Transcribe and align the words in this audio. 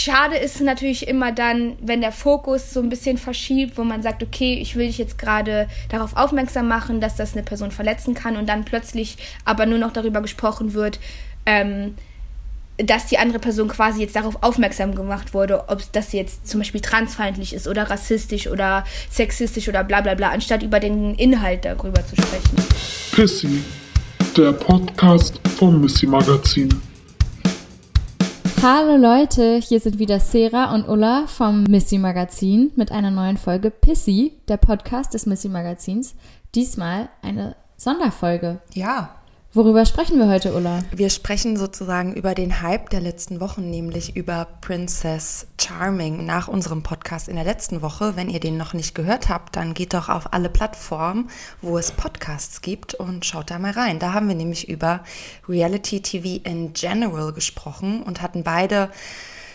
schade 0.00 0.36
ist 0.36 0.60
natürlich 0.60 1.06
immer 1.06 1.32
dann, 1.32 1.76
wenn 1.80 2.00
der 2.00 2.12
Fokus 2.12 2.72
so 2.72 2.80
ein 2.80 2.88
bisschen 2.88 3.18
verschiebt, 3.18 3.76
wo 3.76 3.84
man 3.84 4.02
sagt, 4.02 4.22
okay, 4.22 4.54
ich 4.54 4.76
will 4.76 4.86
dich 4.86 4.98
jetzt 4.98 5.18
gerade 5.18 5.68
darauf 5.88 6.16
aufmerksam 6.16 6.68
machen, 6.68 7.00
dass 7.00 7.16
das 7.16 7.34
eine 7.34 7.42
Person 7.42 7.70
verletzen 7.70 8.14
kann 8.14 8.36
und 8.36 8.48
dann 8.48 8.64
plötzlich 8.64 9.16
aber 9.44 9.66
nur 9.66 9.78
noch 9.78 9.92
darüber 9.92 10.22
gesprochen 10.22 10.72
wird, 10.74 10.98
ähm, 11.46 11.94
dass 12.78 13.06
die 13.06 13.18
andere 13.18 13.38
Person 13.38 13.68
quasi 13.68 14.00
jetzt 14.00 14.16
darauf 14.16 14.42
aufmerksam 14.42 14.94
gemacht 14.94 15.34
wurde, 15.34 15.68
ob 15.68 15.82
das 15.92 16.12
jetzt 16.12 16.48
zum 16.48 16.60
Beispiel 16.60 16.80
transfeindlich 16.80 17.52
ist 17.52 17.68
oder 17.68 17.90
rassistisch 17.90 18.46
oder 18.46 18.84
sexistisch 19.10 19.68
oder 19.68 19.84
bla 19.84 20.00
bla 20.00 20.14
bla, 20.14 20.30
anstatt 20.30 20.62
über 20.62 20.80
den 20.80 21.14
Inhalt 21.14 21.66
darüber 21.66 22.04
zu 22.06 22.16
sprechen. 22.16 22.56
Pissy, 23.12 23.62
der 24.34 24.52
Podcast 24.52 25.40
vom 25.58 25.82
Missy 25.82 26.06
Magazin. 26.06 26.89
Hallo 28.62 28.96
Leute, 28.96 29.56
hier 29.56 29.80
sind 29.80 29.98
wieder 29.98 30.20
Sarah 30.20 30.74
und 30.74 30.86
Ulla 30.86 31.26
vom 31.26 31.62
Missy 31.64 31.96
Magazin 31.96 32.70
mit 32.76 32.92
einer 32.92 33.10
neuen 33.10 33.38
Folge 33.38 33.70
Pissy, 33.70 34.34
der 34.48 34.58
Podcast 34.58 35.14
des 35.14 35.24
Missy 35.24 35.48
Magazins. 35.48 36.14
Diesmal 36.54 37.08
eine 37.22 37.56
Sonderfolge. 37.78 38.58
Ja, 38.74 39.19
Worüber 39.52 39.84
sprechen 39.84 40.16
wir 40.20 40.28
heute, 40.28 40.54
Ulla? 40.54 40.84
wir 40.92 41.10
sprechen 41.10 41.56
sozusagen 41.56 42.14
über 42.14 42.36
den 42.36 42.62
Hype 42.62 42.88
der 42.90 43.00
letzten 43.00 43.40
Wochen, 43.40 43.68
nämlich 43.68 44.14
über 44.14 44.46
Princess 44.60 45.48
Charming 45.60 46.24
nach 46.24 46.46
unserem 46.46 46.84
Podcast 46.84 47.28
in 47.28 47.34
der 47.34 47.44
letzten 47.44 47.82
Woche. 47.82 48.14
Wenn 48.14 48.30
ihr 48.30 48.38
den 48.38 48.56
noch 48.56 48.74
nicht 48.74 48.94
gehört 48.94 49.28
habt, 49.28 49.56
dann 49.56 49.74
geht 49.74 49.92
doch 49.92 50.08
auf 50.08 50.32
alle 50.32 50.50
Plattformen, 50.50 51.30
wo 51.62 51.78
es 51.78 51.90
Podcasts 51.90 52.60
gibt 52.60 52.94
und 52.94 53.26
schaut 53.26 53.50
da 53.50 53.58
mal 53.58 53.72
rein. 53.72 53.98
Da 53.98 54.12
haben 54.12 54.28
wir 54.28 54.36
nämlich 54.36 54.68
über 54.68 55.02
Reality 55.48 56.00
TV 56.00 56.40
in 56.48 56.72
general 56.72 57.32
gesprochen 57.32 58.04
und 58.04 58.22
hatten 58.22 58.44
beide 58.44 58.88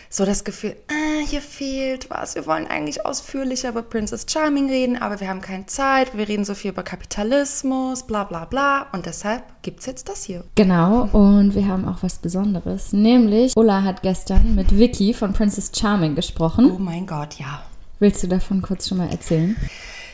so 0.08 0.24
das 0.24 0.44
Gefühl, 0.44 0.76
ah, 0.88 1.26
hier 1.26 1.40
fehlt 1.40 2.08
was. 2.10 2.34
Wir 2.34 2.46
wollen 2.46 2.66
eigentlich 2.66 3.04
ausführlicher 3.04 3.70
über 3.70 3.82
Princess 3.82 4.26
Charming 4.28 4.68
reden, 4.68 4.96
aber 4.96 5.20
wir 5.20 5.28
haben 5.28 5.40
keine 5.40 5.66
Zeit. 5.66 6.16
Wir 6.16 6.28
reden 6.28 6.44
so 6.44 6.54
viel 6.54 6.70
über 6.70 6.82
Kapitalismus, 6.82 8.04
bla 8.06 8.24
bla 8.24 8.44
bla. 8.44 8.86
Und 8.92 9.06
deshalb 9.06 9.42
gibt 9.62 9.80
es 9.80 9.86
jetzt 9.86 10.08
das 10.08 10.24
hier. 10.24 10.44
Genau, 10.54 11.08
und 11.12 11.54
wir 11.54 11.66
haben 11.66 11.86
auch 11.86 12.02
was 12.02 12.18
Besonderes. 12.18 12.92
Nämlich, 12.92 13.56
Ulla 13.56 13.82
hat 13.82 14.02
gestern 14.02 14.54
mit 14.54 14.78
Vicky 14.78 15.14
von 15.14 15.32
Princess 15.32 15.72
Charming 15.74 16.14
gesprochen. 16.14 16.70
Oh 16.70 16.78
mein 16.78 17.06
Gott, 17.06 17.34
ja. 17.34 17.62
Willst 17.98 18.22
du 18.22 18.28
davon 18.28 18.62
kurz 18.62 18.88
schon 18.88 18.98
mal 18.98 19.10
erzählen? 19.10 19.56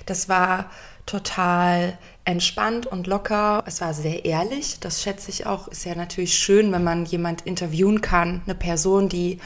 Das 0.07 0.29
war 0.29 0.71
total 1.07 1.99
entspannt 2.25 2.87
und 2.87 3.07
locker. 3.07 3.65
Es 3.67 3.81
war 3.81 3.93
sehr 3.93 4.25
ehrlich. 4.25 4.79
Das 4.81 5.03
schätze 5.03 5.31
ich 5.31 5.47
auch. 5.47 5.69
Ist 5.69 5.85
ja 5.85 5.95
natürlich 5.95 6.35
schön, 6.35 6.71
wenn 6.73 6.85
man 6.85 7.05
jemand 7.05 7.43
interviewen 7.43 8.01
kann, 8.01 8.43
eine 8.47 8.55
Person, 8.55 9.09
die 9.09 9.39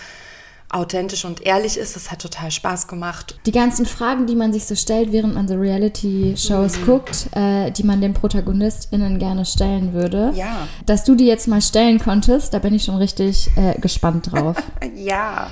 authentisch 0.76 1.24
und 1.24 1.44
ehrlich 1.44 1.76
ist. 1.76 1.96
Das 1.96 2.10
hat 2.10 2.20
total 2.20 2.50
Spaß 2.50 2.86
gemacht. 2.88 3.38
Die 3.46 3.52
ganzen 3.52 3.86
Fragen, 3.86 4.26
die 4.26 4.36
man 4.36 4.52
sich 4.52 4.66
so 4.66 4.74
stellt, 4.74 5.12
während 5.12 5.34
man 5.34 5.48
so 5.48 5.54
Reality-Shows 5.54 6.84
guckt, 6.84 7.28
äh, 7.32 7.70
die 7.70 7.82
man 7.82 8.00
den 8.00 8.14
ProtagonistInnen 8.14 9.18
gerne 9.18 9.44
stellen 9.44 9.92
würde. 9.92 10.32
Ja. 10.34 10.68
Dass 10.84 11.04
du 11.04 11.14
die 11.14 11.26
jetzt 11.26 11.48
mal 11.48 11.62
stellen 11.62 11.98
konntest, 11.98 12.54
da 12.54 12.58
bin 12.58 12.74
ich 12.74 12.84
schon 12.84 12.96
richtig 12.96 13.48
äh, 13.56 13.78
gespannt 13.80 14.32
drauf. 14.32 14.56
Ja. 14.94 15.50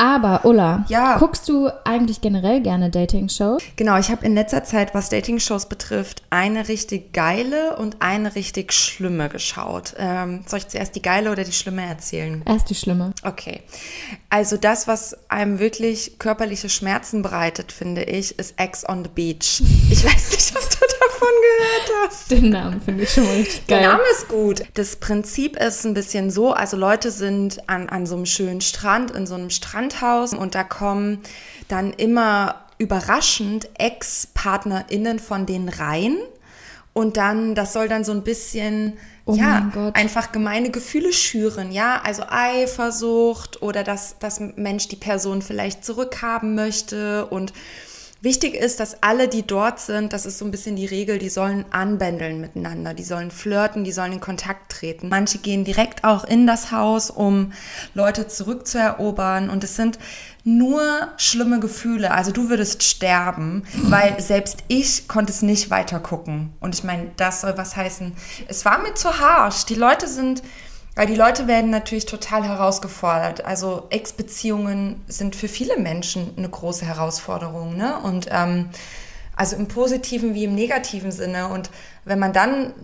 Aber, 0.00 0.44
Ulla, 0.44 0.84
Ja. 0.88 1.18
guckst 1.18 1.48
du 1.48 1.68
eigentlich 1.84 2.20
generell 2.20 2.60
gerne 2.60 2.88
Dating-Shows? 2.88 3.60
Genau, 3.74 3.98
ich 3.98 4.10
habe 4.10 4.24
in 4.24 4.34
letzter 4.34 4.62
Zeit, 4.62 4.94
was 4.94 5.08
Dating-Shows 5.08 5.66
betrifft, 5.68 6.22
eine 6.30 6.68
richtig 6.68 7.12
geile 7.12 7.76
und 7.76 7.96
eine 8.00 8.34
richtig 8.36 8.72
schlimme 8.72 9.28
geschaut. 9.28 9.94
Ähm, 9.98 10.44
soll 10.46 10.60
ich 10.60 10.68
zuerst 10.68 10.94
die 10.94 11.02
geile 11.02 11.32
oder 11.32 11.42
die 11.42 11.52
schlimme 11.52 11.82
erzählen? 11.84 12.42
Erst 12.46 12.70
die 12.70 12.76
Schlimme. 12.76 13.12
Okay. 13.24 13.60
Also 14.30 14.56
das, 14.56 14.86
was 14.86 15.16
einem 15.28 15.58
wirklich 15.58 16.18
körperliche 16.20 16.68
Schmerzen 16.68 17.22
bereitet, 17.22 17.72
finde 17.72 18.04
ich, 18.04 18.38
ist 18.38 18.54
Ex 18.58 18.88
on 18.88 19.02
the 19.02 19.10
Beach. 19.12 19.60
Ich 19.90 20.04
weiß 20.04 20.30
nicht, 20.30 20.54
was 20.54 20.68
du 20.68 20.78
davon 21.18 21.34
gehört 21.42 22.10
hast. 22.10 22.30
Den 22.30 22.50
Namen 22.50 22.80
finde 22.80 23.04
ich 23.04 23.10
schon 23.10 23.24
mal 23.24 23.34
richtig 23.34 23.66
geil. 23.66 23.80
Der 23.80 23.88
Name 23.88 24.02
ist 24.12 24.28
gut. 24.28 24.62
Das 24.74 24.96
Prinzip 24.96 25.56
ist 25.56 25.84
ein 25.84 25.94
bisschen 25.94 26.30
so, 26.30 26.52
also 26.52 26.76
Leute 26.76 27.10
sind 27.10 27.68
an, 27.68 27.88
an 27.88 28.06
so 28.06 28.16
einem 28.16 28.26
schönen 28.26 28.60
Strand, 28.60 29.10
in 29.10 29.26
so 29.26 29.34
einem 29.34 29.50
Strandhaus 29.50 30.34
und 30.34 30.54
da 30.54 30.64
kommen 30.64 31.20
dann 31.68 31.92
immer 31.92 32.64
überraschend 32.78 33.68
Ex-PartnerInnen 33.78 35.18
von 35.18 35.46
denen 35.46 35.68
rein. 35.68 36.16
Und 36.92 37.16
dann, 37.16 37.54
das 37.54 37.72
soll 37.72 37.88
dann 37.88 38.02
so 38.02 38.12
ein 38.12 38.24
bisschen, 38.24 38.94
Oh 39.24 39.34
ja, 39.34 39.70
einfach 39.92 40.32
gemeine 40.32 40.70
Gefühle 40.70 41.12
schüren, 41.12 41.70
ja, 41.70 42.00
also 42.02 42.22
Eifersucht 42.28 43.60
oder 43.60 43.84
dass 43.84 44.16
das 44.18 44.40
Mensch 44.56 44.88
die 44.88 44.96
Person 44.96 45.42
vielleicht 45.42 45.84
zurückhaben 45.84 46.54
möchte 46.54 47.26
und 47.26 47.52
Wichtig 48.20 48.54
ist, 48.54 48.80
dass 48.80 49.00
alle, 49.00 49.28
die 49.28 49.46
dort 49.46 49.78
sind, 49.78 50.12
das 50.12 50.26
ist 50.26 50.38
so 50.38 50.44
ein 50.44 50.50
bisschen 50.50 50.74
die 50.74 50.86
Regel, 50.86 51.18
die 51.18 51.28
sollen 51.28 51.64
anbändeln 51.70 52.40
miteinander, 52.40 52.92
die 52.92 53.04
sollen 53.04 53.30
flirten, 53.30 53.84
die 53.84 53.92
sollen 53.92 54.14
in 54.14 54.20
Kontakt 54.20 54.72
treten. 54.72 55.08
Manche 55.08 55.38
gehen 55.38 55.64
direkt 55.64 56.02
auch 56.02 56.24
in 56.24 56.44
das 56.44 56.72
Haus, 56.72 57.10
um 57.10 57.52
Leute 57.94 58.26
zurückzuerobern 58.26 59.50
und 59.50 59.62
es 59.62 59.76
sind 59.76 60.00
nur 60.42 60.82
schlimme 61.16 61.60
Gefühle. 61.60 62.10
Also 62.10 62.32
du 62.32 62.48
würdest 62.48 62.82
sterben, 62.82 63.62
weil 63.84 64.20
selbst 64.20 64.64
ich 64.66 65.06
konnte 65.06 65.32
es 65.32 65.42
nicht 65.42 65.70
weiter 65.70 66.00
gucken. 66.00 66.52
Und 66.58 66.74
ich 66.74 66.82
meine, 66.82 67.12
das 67.16 67.42
soll 67.42 67.56
was 67.56 67.76
heißen. 67.76 68.14
Es 68.48 68.64
war 68.64 68.78
mir 68.78 68.94
zu 68.94 69.20
harsch. 69.20 69.64
Die 69.66 69.76
Leute 69.76 70.08
sind 70.08 70.42
weil 70.98 71.06
die 71.06 71.14
Leute 71.14 71.46
werden 71.46 71.70
natürlich 71.70 72.06
total 72.06 72.42
herausgefordert. 72.42 73.44
Also 73.44 73.86
Ex-Beziehungen 73.90 75.00
sind 75.06 75.36
für 75.36 75.46
viele 75.46 75.76
Menschen 75.76 76.34
eine 76.36 76.48
große 76.48 76.84
Herausforderung. 76.84 77.76
Ne? 77.76 78.00
Und 78.00 78.26
ähm, 78.32 78.70
also 79.36 79.54
im 79.54 79.68
positiven 79.68 80.34
wie 80.34 80.42
im 80.42 80.56
negativen 80.56 81.12
Sinne. 81.12 81.50
Und 81.50 81.70
wenn 82.04 82.18
man 82.18 82.32
dann 82.32 82.74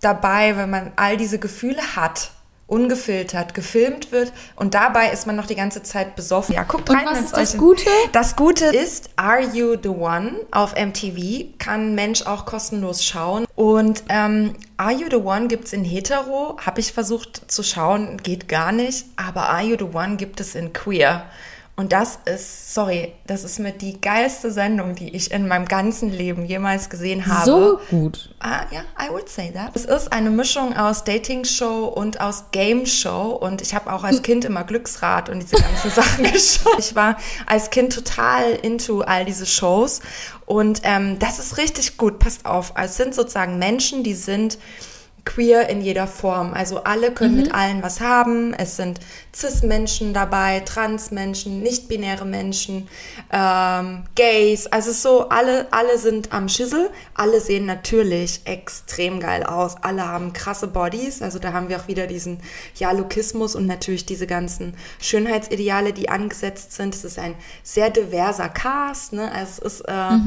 dabei, 0.00 0.56
wenn 0.56 0.70
man 0.70 0.92
all 0.96 1.18
diese 1.18 1.38
Gefühle 1.38 1.82
hat, 1.94 2.30
ungefiltert, 2.66 3.54
gefilmt 3.54 4.10
wird 4.10 4.32
und 4.56 4.74
dabei 4.74 5.10
ist 5.10 5.26
man 5.26 5.36
noch 5.36 5.46
die 5.46 5.54
ganze 5.54 5.82
Zeit 5.82 6.16
besoffen. 6.16 6.54
Ja, 6.54 6.62
guckt 6.62 6.88
Und 6.88 6.96
rein. 6.96 7.06
was 7.06 7.20
ist 7.20 7.36
das 7.36 7.56
Gute? 7.56 7.84
Das 8.12 8.36
Gute 8.36 8.66
ist 8.66 9.10
Are 9.16 9.42
You 9.42 9.76
the 9.82 9.90
One 9.90 10.32
auf 10.50 10.74
MTV. 10.74 11.58
Kann 11.58 11.94
Mensch 11.94 12.22
auch 12.22 12.46
kostenlos 12.46 13.04
schauen. 13.04 13.46
Und 13.54 14.04
ähm, 14.08 14.54
Are 14.76 14.92
You 14.92 15.06
the 15.10 15.16
One 15.16 15.46
gibt 15.48 15.66
es 15.66 15.72
in 15.72 15.84
Hetero. 15.84 16.56
Habe 16.64 16.80
ich 16.80 16.92
versucht 16.92 17.42
zu 17.50 17.62
schauen, 17.62 18.16
geht 18.22 18.48
gar 18.48 18.72
nicht. 18.72 19.06
Aber 19.16 19.48
Are 19.50 19.62
You 19.62 19.76
the 19.78 19.96
One 19.96 20.16
gibt 20.16 20.40
es 20.40 20.54
in 20.54 20.72
Queer. 20.72 21.26
Und 21.76 21.90
das 21.90 22.20
ist, 22.24 22.72
sorry, 22.72 23.14
das 23.26 23.42
ist 23.42 23.58
mit 23.58 23.82
die 23.82 24.00
geilste 24.00 24.52
Sendung, 24.52 24.94
die 24.94 25.08
ich 25.08 25.32
in 25.32 25.48
meinem 25.48 25.66
ganzen 25.66 26.08
Leben 26.08 26.44
jemals 26.44 26.88
gesehen 26.88 27.26
habe. 27.26 27.44
So 27.44 27.80
gut. 27.90 28.32
Ah, 28.38 28.64
ja, 28.70 28.82
I 29.04 29.10
would 29.10 29.28
say 29.28 29.50
that. 29.50 29.70
Es 29.74 29.84
ist 29.84 30.12
eine 30.12 30.30
Mischung 30.30 30.76
aus 30.76 31.02
Dating-Show 31.02 31.86
und 31.86 32.20
aus 32.20 32.44
Game-Show. 32.52 33.30
Und 33.40 33.60
ich 33.60 33.74
habe 33.74 33.92
auch 33.92 34.04
als 34.04 34.22
Kind 34.22 34.44
immer 34.44 34.62
Glücksrad 34.62 35.28
und 35.28 35.42
diese 35.42 35.56
ganzen 35.60 35.90
Sachen 36.02 36.22
geschaut. 36.32 36.78
Ich 36.78 36.94
war 36.94 37.16
als 37.46 37.70
Kind 37.70 37.92
total 37.92 38.52
into 38.62 39.00
all 39.00 39.24
diese 39.24 39.44
Shows. 39.46 40.00
Und 40.46 40.82
ähm, 40.84 41.18
das 41.18 41.40
ist 41.40 41.58
richtig 41.58 41.96
gut. 41.96 42.20
Passt 42.20 42.46
auf. 42.46 42.72
Es 42.80 42.96
sind 42.96 43.16
sozusagen 43.16 43.58
Menschen, 43.58 44.04
die 44.04 44.14
sind 44.14 44.58
queer 45.24 45.68
in 45.68 45.80
jeder 45.80 46.06
Form. 46.06 46.52
Also 46.52 46.84
alle 46.84 47.12
können 47.12 47.36
mit 47.36 47.54
allen 47.54 47.82
was 47.82 48.00
haben. 48.00 48.52
Es 48.54 48.76
sind 48.76 49.00
Cis-Menschen 49.34 50.12
dabei, 50.12 50.60
Trans-Menschen, 50.60 51.60
nicht-binäre 51.62 52.24
Menschen, 52.24 52.88
ähm, 53.32 54.04
Gays. 54.14 54.66
Also 54.66 54.90
es 54.90 54.96
ist 54.96 55.02
so, 55.02 55.28
alle, 55.30 55.66
alle 55.72 55.98
sind 55.98 56.32
am 56.32 56.48
Schissel. 56.48 56.90
Alle 57.14 57.40
sehen 57.40 57.66
natürlich 57.66 58.42
extrem 58.44 59.18
geil 59.18 59.42
aus. 59.44 59.76
Alle 59.82 60.06
haben 60.06 60.32
krasse 60.32 60.68
Bodies. 60.68 61.22
Also 61.22 61.38
da 61.38 61.52
haben 61.52 61.68
wir 61.68 61.78
auch 61.78 61.88
wieder 61.88 62.06
diesen 62.06 62.38
ja, 62.76 62.92
Lookismus 62.92 63.54
und 63.54 63.66
natürlich 63.66 64.06
diese 64.06 64.26
ganzen 64.26 64.74
Schönheitsideale, 65.00 65.92
die 65.92 66.10
angesetzt 66.10 66.72
sind. 66.72 66.94
Es 66.94 67.04
ist 67.04 67.18
ein 67.18 67.34
sehr 67.62 67.90
diverser 67.90 68.50
Cast. 68.50 69.14
Ne? 69.14 69.32
Also 69.32 69.62
es 69.64 69.74
ist 69.74 69.80
äh, 69.88 70.18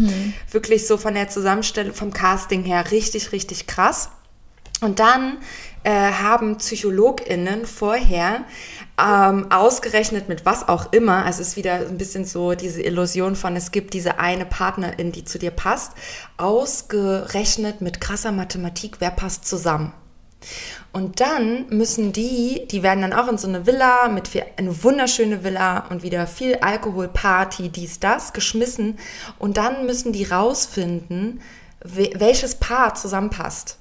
wirklich 0.52 0.88
so 0.88 0.98
von 0.98 1.14
der 1.14 1.30
Zusammenstellung, 1.30 1.94
vom 1.94 2.12
Casting 2.12 2.64
her 2.64 2.92
richtig, 2.92 3.32
richtig 3.32 3.68
krass. 3.68 4.10
Und 4.80 5.00
dann 5.00 5.40
äh, 5.84 5.90
haben 5.92 6.58
PsychologInnen 6.58 7.66
vorher 7.66 8.44
ähm, 9.02 9.52
ausgerechnet 9.52 10.30
mit 10.30 10.46
was 10.46 10.68
auch 10.68 10.94
immer, 10.94 11.26
also 11.26 11.42
es 11.42 11.50
ist 11.50 11.56
wieder 11.56 11.74
ein 11.88 11.98
bisschen 11.98 12.26
so 12.26 12.54
diese 12.54 12.84
Illusion 12.84 13.36
von, 13.36 13.56
es 13.56 13.72
gibt 13.72 13.94
diese 13.96 14.20
eine 14.20 14.46
Partnerin, 14.46 15.12
die 15.12 15.24
zu 15.24 15.40
dir 15.40 15.52
passt, 15.52 15.94
ausgerechnet 16.38 17.82
mit 17.82 18.02
krasser 18.02 18.32
Mathematik, 18.32 18.98
wer 19.00 19.12
passt 19.12 19.46
zusammen. 19.48 19.94
Und 20.94 21.20
dann 21.20 21.68
müssen 21.70 22.14
die, 22.14 22.68
die 22.70 22.84
werden 22.84 23.02
dann 23.02 23.14
auch 23.14 23.28
in 23.28 23.38
so 23.40 23.48
eine 23.48 23.66
Villa 23.66 24.08
mit 24.10 24.28
viel, 24.28 24.44
eine 24.58 24.84
wunderschöne 24.84 25.44
Villa 25.44 25.86
und 25.90 26.04
wieder 26.04 26.28
viel 26.28 26.56
Alkohol, 26.62 27.08
Party, 27.08 27.70
dies, 27.70 28.00
das, 28.00 28.34
geschmissen. 28.34 29.00
Und 29.40 29.58
dann 29.58 29.86
müssen 29.86 30.14
die 30.14 30.24
rausfinden, 30.26 31.42
we- 31.84 32.12
welches 32.16 32.56
Paar 32.56 32.94
zusammenpasst. 32.96 33.78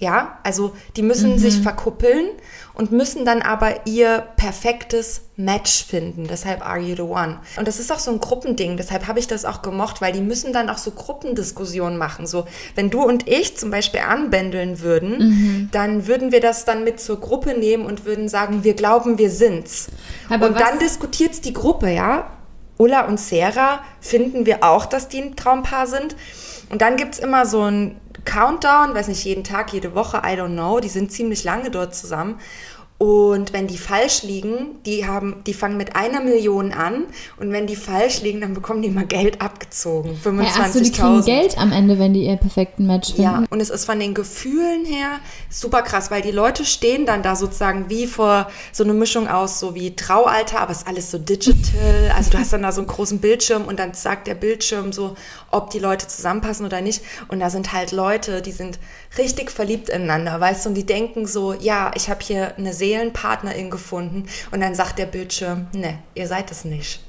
Ja, 0.00 0.38
also 0.44 0.76
die 0.96 1.02
müssen 1.02 1.32
Mhm. 1.32 1.38
sich 1.38 1.58
verkuppeln 1.60 2.28
und 2.74 2.92
müssen 2.92 3.24
dann 3.24 3.42
aber 3.42 3.84
ihr 3.86 4.20
perfektes 4.36 5.22
Match 5.34 5.84
finden. 5.84 6.28
Deshalb 6.30 6.64
Are 6.64 6.78
You 6.78 6.94
the 6.94 7.02
One? 7.02 7.40
Und 7.56 7.66
das 7.66 7.80
ist 7.80 7.90
auch 7.90 7.98
so 7.98 8.12
ein 8.12 8.20
Gruppending. 8.20 8.76
Deshalb 8.76 9.08
habe 9.08 9.18
ich 9.18 9.26
das 9.26 9.44
auch 9.44 9.60
gemocht, 9.60 10.00
weil 10.00 10.12
die 10.12 10.20
müssen 10.20 10.52
dann 10.52 10.70
auch 10.70 10.78
so 10.78 10.92
Gruppendiskussionen 10.92 11.98
machen. 11.98 12.28
So, 12.28 12.46
wenn 12.76 12.90
du 12.90 13.02
und 13.02 13.26
ich 13.28 13.56
zum 13.56 13.72
Beispiel 13.72 13.98
anbändeln 14.00 14.78
würden, 14.80 15.18
Mhm. 15.18 15.68
dann 15.72 16.06
würden 16.06 16.30
wir 16.30 16.40
das 16.40 16.64
dann 16.64 16.84
mit 16.84 17.00
zur 17.00 17.18
Gruppe 17.18 17.54
nehmen 17.58 17.84
und 17.84 18.04
würden 18.04 18.28
sagen, 18.28 18.62
wir 18.62 18.74
glauben, 18.74 19.18
wir 19.18 19.30
sind's. 19.30 19.88
Aber 20.30 20.46
und 20.46 20.60
dann 20.60 20.78
diskutiert's 20.78 21.40
die 21.40 21.52
Gruppe, 21.52 21.90
ja. 21.90 22.30
Ulla 22.76 23.06
und 23.06 23.18
Sarah 23.18 23.80
finden 24.00 24.46
wir 24.46 24.62
auch, 24.62 24.86
dass 24.86 25.08
die 25.08 25.20
ein 25.20 25.34
Traumpaar 25.34 25.88
sind. 25.88 26.14
Und 26.70 26.82
dann 26.82 26.96
gibt's 26.96 27.18
immer 27.18 27.46
so 27.46 27.62
ein 27.62 28.00
Countdown, 28.24 28.94
weiß 28.94 29.08
nicht, 29.08 29.24
jeden 29.24 29.44
Tag, 29.44 29.72
jede 29.72 29.94
Woche, 29.94 30.18
I 30.18 30.36
don't 30.36 30.52
know. 30.52 30.80
Die 30.80 30.88
sind 30.88 31.10
ziemlich 31.10 31.44
lange 31.44 31.70
dort 31.70 31.94
zusammen. 31.94 32.38
Und 32.98 33.52
wenn 33.52 33.68
die 33.68 33.78
falsch 33.78 34.24
liegen, 34.24 34.82
die 34.84 35.06
haben, 35.06 35.44
die 35.46 35.54
fangen 35.54 35.76
mit 35.76 35.94
einer 35.94 36.20
Million 36.20 36.72
an. 36.72 37.04
Und 37.36 37.52
wenn 37.52 37.68
die 37.68 37.76
falsch 37.76 38.22
liegen, 38.22 38.40
dann 38.40 38.54
bekommen 38.54 38.82
die 38.82 38.90
mal 38.90 39.06
Geld 39.06 39.40
abgezogen. 39.40 40.18
Ja, 40.24 40.62
achso, 40.64 40.80
die 40.80 40.90
kriegen 40.90 41.20
25.000. 41.20 41.24
Geld 41.24 41.58
am 41.58 41.70
Ende, 41.70 42.00
wenn 42.00 42.12
die 42.12 42.24
ihr 42.24 42.36
perfekten 42.36 42.88
Match 42.88 43.14
finden. 43.14 43.22
Ja, 43.22 43.44
und 43.50 43.60
es 43.60 43.70
ist 43.70 43.84
von 43.84 44.00
den 44.00 44.14
Gefühlen 44.14 44.84
her 44.84 45.20
super 45.48 45.82
krass, 45.82 46.10
weil 46.10 46.22
die 46.22 46.32
Leute 46.32 46.64
stehen 46.64 47.06
dann 47.06 47.22
da 47.22 47.36
sozusagen 47.36 47.88
wie 47.88 48.08
vor 48.08 48.50
so 48.72 48.82
eine 48.82 48.94
Mischung 48.94 49.28
aus, 49.28 49.60
so 49.60 49.76
wie 49.76 49.94
Traualter, 49.94 50.58
aber 50.58 50.72
es 50.72 50.78
ist 50.78 50.88
alles 50.88 51.08
so 51.12 51.18
digital. 51.18 52.12
Also 52.16 52.30
du 52.30 52.38
hast 52.38 52.52
dann 52.52 52.62
da 52.62 52.72
so 52.72 52.80
einen 52.80 52.88
großen 52.88 53.20
Bildschirm 53.20 53.66
und 53.66 53.78
dann 53.78 53.94
sagt 53.94 54.26
der 54.26 54.34
Bildschirm 54.34 54.92
so, 54.92 55.14
ob 55.52 55.70
die 55.70 55.78
Leute 55.78 56.08
zusammenpassen 56.08 56.66
oder 56.66 56.80
nicht. 56.80 57.02
Und 57.28 57.38
da 57.38 57.48
sind 57.48 57.72
halt 57.72 57.92
Leute, 57.92 58.42
die 58.42 58.50
sind 58.50 58.80
richtig 59.16 59.52
verliebt 59.52 59.88
ineinander, 59.88 60.40
weißt 60.40 60.64
du, 60.64 60.70
und 60.70 60.74
die 60.74 60.84
denken 60.84 61.28
so, 61.28 61.54
ja, 61.54 61.92
ich 61.94 62.10
habe 62.10 62.20
hier 62.24 62.56
eine 62.58 62.74
Seelenpartnerin 62.88 63.70
gefunden. 63.70 64.24
Und 64.50 64.60
dann 64.60 64.74
sagt 64.74 64.98
der 64.98 65.06
Bildschirm, 65.06 65.66
ne, 65.72 65.98
ihr 66.14 66.26
seid 66.26 66.50
es 66.50 66.64
nicht. 66.64 67.00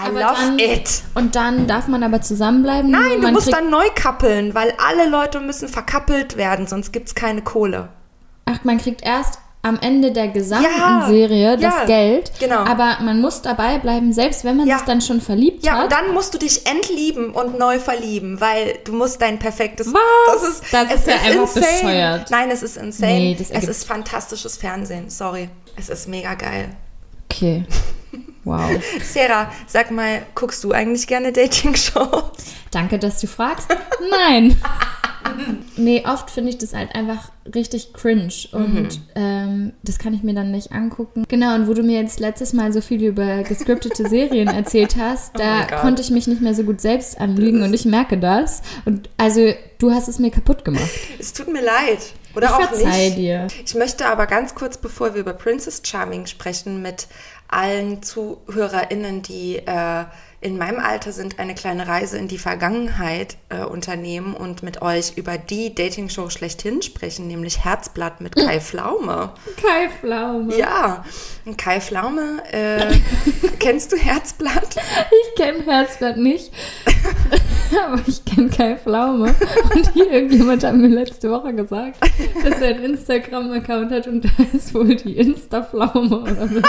I 0.00 0.06
Aber 0.06 0.20
love 0.20 0.34
dann, 0.34 0.58
it. 0.58 1.02
Und 1.14 1.36
dann 1.36 1.66
darf 1.66 1.88
man 1.88 2.02
aber 2.02 2.20
zusammenbleiben. 2.20 2.90
Nein, 2.90 3.16
du 3.16 3.18
man 3.22 3.34
musst 3.34 3.52
dann 3.52 3.70
neu 3.70 3.88
kappeln, 3.94 4.54
weil 4.54 4.74
alle 4.78 5.08
Leute 5.08 5.40
müssen 5.40 5.68
verkappelt 5.68 6.36
werden, 6.36 6.66
sonst 6.66 6.92
gibt's 6.92 7.14
keine 7.14 7.42
Kohle. 7.42 7.88
Ach, 8.44 8.64
man 8.64 8.78
kriegt 8.78 9.02
erst 9.02 9.38
am 9.64 9.78
Ende 9.80 10.10
der 10.10 10.26
gesamten 10.28 10.66
Ja, 10.76 11.06
Serie 11.08 11.56
das 11.56 11.74
ja, 11.80 11.84
Geld. 11.84 12.32
genau. 12.40 12.64
Aber 12.64 12.98
man 13.02 13.20
muss 13.20 13.42
dabei 13.42 13.78
bleiben, 13.78 14.12
selbst 14.12 14.44
wenn 14.44 14.56
man 14.56 14.66
Ja. 14.66 14.78
sich 14.78 14.86
dann 14.86 15.00
schon 15.00 15.20
verliebt 15.20 15.64
Ja, 15.64 15.74
hat. 15.74 15.84
und 15.84 15.92
dann 15.92 16.12
musst 16.12 16.34
du 16.34 16.38
dich 16.38 16.66
entlieben 16.66 17.30
und 17.30 17.58
neu 17.60 17.78
verlieben, 17.78 18.40
weil 18.40 18.78
du 18.84 18.92
musst 18.92 19.22
dein 19.22 19.38
perfektes... 19.38 19.86
Was? 19.94 20.00
Das 20.40 20.48
ist, 20.48 20.64
Das 20.72 20.92
ist 20.94 21.06
ja 21.06 21.14
einfach 21.14 21.42
insane. 21.56 21.66
bescheuert. 21.76 22.30
Nein, 22.32 22.50
es 22.50 22.62
ist 22.64 22.76
insane. 22.76 23.12
Nee, 23.12 23.36
das 23.38 23.50
es 23.50 23.68
ist 23.68 23.84
fantastisches 23.86 24.56
Fernsehen, 24.56 25.08
sorry. 25.08 25.48
Es 25.76 25.88
ist 25.88 26.08
mega 26.08 26.34
geil. 26.34 26.70
Okay. 27.30 27.64
Wow. 28.44 28.70
Sarah, 29.02 29.50
sag 29.66 29.90
mal, 29.90 30.22
guckst 30.34 30.62
du 30.64 30.72
eigentlich 30.72 31.06
gerne 31.06 31.32
Dating-Shows? 31.32 32.32
Danke, 32.70 32.98
dass 32.98 33.20
du 33.20 33.26
fragst. 33.26 33.68
Nein. 34.10 34.56
nee, 35.76 36.02
oft 36.06 36.30
finde 36.30 36.50
ich 36.50 36.58
das 36.58 36.74
halt 36.74 36.94
einfach 36.94 37.30
richtig 37.54 37.92
cringe 37.92 38.32
und 38.52 38.72
Mhm. 38.74 38.88
ähm, 39.14 39.72
das 39.82 39.98
kann 39.98 40.14
ich 40.14 40.22
mir 40.22 40.34
dann 40.34 40.50
nicht 40.50 40.72
angucken. 40.72 41.24
Genau, 41.28 41.54
und 41.54 41.68
wo 41.68 41.74
du 41.74 41.82
mir 41.82 42.00
jetzt 42.00 42.20
letztes 42.20 42.52
Mal 42.52 42.72
so 42.72 42.80
viel 42.80 43.02
über 43.02 43.42
gescriptete 43.42 44.08
Serien 44.08 44.48
erzählt 44.54 44.96
hast, 44.98 45.38
da 45.38 45.60
Oh 45.62 45.66
Gott. 45.68 45.80
konnte 45.80 46.02
ich 46.02 46.10
mich 46.10 46.26
nicht 46.26 46.40
mehr 46.42 46.54
so 46.54 46.64
gut 46.64 46.80
selbst 46.80 47.20
anlügen 47.20 47.62
und 47.62 47.72
ich 47.74 47.84
merke 47.84 48.18
das. 48.18 48.62
Und 48.84 49.08
also, 49.16 49.52
du 49.78 49.90
hast 49.92 50.08
es 50.08 50.18
mir 50.18 50.30
kaputt 50.30 50.64
gemacht. 50.64 50.90
Es 51.18 51.32
tut 51.32 51.52
mir 51.52 51.62
leid. 51.62 52.00
Oder 52.34 52.46
ich 52.46 52.52
auch 52.52 52.60
verzeih 52.62 53.04
nicht. 53.06 53.18
dir. 53.18 53.46
Ich 53.64 53.74
möchte 53.74 54.06
aber 54.06 54.26
ganz 54.26 54.54
kurz, 54.54 54.78
bevor 54.78 55.12
wir 55.14 55.20
über 55.20 55.34
Princess 55.34 55.82
Charming 55.84 56.24
sprechen, 56.26 56.80
mit 56.80 57.06
allen 57.52 58.02
ZuhörerInnen, 58.02 59.22
die 59.22 59.58
äh, 59.58 60.04
in 60.42 60.58
meinem 60.58 60.80
Alter 60.80 61.12
sind, 61.12 61.38
eine 61.38 61.54
kleine 61.54 61.86
Reise 61.86 62.18
in 62.18 62.26
die 62.26 62.36
Vergangenheit 62.36 63.36
äh, 63.48 63.64
unternehmen 63.64 64.34
und 64.34 64.64
mit 64.64 64.82
euch 64.82 65.12
über 65.16 65.38
die 65.38 65.72
Dating-Show 65.72 66.30
schlechthin 66.30 66.82
sprechen, 66.82 67.28
nämlich 67.28 67.64
Herzblatt 67.64 68.20
mit 68.20 68.34
Kai 68.34 68.60
Pflaume. 68.60 69.32
Kai 69.62 69.88
Pflaume. 69.88 70.56
Ja, 70.58 71.04
und 71.44 71.56
Kai 71.56 71.80
Pflaume, 71.80 72.42
äh, 72.50 72.92
kennst 73.60 73.92
du 73.92 73.96
Herzblatt? 73.96 74.76
Ich 74.76 75.40
kenne 75.40 75.64
Herzblatt 75.64 76.16
nicht, 76.16 76.52
aber 77.84 78.02
ich 78.04 78.24
kenne 78.24 78.48
Kai 78.48 78.76
Pflaume. 78.76 79.32
Und 79.74 79.92
hier 79.92 80.10
irgendjemand 80.10 80.64
hat 80.64 80.74
mir 80.74 80.88
letzte 80.88 81.30
Woche 81.30 81.54
gesagt, 81.54 81.98
dass 82.42 82.60
er 82.60 82.74
einen 82.74 82.94
Instagram-Account 82.94 83.92
hat 83.92 84.08
und 84.08 84.24
da 84.24 84.30
ist 84.52 84.74
wohl 84.74 84.96
die 84.96 85.16
Insta-Pflaume 85.18 86.22
oder 86.22 86.48
so. 86.48 86.60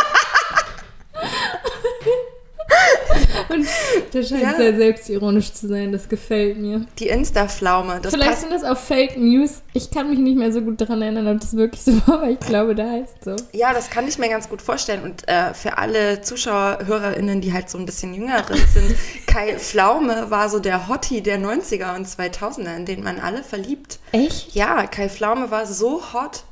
Und 3.53 3.67
der 4.13 4.23
scheint 4.23 4.41
Ja. 4.41 4.55
sehr 4.55 4.75
selbstironisch 4.75 5.53
zu 5.53 5.67
sein, 5.67 5.91
das 5.91 6.09
gefällt 6.09 6.57
mir. 6.57 6.85
Die 6.99 7.07
Insta-Pflaume. 7.07 7.99
Das 8.01 8.13
Vielleicht 8.13 8.39
sind 8.39 8.51
das 8.51 8.63
auch 8.63 8.77
Fake 8.77 9.17
News. 9.17 9.61
Ich 9.73 9.91
kann 9.91 10.09
mich 10.09 10.19
nicht 10.19 10.37
mehr 10.37 10.51
so 10.51 10.61
gut 10.61 10.81
daran 10.81 11.01
erinnern, 11.01 11.27
ob 11.27 11.39
das 11.41 11.55
wirklich 11.55 11.81
so 11.85 11.93
war, 12.07 12.15
aber 12.23 12.29
ich 12.29 12.39
glaube, 12.39 12.75
da 12.75 12.89
heißt 12.89 13.23
so. 13.23 13.35
Ja, 13.51 13.73
das 13.73 13.89
kann 13.89 14.07
ich 14.07 14.17
mir 14.17 14.29
ganz 14.29 14.49
gut 14.49 14.61
vorstellen. 14.61 15.03
Und 15.03 15.27
äh, 15.27 15.53
für 15.53 15.77
alle 15.77 16.21
Zuschauer, 16.21 16.79
HörerInnen, 16.85 17.41
die 17.41 17.53
halt 17.53 17.69
so 17.69 17.77
ein 17.77 17.85
bisschen 17.85 18.13
jünger 18.13 18.43
sind, 18.73 18.95
Kai 19.27 19.57
Pflaume 19.57 20.29
war 20.29 20.49
so 20.49 20.59
der 20.59 20.87
Hottie 20.87 21.21
der 21.21 21.39
90er 21.39 21.95
und 21.95 22.07
2000er, 22.07 22.75
in 22.75 22.85
den 22.85 23.03
man 23.03 23.19
alle 23.19 23.43
verliebt. 23.43 23.99
Echt? 24.11 24.53
Ja, 24.55 24.85
Kai 24.87 25.09
Pflaume 25.09 25.51
war 25.51 25.65
so 25.65 26.01
hot 26.13 26.43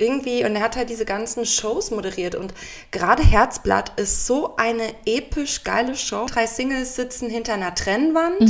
irgendwie 0.00 0.44
und 0.44 0.56
er 0.56 0.62
hat 0.62 0.76
halt 0.76 0.90
diese 0.90 1.04
ganzen 1.04 1.46
Shows 1.46 1.90
moderiert. 1.90 2.34
Und 2.34 2.54
gerade 2.90 3.22
Herzblatt 3.22 3.98
ist 3.98 4.26
so 4.26 4.56
eine 4.56 4.84
episch 5.06 5.64
geile 5.64 5.94
Show. 5.94 6.26
Drei 6.26 6.46
Singles 6.46 6.96
sitzen 6.96 7.28
hinter 7.28 7.54
einer 7.54 7.74
Trennwand 7.74 8.40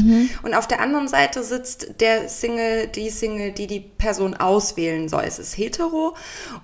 und 0.43 0.55
auf 0.55 0.67
der 0.67 0.81
anderen 0.81 1.09
Seite 1.09 1.43
sitzt 1.43 2.01
der 2.01 2.29
Single, 2.29 2.87
die 2.89 3.11
Single, 3.11 3.53
die 3.53 3.67
die 3.67 3.81
Person 3.81 4.35
auswählen 4.35 5.09
soll. 5.09 5.25
Es 5.27 5.39
ist 5.39 5.57
hetero. 5.57 6.15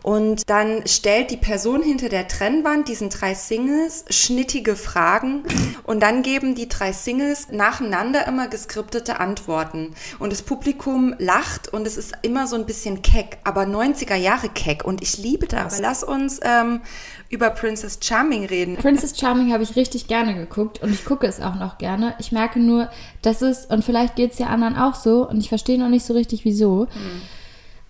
Und 0.02 0.48
dann 0.48 0.86
stellt 0.86 1.30
die 1.30 1.36
Person 1.36 1.82
hinter 1.82 2.08
der 2.08 2.28
Trennwand 2.28 2.88
diesen 2.88 3.10
drei 3.10 3.34
Singles 3.34 4.04
schnittige 4.10 4.76
Fragen. 4.76 5.42
Und 5.84 6.00
dann 6.00 6.22
geben 6.22 6.54
die 6.54 6.68
drei 6.68 6.92
Singles 6.92 7.48
nacheinander 7.50 8.26
immer 8.26 8.48
geskriptete 8.48 9.20
Antworten. 9.20 9.94
Und 10.18 10.32
das 10.32 10.42
Publikum 10.42 11.14
lacht 11.18 11.72
und 11.72 11.86
es 11.86 11.96
ist 11.96 12.12
immer 12.22 12.46
so 12.46 12.56
ein 12.56 12.66
bisschen 12.66 13.02
keck, 13.02 13.38
aber 13.44 13.62
90er 13.62 14.16
Jahre 14.16 14.48
keck 14.48 14.75
und 14.84 15.02
ich 15.02 15.18
liebe 15.18 15.46
das. 15.46 15.74
Aber 15.74 15.82
lass 15.82 16.02
uns 16.02 16.40
ähm, 16.42 16.80
über 17.28 17.50
Princess 17.50 17.98
Charming 18.00 18.44
reden. 18.46 18.76
Princess 18.76 19.18
Charming 19.18 19.52
habe 19.52 19.62
ich 19.62 19.76
richtig 19.76 20.08
gerne 20.08 20.34
geguckt 20.34 20.82
und 20.82 20.92
ich 20.92 21.04
gucke 21.04 21.26
es 21.26 21.40
auch 21.40 21.54
noch 21.54 21.78
gerne. 21.78 22.14
Ich 22.18 22.32
merke 22.32 22.60
nur, 22.60 22.90
dass 23.22 23.42
es, 23.42 23.66
und 23.66 23.84
vielleicht 23.84 24.16
geht 24.16 24.32
es 24.32 24.38
ja 24.38 24.46
anderen 24.46 24.76
auch 24.76 24.94
so, 24.94 25.28
und 25.28 25.38
ich 25.38 25.48
verstehe 25.48 25.78
noch 25.78 25.88
nicht 25.88 26.04
so 26.04 26.14
richtig 26.14 26.44
wieso, 26.44 26.88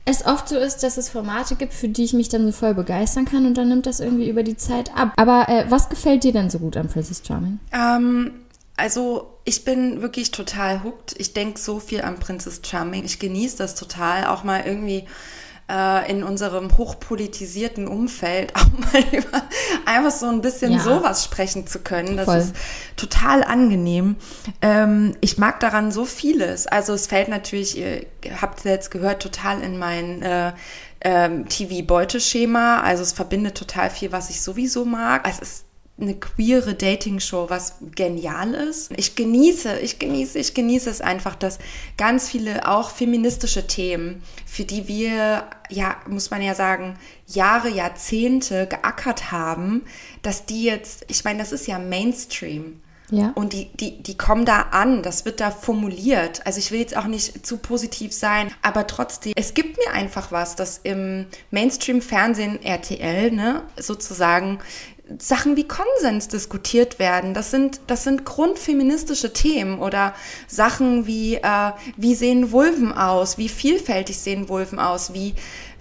es 0.09 0.25
oft 0.25 0.49
so 0.49 0.57
ist, 0.57 0.85
dass 0.85 0.97
es 0.97 1.09
Formate 1.09 1.57
gibt, 1.57 1.75
für 1.75 1.88
die 1.88 2.05
ich 2.05 2.12
mich 2.12 2.28
dann 2.28 2.47
so 2.47 2.52
voll 2.52 2.75
begeistern 2.75 3.25
kann 3.25 3.45
und 3.45 3.59
dann 3.59 3.69
nimmt 3.69 3.87
das 3.87 3.99
irgendwie 3.99 4.28
über 4.28 4.45
die 4.45 4.57
Zeit 4.57 4.97
ab. 4.97 5.12
Aber 5.16 5.49
äh, 5.49 5.66
was 5.69 5.88
gefällt 5.88 6.23
dir 6.23 6.33
denn 6.33 6.49
so 6.49 6.61
gut 6.61 6.76
an 6.76 6.88
Princess 6.88 7.23
Charming? 7.26 7.59
Ähm, 7.73 8.31
also 8.76 9.33
ich 9.45 9.64
bin 9.64 10.02
wirklich 10.02 10.31
total 10.31 10.85
hooked. 10.85 11.16
Ich 11.19 11.33
denke 11.33 11.59
so 11.59 11.81
viel 11.81 12.02
an 12.02 12.21
Princess 12.21 12.61
Charming. 12.64 13.05
Ich 13.05 13.19
genieße 13.19 13.59
das 13.59 13.75
total, 13.75 14.26
auch 14.26 14.45
mal 14.45 14.62
irgendwie 14.64 15.07
äh, 15.70 16.11
in 16.11 16.23
unserem 16.23 16.76
hochpolitisierten 16.78 17.88
Umfeld 17.88 18.54
auch 18.56 18.66
mal 18.92 19.02
über 19.12 19.42
einfach 19.85 20.11
so 20.11 20.26
ein 20.26 20.40
bisschen 20.40 20.73
Ja. 20.73 20.78
sowas 20.80 21.25
sprechen 21.25 21.66
zu 21.66 21.80
können. 21.80 22.16
Das 22.16 22.26
Voll. 22.26 22.37
ist 22.38 22.54
total 22.96 23.42
angenehm. 23.44 24.16
Ähm, 24.62 25.14
ich 25.20 25.38
mag 25.38 25.61
daran 25.61 25.90
so 25.92 26.04
vieles. 26.04 26.66
Also 26.66 26.92
es 26.94 27.06
fällt 27.06 27.28
natürlich, 27.28 27.76
ihr 27.76 28.06
habt 28.40 28.58
es 28.61 28.64
jetzt 28.64 28.90
gehört, 28.90 29.23
total 29.23 29.61
in 29.62 29.78
mein 29.78 30.23
äh, 30.23 30.52
ähm, 31.02 31.49
TV-Beuteschema. 31.49 32.80
Also 32.80 33.02
es 33.02 33.12
verbindet 33.12 33.56
total 33.56 33.90
viel, 33.90 34.12
was 34.12 34.30
ich 34.30 34.40
sowieso 34.42 34.85
mag. 34.85 35.28
Es 35.28 35.38
ist 35.38 35.65
eine 35.99 36.15
queere 36.15 36.75
Dating-Show, 36.75 37.49
was 37.49 37.76
genial 37.95 38.53
ist. 38.53 38.91
Ich 38.97 39.17
genieße, 39.17 39.79
ich 39.79 39.99
genieße, 39.99 40.38
ich 40.38 40.53
genieße 40.53 40.91
es 40.91 41.00
einfach, 41.00 41.35
dass 41.35 41.59
ganz 41.97 42.29
viele 42.29 42.69
auch 42.69 42.91
feministische 42.91 43.67
Themen, 43.67 44.23
für 44.45 44.65
die 44.65 44.88
wir, 44.88 45.49
ja, 45.71 45.97
muss 46.07 46.31
man 46.31 46.43
ja 46.43 46.55
sagen, 46.55 46.99
Jahre, 47.26 47.71
Jahrzehnte 47.71 48.67
geackert 48.67 49.33
haben, 49.33 49.85
dass 50.21 50.45
die 50.45 50.65
jetzt, 50.65 51.07
ich 51.09 51.25
meine, 51.25 51.38
das 51.38 51.53
ist 51.53 51.67
ja 51.67 51.79
Mainstream. 51.79 52.81
Ja. 53.11 53.33
Und 53.35 53.53
die, 53.53 53.71
die, 53.73 54.03
die 54.03 54.17
kommen 54.17 54.45
da 54.45 54.62
an, 54.73 55.03
das 55.03 55.25
wird 55.25 55.41
da 55.41 55.50
formuliert. 55.50 56.45
Also 56.45 56.59
ich 56.59 56.73
will 56.73 56.81
jetzt 56.81 56.97
auch 56.97 57.07
nicht 57.07 57.47
zu 57.47 57.59
positiv 57.59 58.12
sein, 58.12 58.50
aber 58.62 58.87
trotzdem, 58.87 59.33
es 59.37 59.55
gibt 59.55 59.76
mir 59.79 59.93
einfach 59.93 60.33
was, 60.33 60.57
dass 60.57 60.81
im 60.83 61.26
Mainstream-Fernsehen 61.50 62.62
RTL, 62.62 63.31
ne, 63.31 63.62
sozusagen, 63.79 64.59
Sachen 65.19 65.57
wie 65.57 65.69
Konsens 65.69 66.27
diskutiert 66.29 66.99
werden. 66.99 67.33
Das 67.33 67.53
sind, 67.53 67.81
das 67.87 68.03
sind 68.03 68.25
grundfeministische 68.25 69.33
Themen 69.33 69.79
oder 69.79 70.15
Sachen 70.49 71.07
wie, 71.07 71.37
äh, 71.37 71.73
wie 71.97 72.15
sehen 72.15 72.51
Vulven 72.51 72.93
aus, 72.93 73.39
wie 73.39 73.49
vielfältig 73.49 74.19
sehen 74.19 74.49
Vulven 74.49 74.81
aus, 74.81 75.15
wie 75.15 75.35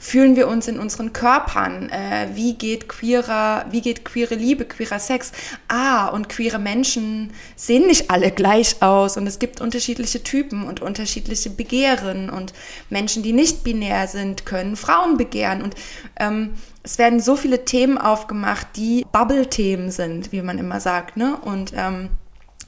fühlen 0.05 0.35
wir 0.35 0.47
uns 0.47 0.67
in 0.67 0.77
unseren 0.77 1.13
Körpern, 1.13 1.89
äh, 1.89 2.27
wie 2.35 2.53
geht 2.53 2.87
queerer, 2.87 3.65
wie 3.71 3.81
geht 3.81 4.05
queere 4.05 4.35
Liebe, 4.35 4.65
queerer 4.65 4.99
Sex. 4.99 5.31
Ah, 5.67 6.09
und 6.09 6.29
queere 6.29 6.59
Menschen 6.59 7.31
sehen 7.55 7.87
nicht 7.87 8.11
alle 8.11 8.29
gleich 8.29 8.83
aus 8.83 9.17
und 9.17 9.25
es 9.25 9.39
gibt 9.39 9.61
unterschiedliche 9.61 10.21
Typen 10.21 10.67
und 10.67 10.79
unterschiedliche 10.79 11.49
Begehren 11.49 12.29
und 12.29 12.53
Menschen, 12.91 13.23
die 13.23 13.33
nicht 13.33 13.63
binär 13.63 14.07
sind, 14.07 14.45
können 14.45 14.75
Frauen 14.75 15.17
begehren 15.17 15.63
und 15.63 15.73
ähm, 16.19 16.51
es 16.83 16.99
werden 16.99 17.19
so 17.19 17.35
viele 17.35 17.65
Themen 17.65 17.97
aufgemacht, 17.97 18.67
die 18.75 19.07
Bubble-Themen 19.11 19.89
sind, 19.89 20.31
wie 20.31 20.43
man 20.43 20.59
immer 20.59 20.79
sagt, 20.79 21.17
ne? 21.17 21.35
Und 21.37 21.73
ähm, 21.75 22.09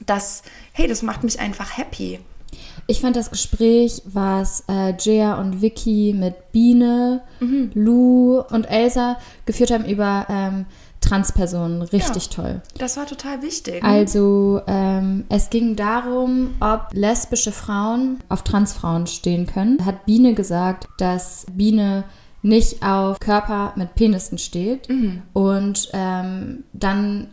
das, 0.04 0.42
hey, 0.72 0.88
das 0.88 1.02
macht 1.02 1.22
mich 1.22 1.38
einfach 1.38 1.78
happy. 1.78 2.18
Ich 2.90 3.02
fand 3.02 3.16
das 3.16 3.30
Gespräch, 3.30 4.00
was 4.06 4.64
äh, 4.66 4.94
Jia 4.98 5.38
und 5.38 5.60
Vicky 5.60 6.16
mit 6.18 6.52
Biene, 6.52 7.20
mhm. 7.38 7.70
Lou 7.74 8.40
und 8.40 8.64
Elsa 8.64 9.18
geführt 9.44 9.70
haben 9.70 9.84
über 9.84 10.26
ähm, 10.30 10.64
Transpersonen, 11.02 11.82
richtig 11.82 12.24
ja, 12.24 12.32
toll. 12.32 12.62
Das 12.78 12.96
war 12.96 13.04
total 13.04 13.42
wichtig. 13.42 13.84
Also 13.84 14.62
ähm, 14.66 15.24
es 15.28 15.50
ging 15.50 15.76
darum, 15.76 16.54
ob 16.60 16.88
lesbische 16.92 17.52
Frauen 17.52 18.20
auf 18.30 18.42
Transfrauen 18.42 19.06
stehen 19.06 19.46
können. 19.46 19.84
Hat 19.84 20.06
Biene 20.06 20.32
gesagt, 20.32 20.88
dass 20.96 21.44
Biene 21.52 22.04
nicht 22.40 22.82
auf 22.82 23.20
Körper 23.20 23.74
mit 23.76 23.96
Penissen 23.96 24.38
steht. 24.38 24.88
Mhm. 24.88 25.22
Und 25.34 25.90
ähm, 25.92 26.64
dann 26.72 27.28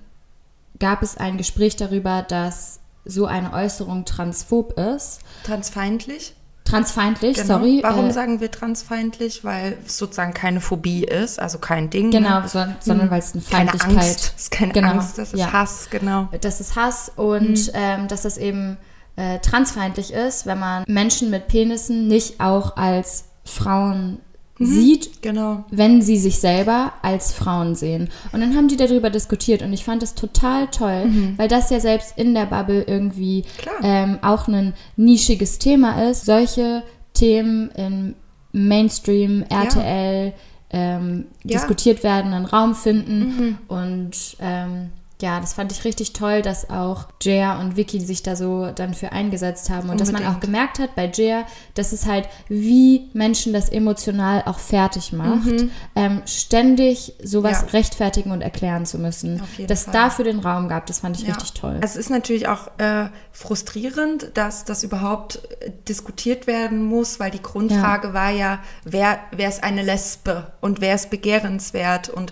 gab 0.80 1.02
es 1.02 1.16
ein 1.16 1.38
Gespräch 1.38 1.78
darüber, 1.78 2.24
dass 2.24 2.82
so 3.06 3.26
eine 3.26 3.54
Äußerung 3.54 4.06
transphob 4.06 4.78
ist. 4.78 5.20
Transfeindlich? 5.44 6.36
Transfeindlich, 6.66 7.38
genau. 7.38 7.60
sorry. 7.60 7.80
Warum 7.84 8.08
äh, 8.08 8.12
sagen 8.12 8.40
wir 8.40 8.50
transfeindlich? 8.50 9.44
Weil 9.44 9.78
es 9.86 9.98
sozusagen 9.98 10.34
keine 10.34 10.60
Phobie 10.62 11.04
ist, 11.04 11.40
also 11.40 11.60
kein 11.60 11.92
Ding. 11.92 12.10
Genau, 12.10 12.42
ne? 12.42 12.48
so, 12.48 12.66
sondern 12.80 13.12
weil 13.12 13.20
es 13.20 13.34
eine 13.34 13.42
Feindlichkeit 13.42 13.92
keine 13.92 14.02
Angst. 14.02 14.34
Ist 14.36 14.52
keine 14.52 14.74
genau, 14.74 14.90
Angst, 14.90 15.18
das 15.20 15.34
ist 15.34 15.40
ja. 15.40 15.54
Hass, 15.54 15.90
genau. 15.92 16.28
Das 16.42 16.60
ist 16.60 16.76
Hass 16.76 17.12
und 17.16 17.68
mhm. 17.68 17.72
ähm, 17.74 18.08
dass 18.08 18.24
das 18.24 18.40
eben 18.40 18.78
äh, 19.16 19.38
transfeindlich 19.40 20.12
ist, 20.12 20.48
wenn 20.48 20.60
man 20.60 20.84
Menschen 20.88 21.30
mit 21.30 21.48
Penissen 21.48 22.08
nicht 22.08 22.42
auch 22.42 22.78
als 22.78 23.26
Frauen 23.44 24.20
mhm, 24.58 24.66
sieht, 24.66 25.22
genau. 25.22 25.66
wenn 25.70 26.02
sie 26.02 26.18
sich 26.18 26.40
selber 26.40 26.94
als 27.02 27.34
Frauen 27.34 27.76
sehen. 27.76 28.10
Und 28.32 28.42
dann 28.42 28.56
haben 28.56 28.68
die 28.68 28.78
darüber 28.78 29.10
diskutiert 29.10 29.62
und 29.62 29.74
ich 29.74 29.84
fand 29.84 30.04
es 30.04 30.16
total 30.16 30.68
toll, 30.68 31.06
mhm. 31.06 31.34
weil 31.38 31.48
das 31.48 31.70
ja 31.70 31.80
selbst 31.80 32.18
in 32.18 32.34
der 32.34 32.46
Bubble 32.46 32.84
irgendwie 32.84 33.44
ähm, 33.84 34.20
auch 34.22 34.48
ein 34.48 34.74
nischiges 34.96 35.60
Thema 35.60 36.10
ist. 36.10 36.26
Solche 36.26 36.84
Themen 37.14 37.70
im 37.72 38.16
Mainstream, 38.52 39.44
RTL, 39.50 40.28
ja. 40.28 40.34
ähm, 40.70 41.26
ja. 41.44 41.58
diskutiert 41.58 42.04
werden, 42.04 42.34
einen 42.34 42.46
Raum 42.46 42.76
finden 42.76 43.20
mhm. 43.20 43.58
und 43.68 44.38
ähm, 44.40 44.90
ja, 45.26 45.40
das 45.40 45.54
fand 45.54 45.72
ich 45.72 45.84
richtig 45.86 46.14
toll, 46.14 46.44
dass 46.44 46.70
auch 46.70 47.08
Jaya 47.20 47.60
und 47.60 47.76
Vicky 47.76 48.00
sich 48.00 48.22
da 48.22 48.36
so 48.36 48.70
dann 48.70 48.94
für 48.94 49.12
eingesetzt 49.12 49.72
haben 49.72 49.90
und 49.90 50.00
Unbedingt. 50.00 50.16
dass 50.16 50.22
man 50.24 50.36
auch 50.36 50.40
gemerkt 50.40 50.78
hat 50.78 50.94
bei 50.94 51.10
Jaya, 51.12 51.46
dass 51.74 51.94
es 51.94 52.06
halt, 52.06 52.30
wie 52.48 53.10
Menschen 53.14 53.52
das 53.52 53.70
emotional 53.70 54.44
auch 54.46 54.60
fertig 54.60 55.14
macht, 55.14 55.48
mhm. 55.48 55.72
ähm, 55.96 56.22
ständig 56.28 57.14
sowas 57.24 57.64
ja. 57.66 57.68
rechtfertigen 57.70 58.30
und 58.30 58.42
erklären 58.42 58.86
zu 58.86 59.00
müssen. 59.00 59.42
Dass 59.66 59.86
Fall. 59.86 59.94
dafür 59.94 60.26
den 60.26 60.40
Raum 60.40 60.70
gab, 60.70 60.86
das 60.86 61.00
fand 61.00 61.18
ich 61.18 61.28
ja. 61.28 61.34
richtig 61.34 61.54
toll. 61.54 61.80
Es 61.82 61.96
ist 61.96 62.12
natürlich 62.12 62.48
auch 62.48 62.68
äh, 62.78 63.10
frustrierend, 63.32 64.30
dass 64.36 64.64
das 64.64 64.84
überhaupt 64.84 65.40
äh, 65.60 65.72
diskutiert 65.90 66.46
werden 66.46 66.86
muss, 66.86 67.20
weil 67.20 67.32
die 67.32 67.42
Grundfrage 67.42 68.10
ja. 68.10 68.14
war 68.14 68.30
ja, 68.30 68.60
wer, 68.84 69.18
wer 69.32 69.50
ist 69.50 69.64
eine 69.64 69.82
Lesbe 69.82 70.52
und 70.62 70.82
wer 70.82 70.94
ist 70.94 71.10
begehrenswert 71.10 72.10
und 72.10 72.32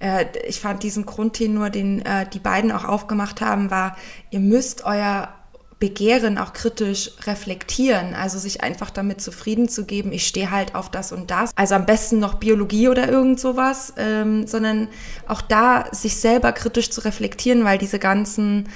äh, 0.00 0.26
ich 0.46 0.60
fand 0.60 0.82
diesen 0.82 1.06
Grundtenor, 1.06 1.70
den 1.70 2.04
äh, 2.04 2.28
die 2.28 2.38
beiden 2.38 2.72
auch 2.72 2.84
aufgemacht 2.84 3.40
haben, 3.40 3.70
war, 3.70 3.96
ihr 4.30 4.40
müsst 4.40 4.84
euer 4.84 5.32
Begehren 5.78 6.38
auch 6.38 6.54
kritisch 6.54 7.10
reflektieren, 7.26 8.14
also 8.14 8.38
sich 8.38 8.62
einfach 8.62 8.88
damit 8.88 9.20
zufrieden 9.20 9.68
zu 9.68 9.84
geben, 9.84 10.10
ich 10.10 10.26
stehe 10.26 10.50
halt 10.50 10.74
auf 10.74 10.90
das 10.90 11.12
und 11.12 11.30
das. 11.30 11.50
Also 11.54 11.74
am 11.74 11.84
besten 11.84 12.18
noch 12.18 12.34
Biologie 12.34 12.88
oder 12.88 13.10
irgend 13.10 13.38
sowas, 13.38 13.92
ähm, 13.98 14.46
sondern 14.46 14.88
auch 15.28 15.42
da 15.42 15.84
sich 15.92 16.16
selber 16.16 16.52
kritisch 16.52 16.88
zu 16.88 17.02
reflektieren, 17.02 17.64
weil 17.64 17.76
diese 17.76 17.98
ganzen 17.98 18.70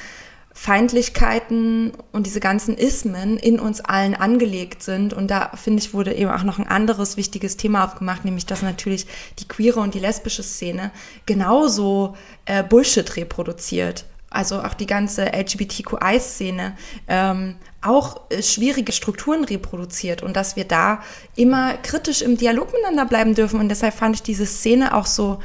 Feindlichkeiten 0.61 1.93
und 2.13 2.27
diese 2.27 2.39
ganzen 2.39 2.77
Ismen 2.77 3.39
in 3.39 3.59
uns 3.59 3.81
allen 3.81 4.15
angelegt 4.15 4.83
sind. 4.83 5.15
Und 5.15 5.31
da, 5.31 5.53
finde 5.55 5.83
ich, 5.83 5.95
wurde 5.95 6.13
eben 6.13 6.31
auch 6.31 6.43
noch 6.43 6.59
ein 6.59 6.69
anderes 6.69 7.17
wichtiges 7.17 7.57
Thema 7.57 7.83
aufgemacht, 7.83 8.27
nämlich 8.27 8.45
dass 8.45 8.61
natürlich 8.61 9.07
die 9.39 9.49
queere 9.49 9.81
und 9.81 9.95
die 9.95 10.01
lesbische 10.01 10.43
Szene 10.43 10.91
genauso 11.25 12.15
äh, 12.45 12.63
Bullshit 12.63 13.17
reproduziert. 13.17 14.05
Also 14.29 14.61
auch 14.61 14.75
die 14.75 14.85
ganze 14.85 15.33
LGBTQI-Szene 15.33 16.77
ähm, 17.09 17.57
auch 17.81 18.21
äh, 18.29 18.43
schwierige 18.43 18.93
Strukturen 18.93 19.45
reproduziert 19.45 20.23
und 20.23 20.37
dass 20.37 20.57
wir 20.57 20.67
da 20.67 21.01
immer 21.37 21.73
kritisch 21.79 22.21
im 22.21 22.37
Dialog 22.37 22.71
miteinander 22.75 23.07
bleiben 23.07 23.35
dürfen. 23.35 23.61
Und 23.61 23.71
deshalb 23.71 23.95
fand 23.95 24.17
ich 24.17 24.23
diese 24.23 24.45
Szene 24.45 24.95
auch 24.95 25.07
so 25.07 25.41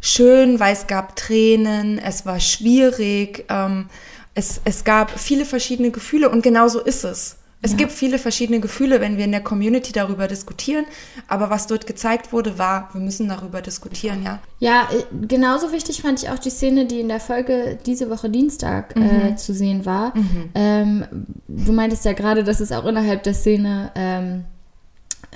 schön, 0.00 0.58
weil 0.58 0.72
es 0.72 0.86
gab 0.86 1.16
Tränen, 1.16 1.98
es 1.98 2.24
war 2.24 2.40
schwierig. 2.40 3.44
Ähm, 3.50 3.90
es, 4.38 4.60
es 4.64 4.84
gab 4.84 5.18
viele 5.18 5.44
verschiedene 5.44 5.90
Gefühle 5.90 6.30
und 6.30 6.42
genau 6.42 6.68
so 6.68 6.80
ist 6.80 7.04
es. 7.04 7.38
Es 7.60 7.72
ja. 7.72 7.76
gibt 7.76 7.90
viele 7.90 8.20
verschiedene 8.20 8.60
Gefühle, 8.60 9.00
wenn 9.00 9.16
wir 9.16 9.24
in 9.24 9.32
der 9.32 9.40
Community 9.40 9.90
darüber 9.90 10.28
diskutieren. 10.28 10.84
Aber 11.26 11.50
was 11.50 11.66
dort 11.66 11.88
gezeigt 11.88 12.32
wurde, 12.32 12.56
war, 12.56 12.88
wir 12.92 13.00
müssen 13.00 13.28
darüber 13.28 13.60
diskutieren, 13.62 14.22
ja. 14.22 14.38
Ja, 14.60 14.88
äh, 14.92 15.26
genauso 15.26 15.72
wichtig 15.72 16.02
fand 16.02 16.22
ich 16.22 16.30
auch 16.30 16.38
die 16.38 16.50
Szene, 16.50 16.86
die 16.86 17.00
in 17.00 17.08
der 17.08 17.18
Folge 17.18 17.76
diese 17.84 18.10
Woche 18.10 18.30
Dienstag 18.30 18.94
äh, 18.94 19.00
mhm. 19.00 19.20
äh, 19.32 19.36
zu 19.36 19.52
sehen 19.52 19.84
war. 19.84 20.16
Mhm. 20.16 20.50
Ähm, 20.54 21.04
du 21.48 21.72
meintest 21.72 22.04
ja 22.04 22.12
gerade, 22.12 22.44
dass 22.44 22.60
es 22.60 22.70
auch 22.70 22.84
innerhalb 22.84 23.24
der 23.24 23.34
Szene 23.34 23.90
ähm, 23.96 24.44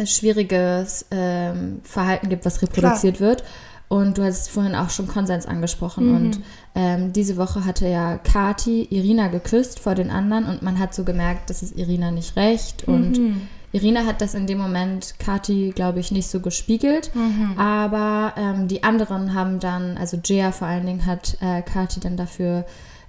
schwieriges 0.07 1.07
ähm, 1.11 1.81
Verhalten 1.83 2.29
gibt, 2.29 2.45
was 2.45 2.63
reproduziert 2.63 3.17
Klar. 3.17 3.31
wird. 3.31 3.45
Und 3.93 4.17
du 4.17 4.25
hast 4.25 4.49
vorhin 4.49 4.75
auch 4.75 4.89
schon 4.89 5.07
Konsens 5.07 5.45
angesprochen. 5.45 6.09
Mhm. 6.09 6.17
Und 6.17 6.41
ähm, 6.75 7.13
diese 7.13 7.37
Woche 7.37 7.67
hatte 7.67 7.87
ja 7.87 8.17
Kati 8.17 8.89
Irina 8.89 9.29
geküsst 9.29 9.81
vor 9.81 9.95
den 9.95 10.11
anderen 10.11 10.47
und 10.47 10.63
man 10.63 10.79
hat 10.79 10.95
so 10.95 11.05
gemerkt, 11.05 11.51
das 11.51 11.63
ist 11.63 11.77
Irina 11.77 12.11
nicht 12.11 12.35
recht. 12.37 12.89
Und 12.89 13.19
mhm. 13.19 13.49
Irina 13.71 14.07
hat 14.07 14.23
das 14.23 14.33
in 14.33 14.47
dem 14.47 14.57
Moment 14.57 15.17
Kati, 15.19 15.75
glaube 15.77 16.01
ich, 16.01 16.11
nicht 16.11 16.27
so 16.27 16.41
gespiegelt. 16.41 17.15
Mhm. 17.15 17.59
Aber 17.59 18.33
ähm, 18.39 18.67
die 18.67 18.83
anderen 18.83 19.35
haben 19.35 19.61
dann, 19.61 19.99
also 19.99 20.17
Jia 20.25 20.53
vor 20.53 20.69
allen 20.69 20.87
Dingen 20.87 21.05
hat 21.05 21.37
äh, 21.43 21.61
Kati 21.61 22.01
dann 22.01 22.17
dafür 22.17 22.65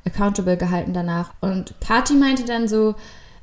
accountable 0.06 0.58
gehalten 0.58 0.92
danach. 0.92 1.34
Und 1.40 1.76
Kati 1.80 2.16
meinte 2.16 2.44
dann 2.44 2.68
so, 2.68 2.96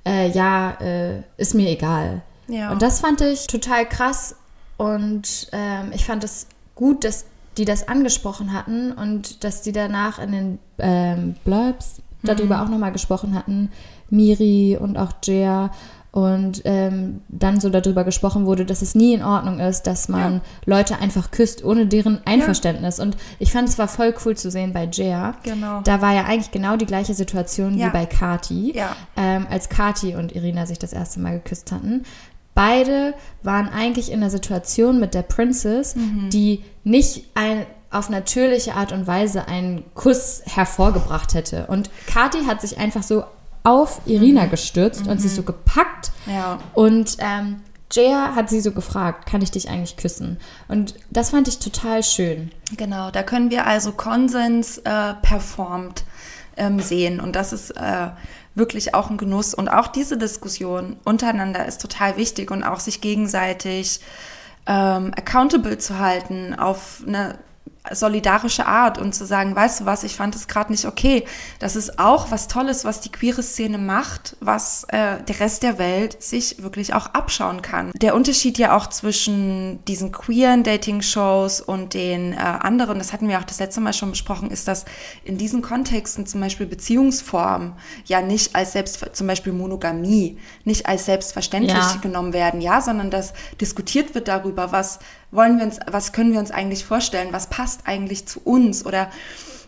äh, 0.07 0.29
ja, 0.29 0.73
äh, 0.73 1.23
ist 1.39 1.55
mir 1.55 1.71
egal. 1.71 2.21
Ja. 2.49 2.71
Und 2.71 2.83
das 2.83 3.01
fand 3.01 3.23
ich 3.23 3.47
total 3.47 3.87
krass. 3.87 4.37
Und 4.77 5.49
ähm, 5.53 5.93
ich 5.95 6.05
fand 6.05 6.23
es 6.23 6.47
gut, 6.81 7.05
dass 7.05 7.27
die 7.59 7.67
das 7.67 7.87
angesprochen 7.87 8.55
hatten 8.55 8.91
und 8.93 9.45
dass 9.45 9.61
die 9.61 9.73
danach 9.73 10.19
in 10.19 10.33
den 10.33 10.59
ähm, 10.79 11.37
Blurbs 11.45 12.01
darüber 12.23 12.57
mhm. 12.57 12.63
auch 12.63 12.69
nochmal 12.71 12.93
gesprochen 12.93 13.35
hatten, 13.35 13.71
Miri 14.09 14.79
und 14.81 14.97
auch 14.97 15.13
Jia 15.23 15.71
und 16.13 16.63
ähm, 16.65 17.21
dann 17.29 17.61
so 17.61 17.71
darüber 17.71 18.03
gesprochen 18.03 18.45
wurde, 18.45 18.65
dass 18.65 18.83
es 18.83 18.95
nie 18.95 19.15
in 19.15 19.23
Ordnung 19.23 19.61
ist, 19.61 19.87
dass 19.87 20.09
man 20.09 20.35
ja. 20.35 20.41
Leute 20.65 20.99
einfach 20.99 21.31
küsst 21.31 21.65
ohne 21.65 21.87
deren 21.87 22.21
Einverständnis. 22.25 22.99
Ja. 22.99 23.05
Und 23.05 23.17
ich 23.39 23.53
fand 23.53 23.69
es 23.69 23.79
war 23.79 23.87
voll 23.87 24.15
cool 24.25 24.37
zu 24.37 24.51
sehen 24.51 24.73
bei 24.73 24.87
Jia. 24.87 25.35
Genau. 25.45 25.83
Da 25.83 26.01
war 26.01 26.13
ja 26.13 26.25
eigentlich 26.25 26.51
genau 26.51 26.77
die 26.77 26.87
gleiche 26.87 27.15
Situation 27.15 27.79
ja. 27.79 27.87
wie 27.87 27.91
bei 27.91 28.07
Kati, 28.07 28.75
ähm, 29.17 29.47
als 29.51 29.69
Kati 29.69 30.17
und 30.17 30.35
Irina 30.35 30.67
sich 30.67 30.81
das 30.81 30.93
erste 30.93 31.21
Mal 31.21 31.35
geküsst 31.35 31.71
hatten. 31.71 32.03
Beide 32.55 33.15
waren 33.43 33.69
eigentlich 33.69 34.11
in 34.11 34.21
einer 34.21 34.31
Situation 34.31 35.01
mit 35.01 35.15
der 35.15 35.23
Princess, 35.23 35.97
mhm. 35.97 36.31
die 36.31 36.65
nicht 36.85 37.27
ein, 37.35 37.65
auf 37.91 38.11
natürliche 38.11 38.75
Art 38.75 38.93
und 38.93 39.07
Weise 39.07 39.49
einen 39.49 39.85
Kuss 39.95 40.43
hervorgebracht 40.47 41.35
hätte. 41.35 41.67
Und 41.67 41.91
Kathi 42.07 42.45
hat 42.45 42.61
sich 42.61 42.79
einfach 42.79 43.03
so 43.03 43.25
auf 43.63 44.01
Irina 44.07 44.47
mhm. 44.47 44.51
gestürzt 44.51 45.05
mhm. 45.05 45.13
und 45.13 45.21
sie 45.21 45.29
so 45.29 45.43
gepackt. 45.43 46.13
Ja. 46.27 46.59
Und 46.75 47.17
ähm, 47.21 47.61
Jaya 47.93 48.35
hat 48.35 48.49
sie 48.49 48.61
so 48.61 48.71
gefragt, 48.71 49.27
kann 49.27 49.43
ich 49.43 49.51
dich 49.51 49.69
eigentlich 49.69 49.97
küssen? 49.97 50.39
Und 50.69 50.95
das 51.11 51.31
fand 51.31 51.49
ich 51.49 51.59
total 51.59 52.03
schön. 52.03 52.53
Genau, 52.77 53.11
da 53.11 53.23
können 53.23 53.51
wir 53.51 53.67
also 53.67 53.93
Konsens 53.93 54.79
äh, 54.79 55.15
performt 55.23 56.05
ähm, 56.57 56.81
sehen. 56.81 57.21
Und 57.21 57.37
das 57.37 57.53
ist 57.53 57.71
äh, 57.71 58.09
wirklich 58.55 58.95
auch 58.95 59.11
ein 59.11 59.19
Genuss. 59.19 59.55
Und 59.55 59.69
auch 59.69 59.89
diese 59.89 60.19
Diskussion 60.19 60.97
untereinander 61.05 61.67
ist 61.67 61.81
total 61.81 62.17
wichtig 62.17 62.51
und 62.51 62.63
auch 62.63 62.81
sich 62.81 63.01
gegenseitig 63.01 64.01
ähm, 64.67 65.13
accountable 65.17 65.79
zu 65.79 65.99
halten 65.99 66.55
auf 66.55 67.03
eine 67.07 67.39
solidarische 67.91 68.67
Art 68.67 68.99
und 68.99 69.15
zu 69.15 69.25
sagen, 69.25 69.57
weißt 69.57 69.81
du 69.81 69.87
was, 69.87 70.05
ich 70.05 70.15
fand 70.15 70.35
es 70.37 70.49
gerade 70.49 70.71
nicht 70.71 70.85
okay. 70.85 71.25
Das 71.61 71.77
ist 71.77 71.99
auch 71.99 72.31
was 72.31 72.47
Tolles, 72.47 72.85
was 72.85 73.01
die 73.01 73.11
queere 73.11 73.43
Szene 73.43 73.79
macht, 73.79 74.37
was 74.41 74.85
äh, 74.89 75.23
der 75.23 75.41
Rest 75.41 75.63
der 75.63 75.79
Welt 75.79 76.23
sich 76.23 76.63
wirklich 76.63 76.93
auch 76.93 77.07
abschauen 77.07 77.63
kann. 77.63 77.91
Der 77.95 78.15
Unterschied 78.15 78.59
ja 78.59 78.77
auch 78.77 78.89
zwischen 78.89 79.83
diesen 79.87 80.13
queeren 80.13 80.63
Dating-Shows 80.63 81.63
und 81.63 81.95
den 81.95 82.35
äh, 82.35 82.37
anderen, 82.37 82.99
das 82.99 83.13
hatten 83.15 83.29
wir 83.29 83.39
auch 83.39 83.45
das 83.45 83.61
letzte 83.61 83.81
Mal 83.81 83.95
schon 83.95 84.11
besprochen, 84.11 84.51
ist, 84.51 84.69
dass 84.69 84.85
in 85.25 85.39
diesen 85.39 85.63
Kontexten 85.63 86.27
zum 86.27 86.41
Beispiel 86.41 86.67
Beziehungsformen 86.67 87.73
ja 88.05 88.21
nicht 88.21 88.55
als 88.55 88.73
selbst, 88.73 89.05
zum 89.15 89.27
Beispiel 89.27 89.55
Monogamie, 89.55 90.39
nicht 90.65 90.87
als 90.87 91.07
selbstverständlich 91.07 91.71
Ja. 91.77 91.97
genommen 92.03 92.33
werden, 92.35 92.61
ja, 92.61 92.81
sondern 92.83 93.11
dass 93.11 93.33
diskutiert 93.61 94.15
wird 94.15 94.29
darüber, 94.29 94.71
was 94.73 94.99
wollen 95.33 95.59
wir 95.59 95.65
uns, 95.65 95.79
was 95.87 96.13
können 96.13 96.33
wir 96.33 96.41
uns 96.41 96.51
eigentlich 96.51 96.85
vorstellen, 96.85 97.29
was 97.33 97.47
passt 97.47 97.70
eigentlich 97.85 98.27
zu 98.27 98.41
uns 98.41 98.85
oder 98.85 99.11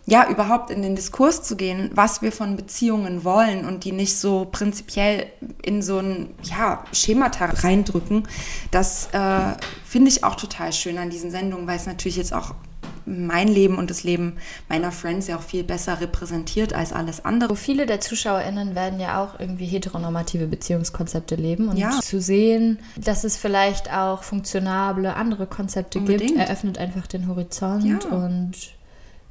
ja, 0.04 0.28
überhaupt 0.28 0.70
in 0.70 0.82
den 0.82 0.96
Diskurs 0.96 1.42
zu 1.42 1.56
gehen, 1.56 1.90
was 1.94 2.22
wir 2.22 2.32
von 2.32 2.56
Beziehungen 2.56 3.22
wollen 3.22 3.64
und 3.64 3.84
die 3.84 3.92
nicht 3.92 4.18
so 4.18 4.48
prinzipiell 4.50 5.26
in 5.62 5.80
so 5.80 5.98
ein 5.98 6.30
ja, 6.42 6.84
Schemata 6.92 7.46
reindrücken. 7.46 8.26
Das 8.72 9.08
äh, 9.12 9.54
finde 9.84 10.10
ich 10.10 10.24
auch 10.24 10.34
total 10.34 10.72
schön 10.72 10.98
an 10.98 11.10
diesen 11.10 11.30
Sendungen, 11.30 11.68
weil 11.68 11.76
es 11.76 11.86
natürlich 11.86 12.16
jetzt 12.16 12.34
auch 12.34 12.54
mein 13.06 13.48
Leben 13.48 13.78
und 13.78 13.90
das 13.90 14.04
Leben 14.04 14.36
meiner 14.68 14.92
Friends 14.92 15.26
ja 15.28 15.36
auch 15.36 15.42
viel 15.42 15.64
besser 15.64 16.00
repräsentiert 16.00 16.72
als 16.72 16.92
alles 16.92 17.24
andere. 17.24 17.56
Viele 17.56 17.86
der 17.86 18.00
ZuschauerInnen 18.00 18.74
werden 18.74 19.00
ja 19.00 19.22
auch 19.22 19.40
irgendwie 19.40 19.66
heteronormative 19.66 20.46
Beziehungskonzepte 20.46 21.34
leben 21.34 21.68
und 21.68 21.76
Ja. 21.76 21.90
zu 22.00 22.20
sehen, 22.20 22.78
dass 22.96 23.24
es 23.24 23.36
vielleicht 23.36 23.92
auch 23.92 24.22
funktionable 24.22 25.14
andere 25.14 25.46
Konzepte 25.46 25.98
gibt, 26.00 26.10
Unbedingt. 26.10 26.38
eröffnet 26.38 26.78
einfach 26.78 27.06
den 27.06 27.26
Horizont 27.28 28.04
Ja. 28.04 28.10
und 28.10 28.52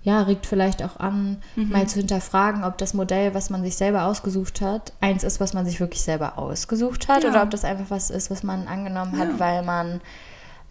ja, 0.04 0.24
regt 0.24 0.48
vielleicht 0.48 0.82
auch 0.82 1.00
an, 1.00 1.38
mal 1.56 1.88
zu 1.88 2.00
hinterfragen, 2.00 2.64
ob 2.64 2.80
das 2.80 2.96
Modell, 2.96 3.36
was 3.36 3.52
man 3.52 3.62
sich 3.62 3.76
selber 3.76 4.06
ausgesucht 4.06 4.60
hat, 4.60 4.94
eins 5.00 5.24
ist, 5.24 5.40
was 5.40 5.54
man 5.54 5.64
sich 5.64 5.80
wirklich 5.80 6.02
selber 6.02 6.40
ausgesucht 6.40 7.08
hat 7.08 7.24
Ja. 7.24 7.30
oder 7.30 7.44
ob 7.44 7.52
das 7.52 7.64
einfach 7.64 7.86
was 7.90 8.10
ist, 8.10 8.32
was 8.32 8.42
man 8.42 8.68
angenommen 8.68 9.20
hat, 9.20 9.30
Ja. 9.34 9.40
weil 9.40 9.62
man 9.64 10.02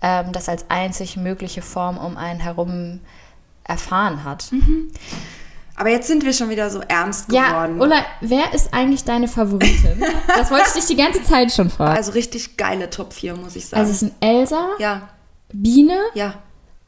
ähm, 0.03 0.33
das 0.33 0.49
als 0.49 0.65
einzig 0.69 1.17
mögliche 1.17 1.63
Form 1.63 1.99
um 1.99 2.17
einen 2.17 2.41
herum 2.41 3.01
erfahren 3.65 4.25
hat. 4.25 4.51
Aber 5.77 5.89
jetzt 5.91 6.09
sind 6.09 6.25
wir 6.25 6.33
schon 6.33 6.51
wieder 6.51 6.69
so 6.71 6.81
ernst 6.89 7.33
Ja, 7.33 7.49
geworden. 7.65 7.81
Ulla, 7.81 8.05
wer 8.21 8.53
ist 8.53 8.73
eigentlich 8.75 9.05
deine 9.05 9.29
Favoritin? 9.29 10.03
Das 10.27 10.51
wollte 10.51 10.67
ich 10.69 10.73
dich 10.75 10.87
die 10.87 10.97
ganze 10.97 11.23
Zeit 11.23 11.53
schon 11.53 11.71
fragen. 11.71 11.97
also 11.97 12.13
richtig 12.13 12.57
geile 12.57 12.91
Top 12.91 13.13
4, 13.13 13.37
muss 13.37 13.57
ich 13.57 13.67
sagen. 13.67 13.81
Also 13.81 13.93
es 13.93 14.01
sind 14.01 14.13
Elsa, 14.21 14.69
ja, 14.79 15.09
Biene, 15.53 15.99
ja. 16.15 16.35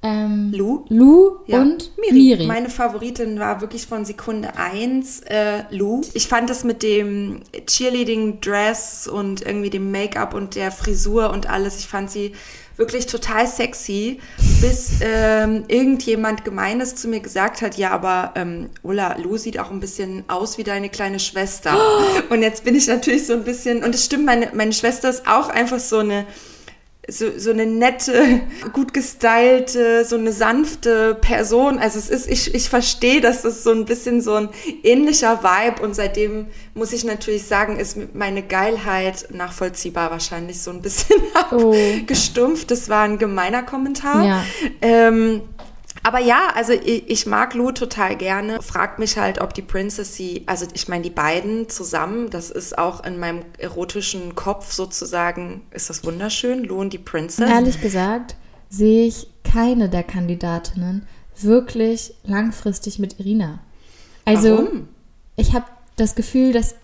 ähm, 0.03 0.53
Lu? 0.55 0.85
Lu 0.89 1.39
Ja. 1.47 1.61
und 1.61 1.91
Miri. 1.99 2.13
Miri. 2.13 2.47
Meine 2.47 2.69
Favoritin 2.71 3.39
war 3.39 3.61
wirklich 3.61 3.87
von 3.87 4.05
Sekunde 4.05 4.57
1 4.57 5.21
äh, 5.23 5.63
Lou. 5.71 6.03
Ich 6.15 6.29
fand 6.29 6.51
es 6.51 6.63
mit 6.65 6.83
dem 6.83 7.41
Cheerleading-Dress 7.67 9.07
und 9.09 9.43
irgendwie 9.43 9.71
dem 9.71 9.91
Make-up 9.91 10.35
und 10.35 10.55
der 10.55 10.71
Frisur 10.73 11.31
und 11.31 11.49
alles, 11.49 11.79
ich 11.79 11.87
fand 11.87 12.11
sie 12.11 12.33
wirklich 12.77 13.07
total 13.07 13.47
sexy, 13.47 14.21
bis 14.61 14.93
ähm, 15.01 15.65
irgendjemand 15.69 16.45
Gemeines 16.45 16.95
zu 16.95 17.09
mir 17.09 17.21
gesagt 17.21 17.63
hat, 17.63 17.77
ja, 17.77 17.91
aber 17.91 18.33
ähm, 18.37 18.71
Ulla, 18.83 19.17
Lou 19.19 19.37
sieht 19.37 19.59
auch 19.59 19.71
ein 19.71 19.81
bisschen 19.81 20.25
aus 20.29 20.59
wie 20.59 20.65
deine 20.65 20.89
kleine 20.89 21.19
Schwester. 21.19 21.77
Und 22.31 22.43
jetzt 22.43 22.65
bin 22.65 22.75
ich 22.75 22.87
natürlich 22.87 23.27
so 23.27 23.35
ein 23.35 23.45
bisschen, 23.45 23.85
und 23.85 23.95
es 23.95 24.05
stimmt, 24.05 24.25
meine, 24.25 24.51
meine 24.55 24.73
Schwester 24.73 25.11
ist 25.11 25.27
auch 25.27 25.49
einfach 25.49 25.81
so 25.81 25.99
eine 25.99 26.27
so, 27.09 27.27
so 27.37 27.51
eine 27.51 27.67
nette, 27.67 28.41
gut 28.73 28.95
gestylte, 28.95 30.05
so 30.05 30.17
eine 30.17 30.33
sanfte 30.33 31.17
Person. 31.17 31.79
Also 31.79 31.99
es 31.99 32.09
ist, 32.09 32.29
ich, 32.29 32.55
ich 32.55 32.69
verstehe, 32.69 33.21
dass 33.21 33.43
das 33.43 33.65
so 33.65 33.73
ein 33.73 33.85
bisschen 33.85 34.21
so 34.21 34.35
ein 34.35 34.49
ähnlicher 34.85 35.43
Vibe 35.43 35.83
und 35.83 35.95
seitdem 35.95 36.47
muss 36.75 36.93
ich 36.93 37.05
natürlich 37.05 37.45
sagen, 37.45 37.79
ist 37.79 37.97
meine 38.15 38.43
Geilheit 38.43 39.29
nachvollziehbar 39.31 40.11
wahrscheinlich 40.11 40.61
so 40.61 40.71
ein 40.71 40.81
bisschen 40.83 41.17
Oh. 41.51 41.75
abgestumpft. 42.01 42.71
Das 42.71 42.89
war 42.89 43.03
ein 43.03 43.19
gemeiner 43.19 43.63
Kommentar. 43.63 44.25
Ja. 44.25 44.45
Ähm, 44.81 45.43
aber 46.03 46.21
ja, 46.21 46.49
also 46.55 46.73
ich, 46.73 47.09
ich 47.09 47.27
mag 47.27 47.55
Lou 47.55 47.73
total 47.73 48.17
gerne. 48.17 48.61
Frag 48.63 48.99
mich 48.99 49.17
halt, 49.17 49.41
ob 49.41 49.55
die 49.55 49.63
Princess 49.63 50.17
sie, 50.17 50.43
also 50.47 50.67
ich 50.75 50.89
meine, 50.89 51.03
die 51.03 51.11
beiden 51.11 51.69
zusammen, 51.69 52.31
das 52.31 52.51
ist 52.51 52.77
auch 52.77 53.05
in 53.05 53.19
meinem 53.19 53.41
erotischen 53.59 54.35
Kopf 54.35 54.73
sozusagen, 54.73 55.63
ist 55.71 55.91
das 55.91 56.05
wunderschön, 56.05 56.65
Lou 56.65 56.81
und 56.81 56.93
die 56.93 56.99
Princess. 56.99 57.49
Ehrlich 57.49 57.81
gesagt 57.81 58.37
sehe 58.69 59.07
ich 59.07 59.29
keine 59.45 59.91
der 59.91 60.03
Kandidatinnen 60.03 61.07
wirklich 61.39 62.15
langfristig 62.25 62.99
mit 62.99 63.21
Irina. 63.21 63.61
Also 64.25 64.57
Warum? 64.57 64.89
ich 65.37 65.55
habe 65.55 65.67
das 65.97 66.15
Gefühl, 66.15 66.53
das 66.53 66.75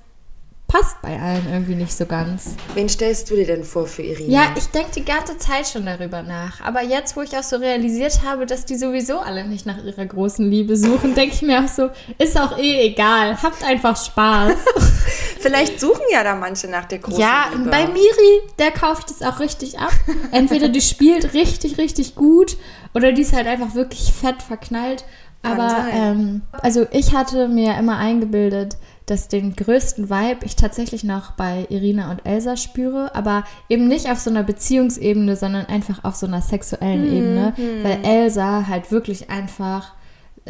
passt 0.68 1.00
bei 1.00 1.18
allen 1.18 1.48
irgendwie 1.50 1.74
nicht 1.74 1.94
so 1.94 2.04
ganz. 2.04 2.54
Wen 2.74 2.90
stellst 2.90 3.31
du 3.31 3.37
dir 3.37 3.46
denn 3.46 3.64
vor 3.64 3.87
für 3.87 4.02
Irina? 4.02 4.31
Ja, 4.31 4.54
ich 4.54 4.66
denke 4.66 4.90
die 4.96 5.04
ganze 5.04 5.38
Zeit 5.38 5.66
schon 5.66 5.87
darüber 5.87 6.22
nach. 6.22 6.61
Aber 6.61 6.83
jetzt, 6.83 7.16
wo 7.16 7.22
ich 7.22 7.35
auch 7.35 7.42
so 7.42 7.57
realisiert 7.57 8.20
habe, 8.22 8.44
dass 8.44 8.66
die 8.66 8.76
sowieso 8.76 9.18
alle 9.18 9.46
nicht 9.46 9.64
nach 9.64 9.83
ihrer 9.83 10.04
großen 10.04 10.48
Liebe 10.48 10.76
suchen, 10.76 11.14
denke 11.14 11.35
ich 11.35 11.42
mir 11.42 11.64
auch 11.64 11.68
so, 11.68 11.88
ist 12.18 12.38
auch 12.38 12.59
eh 12.59 12.87
egal. 12.87 13.42
Habt 13.42 13.64
einfach 13.64 13.96
Spaß. 13.96 14.52
Vielleicht 15.40 15.81
suchen 15.81 16.04
ja 16.12 16.22
da 16.22 16.35
manche 16.35 16.68
nach 16.68 16.85
der 16.85 16.98
großen 16.98 17.18
ja, 17.18 17.46
Liebe. 17.50 17.70
bei 17.70 17.87
Miri, 17.87 18.42
der 18.59 18.70
kauft 18.70 19.11
es 19.11 19.22
auch 19.22 19.40
richtig 19.40 19.78
ab. 19.78 19.92
Entweder 20.33 20.68
die 20.68 20.83
spielt 20.83 21.33
richtig, 21.33 21.78
richtig 21.78 22.14
gut 22.14 22.59
oder 22.92 23.12
die 23.12 23.22
ist 23.22 23.33
halt 23.33 23.46
einfach 23.46 23.74
wirklich 23.74 24.12
fett 24.12 24.42
verknallt. 24.42 25.04
Aber 25.42 25.87
ähm, 25.92 26.42
also 26.52 26.87
ich 26.90 27.14
hatte 27.14 27.48
mir 27.48 27.78
immer 27.78 27.96
eingebildet, 27.96 28.76
dass 29.10 29.28
den 29.28 29.56
größten 29.56 30.10
Vibe 30.10 30.44
ich 30.44 30.56
tatsächlich 30.56 31.02
noch 31.04 31.32
bei 31.32 31.66
Irina 31.70 32.10
und 32.10 32.24
Elsa 32.26 32.56
spüre, 32.56 33.14
aber 33.14 33.44
eben 33.68 33.88
nicht 33.88 34.10
auf 34.10 34.18
so 34.18 34.30
einer 34.30 34.42
Beziehungsebene, 34.42 35.34
sondern 35.36 35.66
einfach 35.66 36.04
auf 36.04 36.14
so 36.16 36.26
einer 36.26 36.42
sexuellen 36.42 37.06
Mhm, 37.08 37.16
Ebene, 37.16 37.52
weil 37.82 37.98
Elsa 38.04 38.66
halt 38.68 38.90
wirklich 38.92 39.30
einfach 39.30 39.94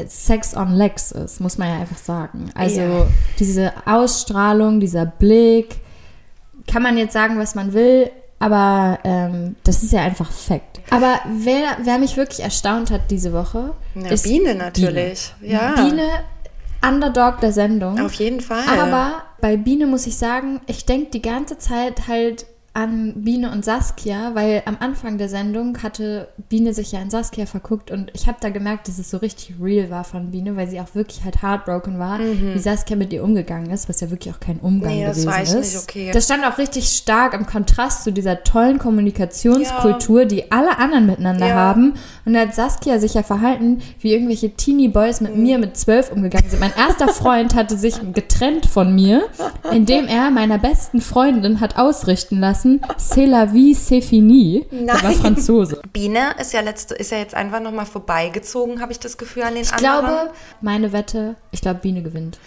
Sex 0.06 0.56
on 0.56 0.72
Legs 0.74 1.10
ist, 1.10 1.40
muss 1.40 1.58
man 1.58 1.68
ja 1.68 1.80
einfach 1.80 1.96
sagen. 1.98 2.50
Also 2.54 2.80
Ja. 2.80 3.06
diese 3.38 3.72
Ausstrahlung, 3.84 4.78
dieser 4.80 5.06
Blick, 5.06 5.76
kann 6.66 6.82
man 6.82 6.96
jetzt 6.98 7.12
sagen, 7.14 7.38
was 7.38 7.54
man 7.54 7.72
will, 7.72 8.10
aber 8.38 9.00
ähm, 9.04 9.56
das 9.64 9.82
ist 9.82 9.92
ja 9.92 10.02
einfach 10.02 10.30
Fakt. 10.30 10.80
Aber 10.90 11.18
wer, 11.38 11.78
wer 11.82 11.98
mich 11.98 12.16
wirklich 12.16 12.40
erstaunt 12.40 12.90
hat 12.90 13.10
diese 13.10 13.32
Woche, 13.32 13.74
Na, 13.94 14.08
ist 14.10 14.22
Biene 14.24 14.54
natürlich. 14.54 15.34
Ja. 15.42 15.74
Biene, 15.74 16.02
Underdog 16.86 17.40
der 17.40 17.52
Sendung. 17.52 18.00
Auf 18.00 18.14
jeden 18.14 18.40
Fall. 18.40 18.64
Aber 18.68 19.22
bei 19.40 19.56
Biene 19.56 19.86
muss 19.86 20.06
ich 20.06 20.16
sagen, 20.16 20.60
ich 20.66 20.86
denke 20.86 21.10
die 21.10 21.22
ganze 21.22 21.58
Zeit 21.58 22.08
halt 22.08 22.46
an 22.78 23.12
Biene 23.24 23.50
und 23.50 23.64
Saskia, 23.64 24.30
weil 24.34 24.62
am 24.64 24.76
Anfang 24.78 25.18
der 25.18 25.28
Sendung 25.28 25.82
hatte 25.82 26.28
Biene 26.48 26.72
sich 26.72 26.92
ja 26.92 27.00
in 27.02 27.10
Saskia 27.10 27.44
verguckt 27.44 27.90
und 27.90 28.12
ich 28.14 28.28
habe 28.28 28.38
da 28.40 28.50
gemerkt, 28.50 28.86
dass 28.86 28.98
es 29.00 29.10
so 29.10 29.16
richtig 29.16 29.54
real 29.60 29.90
war 29.90 30.04
von 30.04 30.30
Biene, 30.30 30.54
weil 30.56 30.68
sie 30.68 30.78
auch 30.80 30.94
wirklich 30.94 31.24
halt 31.24 31.42
heartbroken 31.42 31.98
war, 31.98 32.20
wie 32.20 32.58
Saskia 32.58 32.94
mit 32.96 33.12
ihr 33.12 33.24
umgegangen 33.24 33.70
ist, 33.70 33.88
was 33.88 34.00
ja 34.00 34.10
wirklich 34.10 34.32
auch 34.32 34.38
kein 34.38 34.60
Umgang 34.60 34.92
Mhm. 34.92 34.98
Nee, 34.98 35.04
das 35.06 35.16
gewesen 35.22 35.38
echt 35.40 35.54
ist. 35.54 35.74
nicht 35.74 35.82
okay. 35.82 36.10
Das 36.12 36.24
stand 36.26 36.44
auch 36.46 36.58
richtig 36.58 36.88
stark 36.88 37.34
im 37.34 37.46
Kontrast 37.46 38.04
zu 38.04 38.12
dieser 38.12 38.44
tollen 38.44 38.78
Kommunikationskultur, 38.78 40.24
die 40.24 40.52
alle 40.52 40.78
anderen 40.78 41.06
miteinander 41.06 41.48
Ja. 41.48 41.54
haben. 41.54 41.94
Und 42.24 42.34
da 42.34 42.40
hat 42.40 42.54
Saskia 42.54 42.98
sich 42.98 43.14
ja 43.14 43.22
verhalten, 43.22 43.78
wie 44.00 44.12
irgendwelche 44.12 44.50
Teenie 44.50 44.88
Boys 44.88 45.20
mit 45.20 45.36
mir 45.36 45.58
mit 45.58 45.76
zwölf 45.76 46.12
umgegangen 46.12 46.48
sind. 46.48 46.60
Mein 46.60 46.72
erster 46.76 47.08
Freund 47.08 47.54
hatte 47.54 47.76
sich 47.76 47.94
getrennt 48.12 48.66
von 48.66 48.94
mir, 48.94 49.22
indem 49.72 50.06
er 50.06 50.30
meiner 50.30 50.58
besten 50.58 51.00
Freundin 51.00 51.60
hat 51.60 51.76
ausrichten 51.76 52.38
lassen, 52.40 52.67
c'est 52.96 53.26
la 53.26 53.44
vie, 53.46 53.74
c'est 53.74 54.00
fini. 54.02 54.66
Der 54.70 54.94
war 54.94 55.02
Nein. 55.02 55.14
Franzose. 55.14 55.80
Biene 55.92 56.34
ist 56.40 56.52
ja 56.52 56.60
letzte, 56.60 56.94
ist 56.94 57.10
ja 57.10 57.18
jetzt 57.18 57.34
einfach 57.34 57.60
nochmal 57.60 57.86
vorbeigezogen, 57.86 58.80
habe 58.80 58.92
ich 58.92 59.00
das 59.00 59.16
Gefühl 59.18 59.42
an 59.44 59.54
den 59.54 59.62
Ich 59.62 59.72
anderen. 59.72 60.06
glaube, 60.06 60.30
meine 60.60 60.92
Wette, 60.92 61.36
ich 61.50 61.60
glaube, 61.60 61.80
Biene 61.80 62.02
gewinnt. 62.02 62.38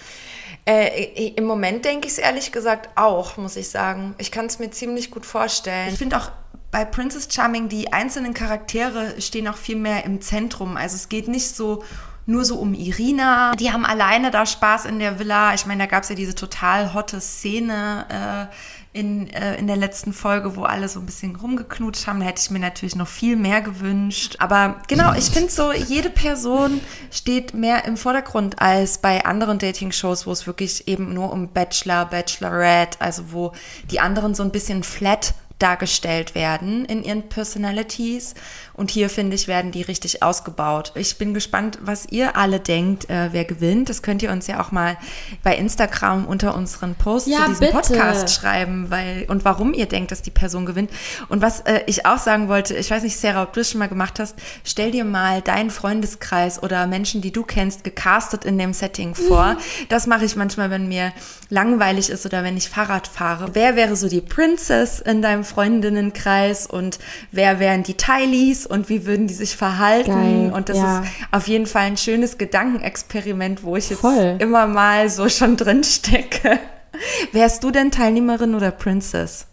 Äh, 0.65 1.29
Im 1.35 1.45
Moment 1.45 1.85
denke 1.85 2.07
ich 2.07 2.13
es 2.13 2.19
ehrlich 2.19 2.51
gesagt 2.51 2.89
auch, 2.95 3.37
muss 3.37 3.55
ich 3.55 3.69
sagen. 3.69 4.13
Ich 4.19 4.31
kann 4.31 4.45
es 4.45 4.59
mir 4.59 4.69
ziemlich 4.69 5.09
gut 5.09 5.25
vorstellen. 5.25 5.89
Ich 5.91 5.97
finde 5.97 6.17
auch 6.17 6.31
bei 6.69 6.85
Princess 6.85 7.27
Charming, 7.33 7.67
die 7.67 7.91
einzelnen 7.91 8.33
Charaktere 8.33 9.19
stehen 9.19 9.47
auch 9.47 9.57
viel 9.57 9.75
mehr 9.75 10.05
im 10.05 10.21
Zentrum. 10.21 10.77
Also 10.77 10.95
es 10.95 11.09
geht 11.09 11.27
nicht 11.27 11.55
so 11.55 11.83
nur 12.27 12.45
so 12.45 12.55
um 12.57 12.73
Irina. 12.75 13.53
Die 13.55 13.71
haben 13.71 13.85
alleine 13.85 14.29
da 14.31 14.45
Spaß 14.45 14.85
in 14.85 14.99
der 14.99 15.17
Villa. 15.19 15.53
Ich 15.55 15.65
meine, 15.65 15.83
da 15.83 15.87
gab 15.87 16.03
es 16.03 16.09
ja 16.09 16.15
diese 16.15 16.35
total 16.35 16.93
hotte 16.93 17.19
Szene 17.19 18.05
äh, 18.49 18.55
in, 18.93 19.29
äh, 19.29 19.55
in 19.55 19.67
der 19.67 19.77
letzten 19.77 20.11
Folge, 20.11 20.57
wo 20.57 20.63
alle 20.63 20.89
so 20.89 20.99
ein 20.99 21.05
bisschen 21.05 21.35
rumgeknutscht 21.35 22.07
haben. 22.07 22.19
Da 22.19 22.25
hätte 22.25 22.41
ich 22.43 22.51
mir 22.51 22.59
natürlich 22.59 22.95
noch 22.95 23.07
viel 23.07 23.37
mehr 23.37 23.61
gewünscht. 23.61 24.35
Aber 24.39 24.81
genau, 24.87 25.13
ich 25.13 25.25
finde 25.25 25.49
so, 25.49 25.71
jede 25.71 26.09
Person 26.09 26.81
steht 27.09 27.53
mehr 27.53 27.85
im 27.85 27.95
Vordergrund 27.95 28.61
als 28.61 28.97
bei 28.97 29.23
anderen 29.25 29.59
Dating-Shows, 29.59 30.27
wo 30.27 30.31
es 30.31 30.45
wirklich 30.45 30.87
eben 30.89 31.13
nur 31.13 31.31
um 31.31 31.47
Bachelor, 31.47 32.05
Bachelorette, 32.05 32.99
also 32.99 33.31
wo 33.31 33.53
die 33.89 34.01
anderen 34.01 34.35
so 34.35 34.43
ein 34.43 34.51
bisschen 34.51 34.83
flat 34.83 35.35
dargestellt 35.61 36.35
werden 36.35 36.85
in 36.85 37.03
ihren 37.03 37.29
Personalities. 37.29 38.33
Und 38.81 38.89
hier, 38.89 39.11
finde 39.11 39.35
ich, 39.35 39.47
werden 39.47 39.69
die 39.69 39.83
richtig 39.83 40.23
ausgebaut. 40.23 40.91
Ich 40.95 41.19
bin 41.19 41.35
gespannt, 41.35 41.77
was 41.83 42.07
ihr 42.09 42.35
alle 42.35 42.59
denkt, 42.59 43.11
äh, 43.11 43.29
wer 43.31 43.45
gewinnt. 43.45 43.89
Das 43.89 44.01
könnt 44.01 44.23
ihr 44.23 44.31
uns 44.31 44.47
ja 44.47 44.59
auch 44.59 44.71
mal 44.71 44.97
bei 45.43 45.55
Instagram 45.55 46.25
unter 46.25 46.55
unseren 46.55 46.95
Posts 46.95 47.29
Ja, 47.29 47.41
zu 47.41 47.49
diesem 47.49 47.67
bitte. 47.67 47.73
Podcast 47.73 48.33
schreiben, 48.33 48.89
weil 48.89 49.25
und 49.27 49.45
warum 49.45 49.75
ihr 49.75 49.85
denkt, 49.85 50.09
dass 50.09 50.23
die 50.23 50.31
Person 50.31 50.65
gewinnt. 50.65 50.89
Und 51.29 51.43
was 51.43 51.59
äh, 51.59 51.81
ich 51.85 52.07
auch 52.07 52.17
sagen 52.17 52.47
wollte, 52.47 52.73
ich 52.73 52.89
weiß 52.89 53.03
nicht, 53.03 53.19
Sarah, 53.19 53.43
ob 53.43 53.53
du 53.53 53.59
es 53.59 53.69
schon 53.69 53.77
mal 53.77 53.87
gemacht 53.87 54.19
hast, 54.19 54.35
stell 54.63 54.89
dir 54.89 55.05
mal 55.05 55.41
deinen 55.41 55.69
Freundeskreis 55.69 56.63
oder 56.63 56.87
Menschen, 56.87 57.21
die 57.21 57.31
du 57.31 57.43
kennst, 57.43 57.83
gecastet 57.83 58.45
in 58.45 58.57
dem 58.57 58.73
Setting 58.73 59.13
vor. 59.13 59.57
Das 59.89 60.07
mache 60.07 60.25
ich 60.25 60.35
manchmal, 60.35 60.71
wenn 60.71 60.87
mir 60.87 61.13
langweilig 61.49 62.09
ist 62.09 62.25
oder 62.25 62.43
wenn 62.43 62.57
ich 62.57 62.67
Fahrrad 62.67 63.07
fahre. 63.07 63.51
Wer 63.53 63.75
wäre 63.75 63.95
so 63.95 64.09
die 64.09 64.21
Princess 64.21 64.99
in 65.01 65.21
deinem 65.21 65.43
Freundinnenkreis 65.43 66.65
und 66.65 66.97
wer 67.31 67.59
wären 67.59 67.83
die 67.83 67.93
Tylees 67.95 68.70
und 68.71 68.89
wie 68.89 69.05
würden 69.05 69.27
die 69.27 69.33
sich 69.33 69.55
verhalten? 69.55 70.11
Geil, 70.11 70.51
und 70.53 70.69
das 70.69 70.77
ja. 70.77 71.01
ist 71.01 71.09
auf 71.31 71.47
jeden 71.47 71.67
Fall 71.67 71.83
ein 71.83 71.97
schönes 71.97 72.37
Gedankenexperiment, 72.37 73.63
wo 73.63 73.75
ich 73.75 73.89
jetzt 73.89 73.99
Voll. 74.01 74.37
immer 74.39 74.67
mal 74.67 75.09
so 75.09 75.29
schon 75.29 75.57
drin 75.57 75.83
stecke. 75.83 76.59
Wärst 77.31 77.63
du 77.63 77.71
denn 77.71 77.91
Teilnehmerin 77.91 78.55
oder 78.55 78.71
Princess? 78.71 79.47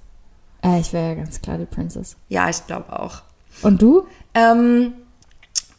Äh, 0.64 0.80
ich 0.80 0.92
wäre 0.92 1.10
ja 1.10 1.14
ganz 1.14 1.40
klar 1.40 1.58
die 1.58 1.66
Princess. 1.66 2.16
Ja, 2.28 2.48
ich 2.48 2.66
glaube 2.66 2.98
auch. 2.98 3.22
Und 3.62 3.80
du? 3.82 4.06
Ähm, 4.34 4.92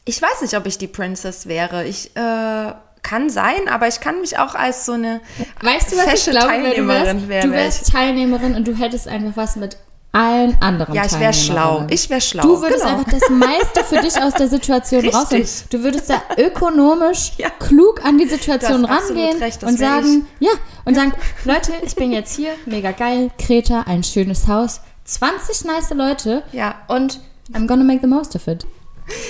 ich 0.06 0.22
weiß 0.22 0.42
nicht, 0.42 0.56
ob 0.56 0.66
ich 0.66 0.78
die 0.78 0.88
Princess 0.88 1.48
wäre. 1.48 1.86
Ich 1.86 2.16
äh, 2.16 2.74
kann 3.02 3.30
sein, 3.30 3.68
aber 3.70 3.88
ich 3.88 4.00
kann 4.00 4.22
mich 4.22 4.38
auch 4.40 4.56
als 4.56 4.86
so 4.86 4.94
eine 4.94 5.22
Weißt 5.62 5.92
du, 5.92 5.98
was 5.98 6.14
ich 6.14 6.32
glaube, 6.32 6.48
du 6.48 6.62
Teilnehmerin 6.64 6.88
wärst? 6.88 7.30
wär- 7.30 7.42
du 7.44 7.52
wär 7.52 7.58
wärst 7.60 7.92
Teilnehmerin 7.92 8.56
und 8.56 8.68
du 8.68 8.74
hättest 8.76 9.08
einfach 9.08 9.36
was 9.36 9.56
mit 9.56 9.78
allen 10.12 10.58
anderen 10.60 10.96
Ja, 10.96 11.06
ich 11.06 11.20
wäre 11.20 11.34
schlau. 11.34 11.86
Ich 11.90 12.10
wäre 12.10 12.22
schlau. 12.22 12.42
Du 12.42 12.62
würdest 12.62 12.84
genau. 12.84 12.98
einfach 12.98 13.12
das 13.12 13.30
meiste 13.30 13.84
für 13.84 14.02
dich 14.02 14.20
aus 14.22 14.34
der 14.34 14.48
Situation 14.48 15.08
rausholen. 15.10 15.48
Du 15.70 15.84
würdest 15.84 16.10
da 16.10 16.22
ökonomisch 16.38 17.34
Ja. 17.38 17.50
klug 17.52 18.04
an 18.04 18.18
die 18.18 18.28
Situation 18.28 18.86
rangehen 18.86 19.38
und 19.62 19.78
sagen, 19.78 20.28
ja, 20.40 20.52
und 20.86 20.96
sagen, 20.96 21.14
Leute, 21.46 21.74
ich 21.84 21.96
bin 21.96 22.12
jetzt 22.12 22.36
hier, 22.36 22.52
mega 22.66 22.92
geil, 22.92 23.30
Kreta, 23.38 23.82
ein 23.86 24.04
schönes 24.04 24.48
Haus, 24.48 24.82
20 25.06 25.66
nice 25.66 25.92
Leute 25.92 26.44
Ja. 26.52 26.76
und 26.88 27.20
I'm 27.54 27.68
gonna 27.68 27.84
make 27.84 28.00
the 28.02 28.08
most 28.08 28.36
of 28.36 28.48
it. 28.48 28.66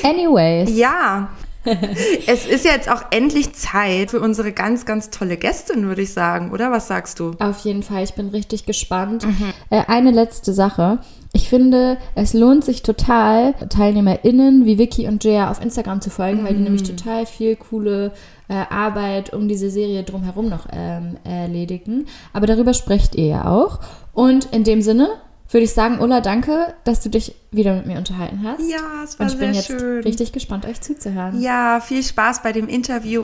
Anyways. 0.03 0.69
Ja. 0.75 1.29
es 2.27 2.45
ist 2.45 2.65
jetzt 2.65 2.89
auch 2.89 3.03
endlich 3.11 3.53
Zeit 3.53 4.11
für 4.11 4.19
unsere 4.19 4.51
ganz, 4.51 4.85
ganz 4.85 5.09
tolle 5.09 5.37
Gästin, 5.37 5.87
würde 5.87 6.01
ich 6.01 6.13
sagen, 6.13 6.51
oder? 6.51 6.71
Was 6.71 6.87
sagst 6.87 7.19
du? 7.19 7.31
Auf 7.39 7.59
jeden 7.59 7.83
Fall, 7.83 8.03
ich 8.03 8.13
bin 8.13 8.29
richtig 8.29 8.65
gespannt. 8.65 9.25
Äh, 9.69 9.83
eine 9.87 10.11
letzte 10.11 10.53
Sache. 10.53 10.99
Ich 11.31 11.47
finde, 11.47 11.97
es 12.15 12.33
lohnt 12.33 12.65
sich 12.65 12.81
total, 12.81 13.53
TeilnehmerInnen 13.53 14.65
wie 14.65 14.79
Vicky 14.79 15.07
und 15.07 15.23
Jaya 15.23 15.51
auf 15.51 15.61
Instagram 15.61 16.01
zu 16.01 16.09
folgen, 16.09 16.43
weil 16.43 16.55
die 16.55 16.63
nämlich 16.63 16.83
total 16.83 17.27
viel 17.27 17.55
coole 17.55 18.11
äh, 18.47 18.65
Arbeit 18.69 19.31
um 19.31 19.47
diese 19.47 19.69
Serie 19.69 20.03
drumherum 20.03 20.49
noch 20.49 20.67
ähm, 20.71 21.17
erledigen. 21.23 22.07
Aber 22.33 22.47
darüber 22.47 22.73
sprecht 22.73 23.13
ihr 23.15 23.27
ja 23.27 23.45
auch. 23.45 23.79
Und 24.13 24.45
in 24.51 24.63
dem 24.63 24.81
Sinne 24.81 25.09
würde 25.51 25.63
ich 25.63 25.73
sagen, 25.73 25.99
Ulla, 25.99 26.21
danke, 26.21 26.73
dass 26.83 27.01
du 27.01 27.09
dich 27.09 27.35
wieder 27.51 27.75
mit 27.75 27.87
mir 27.87 27.97
unterhalten 27.97 28.41
hast. 28.43 28.61
Ja, 28.69 29.03
es 29.03 29.17
war 29.19 29.25
Und 29.25 29.33
ich 29.33 29.39
bin 29.39 29.53
sehr 29.53 29.61
jetzt 29.61 29.67
schön. 29.67 30.03
richtig 30.03 30.31
gespannt, 30.31 30.65
euch 30.65 30.81
zuzuhören. 30.81 31.41
Ja, 31.41 31.79
viel 31.79 32.03
Spaß 32.03 32.43
bei 32.43 32.51
dem 32.51 32.67
Interview. 32.67 33.23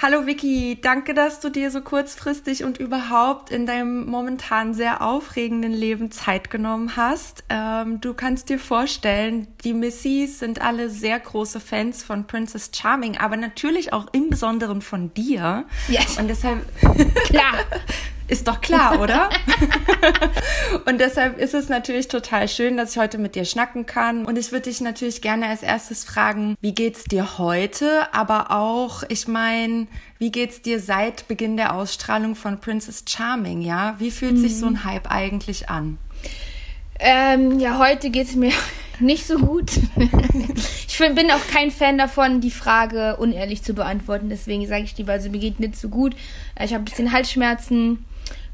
Hallo 0.00 0.26
Vicky, 0.26 0.78
danke, 0.80 1.12
dass 1.12 1.40
du 1.40 1.48
dir 1.48 1.72
so 1.72 1.80
kurzfristig 1.80 2.62
und 2.62 2.78
überhaupt 2.78 3.50
in 3.50 3.66
deinem 3.66 4.06
momentan 4.06 4.72
sehr 4.72 5.02
aufregenden 5.02 5.72
Leben 5.72 6.12
Zeit 6.12 6.50
genommen 6.50 6.94
hast. 6.94 7.42
Ähm, 7.48 8.00
du 8.00 8.14
kannst 8.14 8.48
dir 8.48 8.60
vorstellen, 8.60 9.48
die 9.64 9.74
Missys 9.74 10.38
sind 10.38 10.62
alle 10.62 10.88
sehr 10.88 11.18
große 11.18 11.58
Fans 11.58 12.04
von 12.04 12.28
Princess 12.28 12.70
Charming, 12.72 13.18
aber 13.18 13.36
natürlich 13.36 13.92
auch 13.92 14.06
im 14.12 14.30
Besonderen 14.30 14.82
von 14.82 15.12
dir. 15.14 15.64
Yes. 15.88 16.16
Und 16.16 16.28
deshalb 16.28 16.64
Klar. 17.24 17.54
ist 18.28 18.46
doch 18.46 18.60
klar, 18.60 19.00
oder? 19.00 19.30
und 20.86 21.00
deshalb 21.00 21.38
ist 21.38 21.54
es 21.54 21.68
natürlich 21.68 22.08
total 22.08 22.46
schön, 22.48 22.76
dass 22.76 22.92
ich 22.92 22.98
heute 22.98 23.18
mit 23.18 23.34
dir 23.34 23.44
schnacken 23.44 23.86
kann. 23.86 24.26
Und 24.26 24.36
ich 24.36 24.52
würde 24.52 24.64
dich 24.64 24.80
natürlich 24.80 25.22
gerne 25.22 25.46
als 25.46 25.62
erstes 25.62 26.04
fragen, 26.04 26.56
wie 26.60 26.74
geht's 26.74 27.04
dir 27.04 27.38
heute? 27.38 28.12
Aber 28.12 28.50
auch, 28.50 29.02
ich 29.08 29.28
meine, 29.28 29.86
wie 30.18 30.30
geht's 30.30 30.60
dir 30.62 30.78
seit 30.80 31.26
Beginn 31.26 31.56
der 31.56 31.74
Ausstrahlung 31.74 32.34
von 32.34 32.60
Princess 32.60 33.04
Charming, 33.08 33.62
ja? 33.62 33.96
Wie 33.98 34.10
fühlt 34.10 34.38
sich 34.38 34.56
so 34.58 34.66
ein 34.66 34.84
Hype 34.84 35.10
eigentlich 35.10 35.70
an? 35.70 35.98
Ähm, 37.00 37.58
ja, 37.60 37.78
heute 37.78 38.10
geht's 38.10 38.34
mir 38.34 38.52
nicht 39.00 39.26
so 39.26 39.38
gut. 39.38 39.70
ich 40.88 40.98
bin 40.98 41.30
auch 41.30 41.46
kein 41.50 41.70
Fan 41.70 41.96
davon, 41.96 42.40
die 42.40 42.50
Frage 42.50 43.16
unehrlich 43.16 43.62
zu 43.62 43.72
beantworten. 43.72 44.28
Deswegen 44.28 44.66
sage 44.66 44.84
ich 44.84 44.98
lieber, 44.98 45.12
also 45.12 45.30
mir 45.30 45.38
geht 45.38 45.60
nicht 45.60 45.76
so 45.76 45.88
gut. 45.88 46.14
Äh, 46.56 46.64
Ich 46.64 46.74
habe 46.74 46.82
ein 46.82 46.84
bisschen 46.84 47.12
Halsschmerzen, 47.12 48.04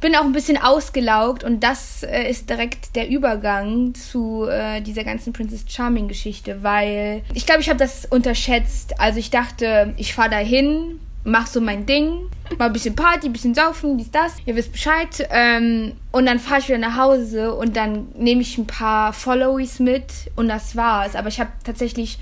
bin 0.01 0.15
auch 0.17 0.25
ein 0.25 0.33
bisschen 0.33 0.59
ausgelaugt 0.59 1.45
und 1.45 1.61
das 1.65 2.03
äh, 2.03 2.29
ist 2.31 2.51
direkt 2.51 2.95
der 2.95 3.09
Übergang 3.09 3.95
zu 3.95 4.47
äh, 4.47 4.81
dieser 4.83 5.03
ganzen 5.03 5.33
Princess 5.33 5.65
Charming 5.67 6.09
Geschichte, 6.09 6.63
weil 6.63 7.23
ich 7.33 7.47
glaube, 7.47 7.63
ich 7.63 7.69
habe 7.69 7.79
das 7.79 8.05
unterschätzt. 8.05 9.01
Also 9.01 9.19
ich 9.19 9.31
dachte, 9.31 9.95
ich 9.97 10.13
fahre 10.15 10.31
dahin, 10.31 11.01
mach 11.25 11.47
so 11.47 11.61
mein 11.61 11.87
Ding, 11.87 12.29
mal 12.59 12.67
ein 12.67 12.73
bisschen 12.73 12.95
Party, 12.95 13.29
ein 13.29 13.33
bisschen 13.33 13.55
saufen, 13.55 13.97
dies, 13.97 14.11
das. 14.11 14.35
Ihr 14.45 14.55
wisst 14.57 14.73
Bescheid. 14.73 15.27
Ähm, 15.31 15.93
und 16.13 16.27
dann 16.27 16.39
fahre 16.39 16.61
ich 16.61 16.69
wieder 16.69 16.79
nach 16.79 16.97
Hause 16.97 17.55
und 17.55 17.77
dann 17.77 18.09
nehme 18.17 18.43
ich 18.43 18.59
ein 18.59 18.67
paar 18.67 19.13
Followies 19.13 19.81
mit 19.81 20.05
und 20.37 20.49
das 20.49 20.77
war's. 20.77 21.17
Aber 21.17 21.29
ich 21.29 21.41
habe 21.41 21.51
tatsächlich 21.65 22.19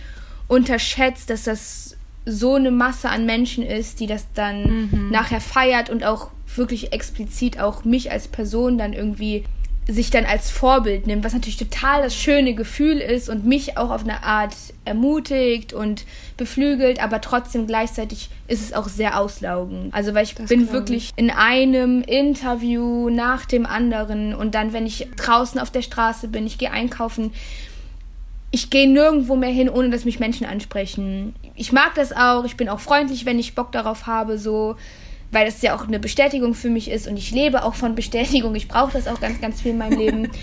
unterschätzt, 0.47 1.31
dass 1.31 1.45
das 1.45 1.97
so 2.25 2.55
eine 2.55 2.71
Masse 2.71 3.09
an 3.09 3.27
Menschen 3.27 3.65
ist, 3.65 3.99
die 3.99 4.07
das 4.07 4.27
dann 4.35 5.11
nachher 5.11 5.41
feiert 5.41 5.91
und 5.91 6.05
auch 6.05 6.31
wirklich 6.57 6.93
explizit 6.93 7.61
auch 7.61 7.85
mich 7.85 8.11
als 8.11 8.29
Person 8.29 8.79
dann 8.79 8.93
irgendwie 8.93 9.45
sich 9.89 10.11
dann 10.11 10.27
als 10.27 10.51
Vorbild 10.51 11.09
nimmt, 11.09 11.25
was 11.25 11.33
natürlich 11.33 11.57
total 11.57 12.03
das 12.03 12.15
schöne 12.15 12.55
Gefühl 12.55 12.99
ist 12.99 13.29
und 13.29 13.45
mich 13.45 13.77
auch 13.77 13.91
auf 13.91 14.05
eine 14.05 14.23
Art 14.23 14.55
ermutigt 14.85 15.73
und 15.73 16.05
beflügelt, 16.37 17.03
aber 17.03 17.21
trotzdem 17.21 17.67
gleichzeitig 17.67 18.31
ist 18.47 18.63
es 18.63 18.73
auch 18.75 18.89
sehr 18.89 19.19
auslaugend. 19.19 19.93
Also 19.93 20.15
weil 20.15 20.25
ich 20.25 20.37
bin 20.37 20.47
glaub 20.47 20.73
wirklich 20.73 21.11
in 21.17 21.31
einem 21.31 22.03
Interview 22.03 23.11
nach 23.11 23.45
dem 23.45 23.67
anderen 23.67 24.35
und 24.35 24.55
dann, 24.55 24.73
wenn 24.73 24.87
ich 24.87 25.09
draußen 25.17 25.61
auf 25.61 25.71
der 25.71 25.83
Straße 25.83 26.29
bin, 26.29 26.47
ich 26.47 26.59
gehe 26.59 26.71
einkaufen, 26.71 27.33
ich 28.53 28.71
gehe 28.71 28.89
nirgendwo 28.89 29.35
mehr 29.35 29.51
hin, 29.51 29.69
ohne 29.69 29.91
dass 29.91 30.05
mich 30.05 30.21
Menschen 30.21 30.47
ansprechen. 30.47 31.35
Ich 31.57 31.73
mag 31.73 31.95
das 31.97 32.13
auch, 32.13 32.45
ich 32.45 32.57
bin 32.57 32.69
auch 32.69 32.81
freundlich, 32.81 33.27
wenn 33.27 33.39
ich 33.39 33.57
Bock 33.57 33.73
darauf 33.73 34.07
habe, 34.07 34.39
so, 34.39 34.77
weil 35.33 35.47
das 35.47 35.63
ja 35.63 35.75
auch 35.75 35.89
eine 35.89 35.99
Bestätigung 35.99 36.55
für 36.55 36.71
mich 36.71 36.91
ist 36.91 37.09
und 37.09 37.17
ich 37.17 37.33
lebe 37.33 37.65
auch 37.65 37.75
von 37.75 37.95
Bestätigung. 37.95 38.55
Ich 38.55 38.69
brauche 38.69 38.93
das 38.93 39.09
auch 39.09 39.21
ganz, 39.21 39.41
ganz 39.41 39.61
viel 39.61 39.73
in 39.73 39.79
meinem 39.79 39.99
Leben. 39.99 40.29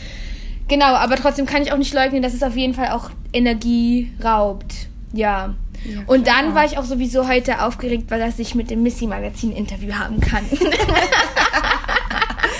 Genau, 0.69 0.93
aber 0.93 1.15
trotzdem 1.15 1.47
kann 1.47 1.63
ich 1.63 1.71
auch 1.71 1.79
nicht 1.79 1.95
leugnen, 1.95 2.21
dass 2.21 2.35
es 2.35 2.43
auf 2.43 2.55
jeden 2.55 2.75
Fall 2.75 2.89
auch 2.89 3.09
Energie 3.33 4.11
raubt. 4.23 4.87
Ja. 5.11 5.55
und 6.05 6.27
dann 6.27 6.53
war 6.53 6.63
ich 6.65 6.77
auch 6.77 6.83
sowieso 6.83 7.27
heute 7.27 7.63
aufgeregt, 7.63 8.11
weil 8.11 8.19
dass 8.19 8.37
ich 8.37 8.53
mit 8.53 8.69
dem 8.69 8.83
Missy 8.83 9.07
Magazin 9.07 9.51
Interview 9.51 9.93
haben 9.93 10.19
kann. 10.19 10.45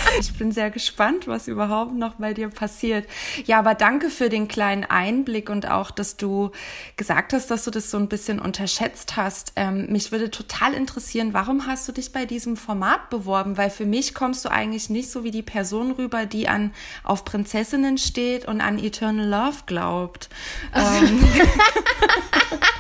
Ich 0.20 0.34
bin 0.34 0.52
sehr 0.52 0.70
gespannt, 0.70 1.28
was 1.28 1.48
überhaupt 1.48 1.94
noch 1.94 2.16
bei 2.16 2.34
dir 2.34 2.50
passiert. 2.50 3.08
Ja, 3.46 3.60
aber 3.60 3.76
danke 3.76 4.10
für 4.10 4.30
den 4.30 4.48
kleinen 4.48 4.84
Einblick 4.84 5.50
und 5.50 5.70
auch, 5.70 5.92
dass 5.92 6.18
du 6.18 6.52
gesagt 6.98 7.34
hast, 7.34 7.50
dass 7.52 7.64
du 7.64 7.72
das 7.72 7.92
so 7.92 7.98
ein 7.98 8.08
bisschen 8.08 8.40
unterschätzt 8.40 9.16
hast. 9.16 9.54
Ähm, 9.56 9.88
mich 9.90 10.12
würde 10.12 10.30
total 10.32 10.74
interessieren, 10.74 11.34
warum 11.34 11.68
hast 11.68 11.88
du 11.88 11.92
dich 11.92 12.12
bei 12.12 12.26
diesem 12.26 12.58
Format 12.58 13.10
beworben? 13.10 13.58
Weil 13.58 13.70
für 13.70 13.86
mich 13.86 14.14
kommst 14.14 14.46
du 14.46 14.50
eigentlich 14.50 14.90
nicht 14.90 15.10
so 15.10 15.24
wie 15.24 15.32
die 15.32 15.42
Person 15.42 15.92
rüber, 15.92 16.26
die 16.26 16.48
an 16.48 16.72
auf 17.04 17.26
Prinzessinnen 17.26 17.98
steht 17.98 18.46
und 18.46 18.62
an 18.62 18.80
Eternal 18.80 19.28
Love 19.28 19.58
glaubt. 19.66 20.30
Ähm, 20.76 21.24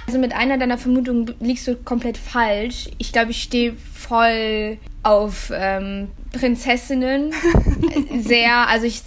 Also 0.10 0.18
mit 0.18 0.34
einer 0.34 0.58
deiner 0.58 0.80
Vermutungen 0.80 1.36
liegst 1.40 1.68
du 1.68 1.76
komplett 1.76 2.18
falsch. 2.18 2.90
Ich 2.98 3.12
glaube, 3.12 3.30
ich 3.30 3.44
stehe 3.44 3.76
voll 3.94 4.80
auf 5.04 5.52
ähm, 5.54 6.10
Prinzessinnen. 6.32 7.34
Sehr, 8.20 8.68
also 8.68 8.86
ich, 8.86 9.02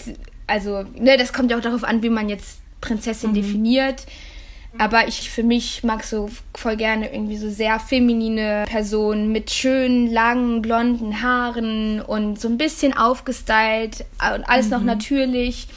also, 0.47 0.85
ne, 0.97 1.17
das 1.17 1.33
kommt 1.33 1.51
ja 1.51 1.59
auch 1.59 1.63
darauf 1.63 1.85
an, 1.85 2.03
wie 2.03 2.11
man 2.11 2.29
jetzt 2.29 2.61
Prinzessin 2.81 3.35
definiert. 3.35 4.07
Aber 4.79 5.07
ich 5.07 5.31
für 5.31 5.43
mich 5.43 5.85
mag 5.85 6.03
so 6.03 6.31
voll 6.55 6.77
gerne 6.77 7.13
irgendwie 7.13 7.37
so 7.37 7.51
sehr 7.51 7.79
feminine 7.79 8.65
Personen 8.67 9.31
mit 9.31 9.51
schönen, 9.51 10.11
langen, 10.11 10.63
blonden 10.63 11.23
Haaren 11.23 12.01
und 12.01 12.41
so 12.41 12.49
ein 12.49 12.57
bisschen 12.57 12.97
aufgestylt 12.97 14.07
und 14.35 14.45
alles 14.45 14.71
noch 14.71 14.83
natürlich. 14.83 15.69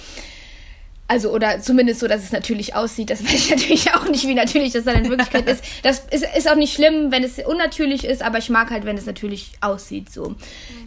Also, 1.08 1.32
oder 1.32 1.62
zumindest 1.62 2.00
so, 2.00 2.08
dass 2.08 2.24
es 2.24 2.32
natürlich 2.32 2.76
aussieht. 2.76 3.10
Das 3.10 3.24
weiß 3.24 3.34
ich 3.34 3.50
natürlich 3.52 3.94
auch 3.94 4.06
nicht, 4.06 4.28
wie 4.28 4.34
natürlich 4.34 4.74
das 4.74 4.86
dann 4.86 5.04
in 5.04 5.10
Wirklichkeit 5.10 5.48
ist. 5.48 5.64
Das 5.84 6.00
ist, 6.10 6.26
ist 6.36 6.50
auch 6.50 6.56
nicht 6.56 6.74
schlimm, 6.74 7.12
wenn 7.12 7.24
es 7.24 7.38
unnatürlich 7.38 8.06
ist, 8.06 8.24
aber 8.24 8.40
ich 8.40 8.50
mag 8.50 8.72
halt, 8.72 8.86
wenn 8.86 8.98
es 8.98 9.06
natürlich 9.06 9.52
aussieht, 9.62 10.12
so. 10.12 10.36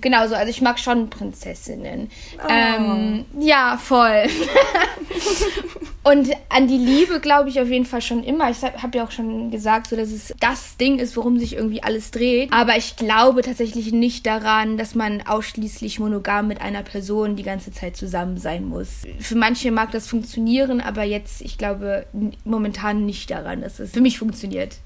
Genau 0.00 0.26
so. 0.26 0.34
Also, 0.34 0.50
ich 0.50 0.60
mag 0.60 0.78
schon 0.78 1.08
Prinzessinnen. 1.08 2.10
Oh. 2.42 2.48
Ähm, 2.48 3.24
ja, 3.38 3.78
voll. 3.80 4.24
Und 6.02 6.30
an 6.48 6.68
die 6.68 6.78
Liebe 6.78 7.20
glaube 7.20 7.48
ich 7.48 7.60
auf 7.60 7.68
jeden 7.68 7.84
Fall 7.84 8.00
schon 8.00 8.24
immer. 8.24 8.50
Ich 8.50 8.62
habe 8.62 8.98
ja 8.98 9.04
auch 9.04 9.10
schon 9.10 9.50
gesagt, 9.50 9.88
so 9.88 9.96
dass 9.96 10.10
es 10.10 10.34
das 10.40 10.76
Ding 10.76 10.98
ist, 10.98 11.16
worum 11.16 11.38
sich 11.38 11.54
irgendwie 11.54 11.82
alles 11.82 12.10
dreht. 12.10 12.52
Aber 12.52 12.76
ich 12.76 12.96
glaube 12.96 13.42
tatsächlich 13.42 13.92
nicht 13.92 14.24
daran, 14.26 14.76
dass 14.78 14.94
man 14.94 15.22
ausschließlich 15.26 15.98
monogam 15.98 16.48
mit 16.48 16.60
einer 16.60 16.82
Person 16.82 17.36
die 17.36 17.42
ganze 17.42 17.72
Zeit 17.72 17.96
zusammen 17.96 18.38
sein 18.38 18.64
muss. 18.64 19.02
Für 19.18 19.36
manche 19.36 19.70
mag 19.70 19.90
das 19.92 20.06
funktionieren, 20.06 20.80
aber 20.80 21.02
jetzt, 21.02 21.42
ich 21.42 21.58
glaube 21.58 22.06
momentan 22.44 23.04
nicht 23.04 23.30
daran, 23.30 23.60
dass 23.60 23.78
es 23.78 23.92
für 23.92 24.00
mich 24.00 24.18
funktioniert. 24.18 24.76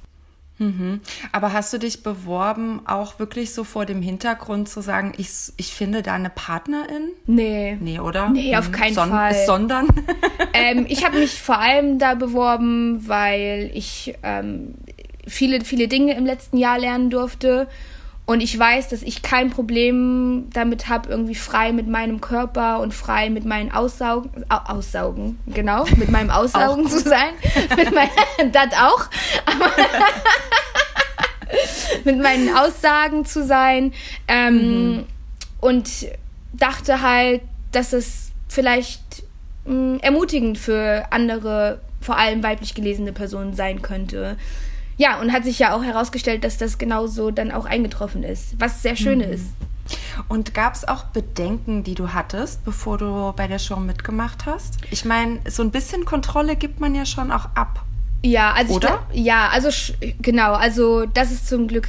Mhm. 0.59 1.01
Aber 1.33 1.53
hast 1.53 1.73
du 1.73 1.79
dich 1.79 2.03
beworben, 2.03 2.83
auch 2.87 3.19
wirklich 3.19 3.53
so 3.53 3.65
vor 3.65 3.87
dem 3.87 4.03
Hintergrund 4.03 4.69
zu 4.69 4.81
sagen, 4.81 5.13
ich, 5.17 5.29
ich 5.57 5.75
finde 5.75 6.03
da 6.03 6.15
eine 6.15 6.31
Partnerin? 6.31 7.11
Nee. 7.27 7.77
Nee, 7.81 7.99
oder? 7.99 8.31
Nee, 8.31 8.57
auf 8.57 8.71
keinen 8.71 8.95
Son 8.95 9.11
Fall. 9.11 9.35
Sondern? 9.47 9.89
ähm, 10.53 10.87
ich 10.89 11.05
habe 11.05 11.19
mich 11.19 11.41
vor 11.41 11.59
allem 11.59 11.99
da 11.99 12.15
beworben, 12.15 13.09
weil 13.09 13.71
ich 13.75 14.15
ähm, 14.23 14.75
viele, 15.27 15.65
viele 15.65 15.89
Dinge 15.89 16.15
im 16.15 16.27
letzten 16.27 16.59
Jahr 16.59 16.79
lernen 16.79 17.11
durfte. 17.11 17.69
Und 18.25 18.41
ich 18.41 18.57
weiß, 18.57 18.89
dass 18.89 19.03
ich 19.03 19.23
kein 19.23 19.51
Problem 19.51 20.49
damit 20.53 20.89
habe, 20.89 21.09
irgendwie 21.11 21.35
frei 21.35 21.73
mit 21.73 21.89
meinem 21.89 22.21
Körper 22.21 22.79
und 22.81 22.95
frei 22.95 23.31
mit 23.31 23.45
meinen 23.45 23.73
Aussaugen, 23.73 24.31
Au- 24.49 24.73
Aussaugen, 24.75 25.39
genau, 25.49 25.85
mit 25.97 26.09
meinem 26.11 26.31
Aussaugen 26.41 26.87
zu 26.89 27.01
sein. 27.01 27.31
mit 27.77 27.93
mein, 27.93 28.09
das 28.53 28.69
auch. 28.79 29.07
Mit 32.05 32.19
meinen 32.21 32.55
Aussagen 32.57 33.25
zu 33.27 33.45
sein. 33.45 33.93
Ähm, 34.27 35.05
Und 35.61 35.89
dachte 36.55 37.03
halt, 37.03 37.43
dass 37.73 37.93
es 37.93 38.31
vielleicht 38.49 39.23
mh, 39.67 39.99
ermutigend 40.03 40.57
für 40.59 41.07
andere, 41.11 41.81
vor 42.01 42.17
allem 42.19 42.43
weiblich 42.43 42.75
gelesene 42.75 43.13
Personen 43.13 43.55
sein 43.55 43.83
könnte. 43.83 44.37
Ja, 45.03 45.19
und 45.19 45.33
hat 45.33 45.43
sich 45.43 45.59
ja 45.59 45.75
auch 45.75 45.83
herausgestellt, 45.83 46.45
dass 46.45 46.59
das 46.59 46.79
genauso 46.79 47.33
dann 47.33 47.51
auch 47.51 47.65
eingetroffen 47.65 48.23
ist, 48.23 48.55
was 48.61 48.83
sehr 48.83 48.95
schön 48.95 49.21
ist. 49.21 49.47
Und 50.29 50.55
gab 50.55 50.77
es 50.77 50.87
auch 50.87 51.07
Bedenken, 51.07 51.83
die 51.83 51.97
du 51.97 52.11
hattest, 52.11 52.65
bevor 52.65 52.99
du 52.99 53.33
bei 53.35 53.49
der 53.49 53.59
Show 53.59 53.79
mitgemacht 53.79 54.47
hast? 54.47 54.77
Ich 54.93 55.05
meine, 55.05 55.41
so 55.51 55.65
ein 55.65 55.73
bisschen 55.73 56.05
Kontrolle 56.05 56.55
gibt 56.55 56.79
man 56.79 56.95
ja 56.95 57.05
schon 57.05 57.33
auch 57.33 57.47
ab. 57.57 57.85
Ja, 58.23 58.53
also 58.53 58.75
Oder? 58.75 59.05
Ich, 59.13 59.25
ja, 59.25 59.49
also 59.49 59.71
genau, 60.21 60.53
also 60.53 61.05
das 61.07 61.33
ist 61.33 61.49
zum 61.49 61.67
Glück 61.67 61.89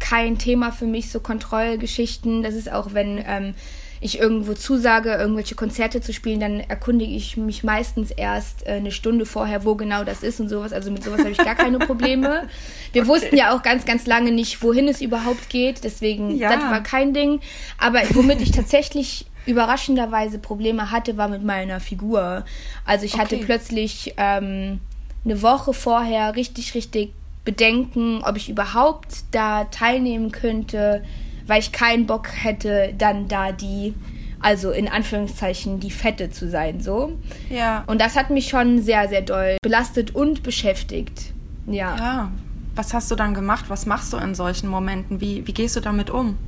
kein 0.00 0.36
Thema 0.36 0.72
für 0.72 0.86
mich, 0.86 1.12
so 1.12 1.20
Kontrollgeschichten. 1.20 2.42
Das 2.42 2.54
ist 2.54 2.72
auch, 2.72 2.94
wenn 2.94 3.22
ähm, 3.28 3.54
ich 4.02 4.18
irgendwo 4.18 4.54
zusage, 4.54 5.12
irgendwelche 5.12 5.54
Konzerte 5.54 6.00
zu 6.00 6.12
spielen, 6.14 6.40
dann 6.40 6.60
erkundige 6.60 7.12
ich 7.14 7.36
mich 7.36 7.62
meistens 7.64 8.10
erst 8.10 8.66
äh, 8.66 8.70
eine 8.72 8.92
Stunde 8.92 9.26
vorher, 9.26 9.64
wo 9.66 9.74
genau 9.74 10.04
das 10.04 10.22
ist 10.22 10.40
und 10.40 10.48
sowas. 10.48 10.72
Also 10.72 10.90
mit 10.90 11.04
sowas 11.04 11.20
habe 11.20 11.30
ich 11.32 11.38
gar 11.38 11.54
keine 11.54 11.78
Probleme. 11.86 12.48
Wir 12.94 13.06
wussten 13.06 13.36
ja 13.36 13.54
auch 13.54 13.62
ganz, 13.62 13.84
ganz 13.84 14.06
lange 14.06 14.32
nicht, 14.32 14.62
wohin 14.62 14.88
es 14.88 15.02
überhaupt 15.02 15.50
geht. 15.50 15.84
Deswegen, 15.84 16.36
Ja. 16.36 16.50
das 16.54 16.62
war 16.70 16.82
kein 16.82 17.12
Ding. 17.12 17.40
Aber 17.76 18.00
womit 18.14 18.40
ich 18.40 18.52
tatsächlich 18.52 19.26
überraschenderweise 19.44 20.38
Probleme 20.38 20.90
hatte, 20.90 21.16
war 21.18 21.28
mit 21.28 21.44
meiner 21.44 21.78
Figur. 21.80 22.44
Also 22.86 23.04
ich 23.04 23.18
hatte 23.18 23.36
Okay. 23.36 23.44
plötzlich 23.44 24.14
ähm, 24.16 24.80
eine 25.26 25.42
Woche 25.42 25.74
vorher 25.74 26.36
richtig, 26.36 26.74
richtig 26.74 27.12
Bedenken, 27.44 28.22
ob 28.24 28.36
ich 28.36 28.48
überhaupt 28.48 29.08
da 29.32 29.64
teilnehmen 29.64 30.30
könnte, 30.32 31.02
weil 31.46 31.60
ich 31.60 31.72
keinen 31.72 32.06
Bock 32.06 32.28
hätte, 32.42 32.94
dann 32.96 33.28
da 33.28 33.52
die, 33.52 33.94
also 34.40 34.70
in 34.70 34.88
Anführungszeichen, 34.88 35.80
die 35.80 35.90
Fette 35.90 36.30
zu 36.30 36.48
sein, 36.48 36.80
so. 36.80 37.12
Ja. 37.48 37.84
Und 37.86 38.00
das 38.00 38.16
hat 38.16 38.30
mich 38.30 38.48
schon 38.48 38.82
sehr, 38.82 39.08
sehr 39.08 39.22
doll 39.22 39.56
belastet 39.62 40.14
und 40.14 40.42
beschäftigt. 40.42 41.32
Ja. 41.66 41.96
Ja. 41.96 42.32
Was 42.74 42.94
hast 42.94 43.10
du 43.10 43.16
dann 43.16 43.34
gemacht? 43.34 43.66
Was 43.68 43.86
machst 43.86 44.12
du 44.12 44.16
in 44.16 44.34
solchen 44.34 44.68
Momenten? 44.68 45.20
Wie, 45.20 45.46
wie 45.46 45.52
gehst 45.52 45.76
du 45.76 45.80
damit 45.80 46.08
um? 46.08 46.38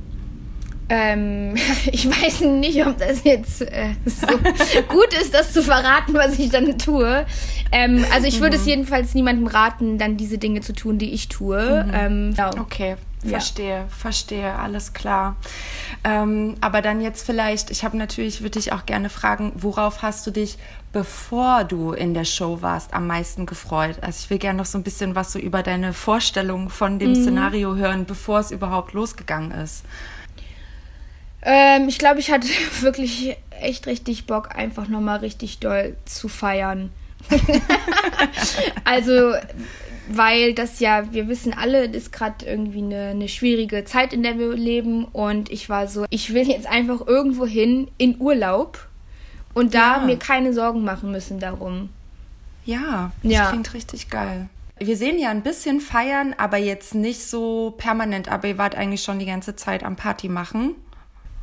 Ähm, 0.89 1.55
ich 1.91 2.07
weiß 2.07 2.41
nicht, 2.41 2.85
ob 2.85 2.97
das 2.97 3.23
jetzt 3.23 3.61
äh, 3.61 3.95
so 4.05 4.27
gut 4.87 5.13
ist, 5.19 5.33
das 5.33 5.53
zu 5.53 5.63
verraten, 5.63 6.13
was 6.13 6.37
ich 6.39 6.49
dann 6.49 6.77
tue. 6.77 7.25
Ähm, 7.71 8.05
also 8.13 8.27
ich 8.27 8.41
würde 8.41 8.57
es 8.57 8.65
jedenfalls 8.65 9.13
niemandem 9.13 9.47
raten, 9.47 9.97
dann 9.97 10.17
diese 10.17 10.37
Dinge 10.37 10.61
zu 10.61 10.73
tun, 10.73 10.97
die 10.97 11.11
ich 11.11 11.29
tue. 11.29 11.85
Ähm, 11.93 12.33
genau. 12.35 12.51
Okay, 12.61 12.95
Ja. 13.23 13.31
verstehe, 13.31 13.85
verstehe, 13.89 14.53
alles 14.55 14.93
klar. 14.93 15.35
Ähm, 16.03 16.55
aber 16.61 16.81
dann 16.81 17.01
jetzt 17.01 17.25
vielleicht, 17.25 17.71
ich 17.71 17.83
habe 17.83 17.97
natürlich, 17.97 18.41
würde 18.41 18.59
ich 18.59 18.73
auch 18.73 18.85
gerne 18.85 19.09
fragen, 19.09 19.53
worauf 19.55 20.01
hast 20.01 20.27
du 20.27 20.31
dich, 20.31 20.57
bevor 20.91 21.63
du 21.63 21.93
in 21.93 22.13
der 22.13 22.25
Show 22.25 22.61
warst, 22.61 22.93
am 22.93 23.07
meisten 23.07 23.45
gefreut? 23.45 23.97
Also 24.01 24.19
ich 24.23 24.29
will 24.29 24.37
gerne 24.37 24.57
noch 24.57 24.65
so 24.65 24.77
ein 24.77 24.83
bisschen 24.83 25.15
was 25.15 25.31
so 25.31 25.39
über 25.39 25.63
deine 25.63 25.93
Vorstellung 25.93 26.69
von 26.69 26.99
dem 26.99 27.15
Szenario 27.15 27.75
hören, 27.75 28.05
bevor 28.05 28.39
es 28.39 28.51
überhaupt 28.51 28.93
losgegangen 28.93 29.51
ist. 29.51 29.83
Ähm, 31.41 31.89
ich 31.89 31.97
glaube, 31.97 32.19
ich 32.19 32.31
hatte 32.31 32.47
wirklich 32.81 33.35
echt 33.49 33.87
richtig 33.87 34.25
Bock, 34.25 34.55
einfach 34.55 34.87
nochmal 34.87 35.19
richtig 35.19 35.59
doll 35.59 35.95
zu 36.05 36.27
feiern. 36.27 36.91
also, 38.83 39.33
weil 40.17 40.53
das 40.53 40.79
ja, 40.79 41.11
wir 41.13 41.27
wissen 41.27 41.53
alle, 41.53 41.87
das 41.89 42.03
ist 42.03 42.11
gerade 42.13 42.45
irgendwie 42.45 42.79
eine, 42.81 43.09
eine 43.09 43.27
schwierige 43.27 43.83
Zeit, 43.85 44.13
in 44.13 44.23
der 44.23 44.37
wir 44.39 44.53
leben. 44.53 45.05
Und 45.05 45.51
ich 45.51 45.69
war 45.69 45.87
so, 45.87 46.05
ich 46.09 46.33
will 46.33 46.47
jetzt 46.49 46.67
einfach 46.67 47.05
irgendwo 47.07 47.45
hin 47.45 47.89
in 47.97 48.19
Urlaub 48.19 48.87
und 49.53 49.73
da 49.73 49.97
Ja. 49.97 50.05
mir 50.05 50.17
keine 50.17 50.53
Sorgen 50.53 50.83
machen 50.83 51.11
müssen 51.11 51.39
darum. 51.39 51.89
Ja, 52.65 53.11
das 53.23 53.31
Ja. 53.31 53.49
klingt 53.49 53.73
richtig 53.73 54.09
geil. 54.09 54.47
Wir 54.79 54.97
sehen 54.97 55.19
ja 55.19 55.29
ein 55.29 55.43
bisschen 55.43 55.79
feiern, 55.79 56.33
aber 56.37 56.57
jetzt 56.57 56.95
nicht 56.95 57.23
so 57.23 57.73
permanent. 57.77 58.27
Aber 58.29 58.47
ihr 58.47 58.57
wart 58.57 58.75
eigentlich 58.75 59.03
schon 59.03 59.19
die 59.19 59.25
ganze 59.25 59.55
Zeit 59.55 59.83
am 59.83 59.95
Party 59.95 60.29
machen. 60.29 60.75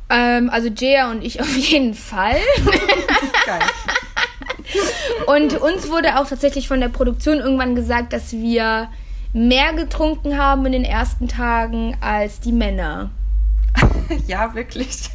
Ähm, 0.09 0.49
also 0.49 0.67
Jaya 0.67 1.09
und 1.09 1.23
ich 1.23 1.39
auf 1.41 1.55
jeden 1.55 1.93
Fall. 1.93 2.35
Geil. 3.45 3.61
Und 5.27 5.59
uns 5.61 5.89
wurde 5.89 6.19
auch 6.19 6.27
tatsächlich 6.27 6.67
von 6.67 6.79
der 6.79 6.89
Produktion 6.89 7.39
irgendwann 7.39 7.75
gesagt, 7.75 8.13
dass 8.13 8.33
wir 8.33 8.89
mehr 9.33 9.73
getrunken 9.73 10.37
haben 10.37 10.65
in 10.65 10.71
den 10.73 10.83
ersten 10.83 11.27
Tagen 11.27 11.95
als 12.01 12.39
die 12.39 12.51
Männer. 12.51 13.11
Ja, 14.27 14.53
wirklich. 14.55 15.09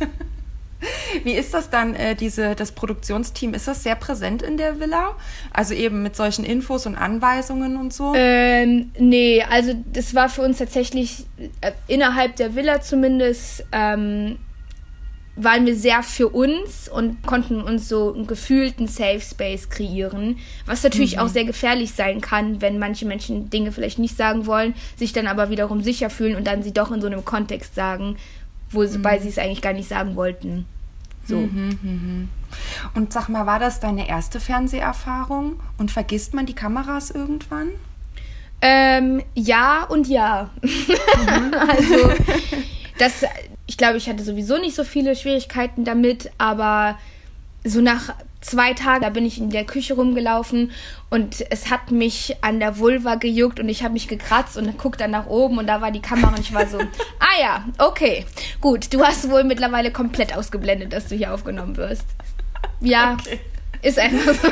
Wie 1.24 1.32
ist 1.32 1.54
das 1.54 1.70
dann, 1.70 1.94
äh, 1.94 2.14
diese, 2.14 2.54
das 2.54 2.72
Produktionsteam? 2.72 3.54
Ist 3.54 3.66
das 3.68 3.82
sehr 3.82 3.94
präsent 3.94 4.42
in 4.42 4.56
der 4.56 4.78
Villa? 4.78 5.14
Also 5.52 5.74
eben 5.74 6.02
mit 6.02 6.16
solchen 6.16 6.44
Infos 6.44 6.86
und 6.86 6.96
Anweisungen 6.96 7.76
und 7.76 7.92
so? 7.92 8.14
Ähm, 8.14 8.90
nee, 8.98 9.42
also 9.42 9.72
das 9.92 10.14
war 10.14 10.28
für 10.28 10.42
uns 10.42 10.58
tatsächlich 10.58 11.26
äh, 11.60 11.72
innerhalb 11.86 12.36
der 12.36 12.54
Villa 12.54 12.80
zumindest, 12.80 13.64
ähm, 13.72 14.38
waren 15.36 15.66
wir 15.66 15.76
sehr 15.76 16.02
für 16.02 16.30
uns 16.30 16.88
und 16.88 17.22
konnten 17.22 17.60
uns 17.60 17.88
so 17.88 18.12
einen 18.14 18.26
gefühlten 18.26 18.88
Safe 18.88 19.20
Space 19.20 19.68
kreieren, 19.68 20.38
was 20.64 20.82
natürlich 20.82 21.18
auch 21.18 21.28
sehr 21.28 21.44
gefährlich 21.44 21.92
sein 21.92 22.22
kann, 22.22 22.62
wenn 22.62 22.78
manche 22.78 23.04
Menschen 23.04 23.50
Dinge 23.50 23.70
vielleicht 23.70 23.98
nicht 23.98 24.16
sagen 24.16 24.46
wollen, 24.46 24.74
sich 24.96 25.12
dann 25.12 25.26
aber 25.26 25.50
wiederum 25.50 25.82
sicher 25.82 26.08
fühlen 26.08 26.36
und 26.36 26.46
dann 26.46 26.62
sie 26.62 26.72
doch 26.72 26.90
in 26.90 27.02
so 27.02 27.06
einem 27.06 27.24
Kontext 27.24 27.74
sagen, 27.74 28.16
wo 28.70 28.84
sie, 28.86 29.04
weil 29.04 29.20
sie 29.20 29.28
es 29.28 29.38
eigentlich 29.38 29.62
gar 29.62 29.74
nicht 29.74 29.88
sagen 29.88 30.16
wollten. 30.16 30.64
So. 31.26 31.48
Und 32.94 33.12
sag 33.12 33.28
mal, 33.28 33.46
war 33.46 33.58
das 33.58 33.80
deine 33.80 34.08
erste 34.08 34.38
Fernseherfahrung? 34.38 35.60
Und 35.76 35.90
vergisst 35.90 36.34
man 36.34 36.46
die 36.46 36.54
Kameras 36.54 37.10
irgendwann? 37.10 37.70
Ähm, 38.62 39.22
ja 39.34 39.84
und 39.84 40.06
ja. 40.06 40.50
also, 40.62 42.12
das, 42.98 43.24
ich 43.66 43.76
glaube, 43.76 43.96
ich 43.96 44.08
hatte 44.08 44.22
sowieso 44.22 44.58
nicht 44.58 44.74
so 44.74 44.84
viele 44.84 45.16
Schwierigkeiten 45.16 45.84
damit, 45.84 46.30
aber 46.38 46.98
so 47.64 47.80
nach 47.80 48.14
zwei 48.40 48.74
Tagen, 48.74 49.02
da 49.02 49.10
bin 49.10 49.26
ich 49.26 49.38
in 49.38 49.50
der 49.50 49.64
Küche 49.64 49.94
rumgelaufen 49.94 50.70
und 51.10 51.44
es 51.50 51.68
hat 51.68 51.90
mich 51.90 52.36
an 52.42 52.60
der 52.60 52.78
Vulva 52.78 53.16
gejuckt 53.16 53.58
und 53.58 53.68
ich 53.68 53.82
habe 53.82 53.94
mich 53.94 54.06
gekratzt 54.06 54.56
und 54.56 54.78
guck 54.78 54.96
dann 54.98 55.10
nach 55.10 55.26
oben 55.26 55.58
und 55.58 55.66
da 55.66 55.80
war 55.80 55.90
die 55.90 56.00
Kamera 56.00 56.28
und 56.28 56.38
ich 56.38 56.54
war 56.54 56.66
so, 56.66 56.78
ah 57.18 57.40
ja, 57.40 57.64
okay, 57.78 58.24
gut, 58.60 58.92
du 58.94 59.02
hast 59.02 59.28
wohl 59.30 59.42
mittlerweile 59.42 59.90
komplett 59.90 60.36
ausgeblendet, 60.36 60.92
dass 60.92 61.08
du 61.08 61.16
hier 61.16 61.34
aufgenommen 61.34 61.76
wirst. 61.76 62.06
Ja, 62.80 63.16
Ist 63.82 63.98
einfach 63.98 64.34
so. 64.34 64.48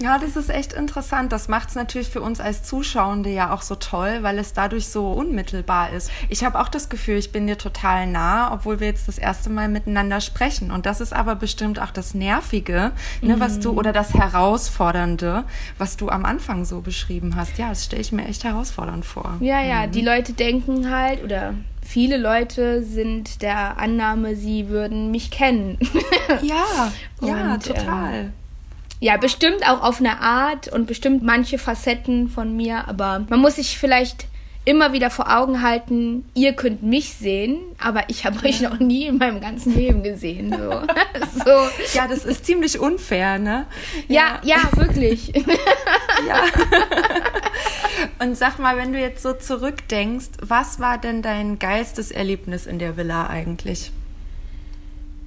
Ja, 0.00 0.18
das 0.18 0.36
ist 0.36 0.50
echt 0.50 0.74
interessant. 0.74 1.32
Das 1.32 1.48
macht 1.48 1.70
es 1.70 1.74
natürlich 1.74 2.08
für 2.08 2.20
uns 2.20 2.40
als 2.40 2.62
Zuschauende 2.62 3.30
ja 3.30 3.52
auch 3.52 3.62
so 3.62 3.74
toll, 3.74 4.18
weil 4.20 4.38
es 4.38 4.52
dadurch 4.52 4.88
so 4.88 5.10
unmittelbar 5.10 5.90
ist. 5.90 6.10
Ich 6.28 6.44
habe 6.44 6.60
auch 6.60 6.68
das 6.68 6.88
Gefühl, 6.88 7.16
ich 7.16 7.32
bin 7.32 7.46
dir 7.46 7.56
total 7.56 8.06
nah, 8.06 8.52
obwohl 8.52 8.80
wir 8.80 8.86
jetzt 8.86 9.08
das 9.08 9.18
erste 9.18 9.48
Mal 9.48 9.68
miteinander 9.68 10.20
sprechen. 10.20 10.70
Und 10.70 10.86
das 10.86 11.00
ist 11.00 11.12
aber 11.12 11.34
bestimmt 11.34 11.80
auch 11.80 11.90
das 11.90 12.14
Nervige, 12.14 12.92
ne, 13.22 13.40
was 13.40 13.58
du, 13.58 13.72
oder 13.72 13.92
das 13.92 14.12
Herausfordernde, 14.12 15.44
was 15.78 15.96
du 15.96 16.10
am 16.10 16.24
Anfang 16.24 16.64
so 16.64 16.82
beschrieben 16.82 17.34
hast. 17.36 17.56
Ja, 17.58 17.70
das 17.70 17.84
stelle 17.84 18.02
ich 18.02 18.12
mir 18.12 18.26
echt 18.26 18.44
herausfordernd 18.44 19.04
vor. 19.04 19.36
Ja, 19.40 19.62
ja, 19.62 19.86
die 19.86 20.02
Leute 20.02 20.34
denken 20.34 20.90
halt, 20.94 21.24
oder 21.24 21.54
viele 21.86 22.16
Leute 22.16 22.82
sind 22.82 23.42
der 23.42 23.78
Annahme, 23.78 24.36
sie 24.36 24.68
würden 24.68 25.10
mich 25.10 25.30
kennen. 25.30 25.78
Ja, 26.42 26.92
ja, 27.22 27.54
Und, 27.54 27.64
total. 27.66 28.32
Ja, 29.00 29.16
bestimmt 29.16 29.66
auch 29.68 29.82
auf 29.82 30.00
eine 30.00 30.20
Art 30.20 30.68
und 30.68 30.86
bestimmt 30.86 31.22
manche 31.22 31.56
Facetten 31.58 32.28
von 32.28 32.56
mir, 32.56 32.88
aber 32.88 33.24
man 33.28 33.40
muss 33.40 33.56
sich 33.56 33.78
vielleicht 33.78 34.26
immer 34.66 34.92
wieder 34.92 35.10
vor 35.10 35.34
Augen 35.34 35.62
halten, 35.62 36.24
ihr 36.34 36.52
könnt 36.52 36.82
mich 36.82 37.14
sehen, 37.14 37.58
aber 37.78 38.02
ich 38.08 38.26
habe 38.26 38.44
euch 38.44 38.60
noch 38.60 38.78
nie 38.80 39.06
in 39.06 39.16
meinem 39.16 39.40
ganzen 39.40 39.74
Leben 39.74 40.02
gesehen. 40.02 40.50
So. 40.50 40.82
so. 41.44 41.68
Ja, 41.94 42.08
das 42.08 42.24
ist 42.24 42.44
ziemlich 42.44 42.78
unfair, 42.78 43.38
ne? 43.38 43.66
Ja, 44.08 44.40
ja, 44.42 44.56
wirklich. 44.76 45.32
Ja. 46.26 46.44
Und 48.18 48.36
sag 48.36 48.58
mal, 48.58 48.76
wenn 48.76 48.92
du 48.92 48.98
jetzt 48.98 49.22
so 49.22 49.34
zurückdenkst, 49.34 50.28
was 50.40 50.80
war 50.80 50.98
denn 50.98 51.22
dein 51.22 51.58
geilstes 51.58 52.10
Erlebnis 52.10 52.66
in 52.66 52.78
der 52.78 52.96
Villa 52.96 53.28
eigentlich? 53.28 53.92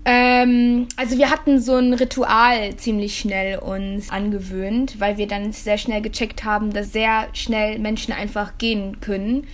Ähm, 0.05 0.87
also 0.95 1.17
wir 1.17 1.29
hatten 1.29 1.59
so 1.59 1.75
ein 1.75 1.93
Ritual 1.93 2.75
ziemlich 2.77 3.19
schnell 3.19 3.59
uns 3.59 4.09
angewöhnt, 4.09 4.99
weil 4.99 5.17
wir 5.17 5.27
dann 5.27 5.51
sehr 5.51 5.77
schnell 5.77 6.01
gecheckt 6.01 6.43
haben, 6.43 6.71
dass 6.73 6.91
sehr 6.93 7.27
schnell 7.33 7.79
Menschen 7.79 8.13
einfach 8.13 8.57
gehen 8.57 9.01
können, 9.01 9.45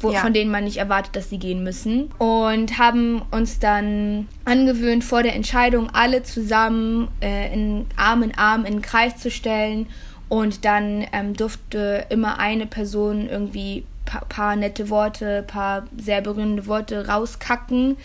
wo, 0.00 0.12
Ja. 0.12 0.20
von 0.20 0.32
denen 0.32 0.50
man 0.50 0.64
nicht 0.64 0.76
erwartet, 0.76 1.16
dass 1.16 1.28
sie 1.28 1.38
gehen 1.38 1.62
müssen. 1.64 2.10
Und 2.18 2.78
haben 2.78 3.22
uns 3.32 3.58
dann 3.58 4.28
angewöhnt, 4.44 5.02
vor 5.04 5.22
der 5.24 5.34
Entscheidung 5.34 5.90
alle 5.92 6.22
zusammen 6.22 7.08
äh, 7.20 7.52
in 7.52 7.86
Arm 7.96 8.22
in 8.22 8.34
Arm 8.36 8.64
in 8.64 8.74
den 8.74 8.82
Kreis 8.82 9.16
zu 9.16 9.30
stellen. 9.30 9.86
Und 10.28 10.64
dann 10.64 11.06
ähm, 11.12 11.34
durfte 11.34 12.04
immer 12.10 12.38
eine 12.38 12.66
Person 12.66 13.28
irgendwie 13.28 13.84
paar, 14.04 14.24
paar 14.26 14.56
nette 14.56 14.90
Worte, 14.90 15.42
paar 15.46 15.86
sehr 15.98 16.20
berührende 16.20 16.66
Worte 16.66 17.08
rauskacken. 17.08 17.96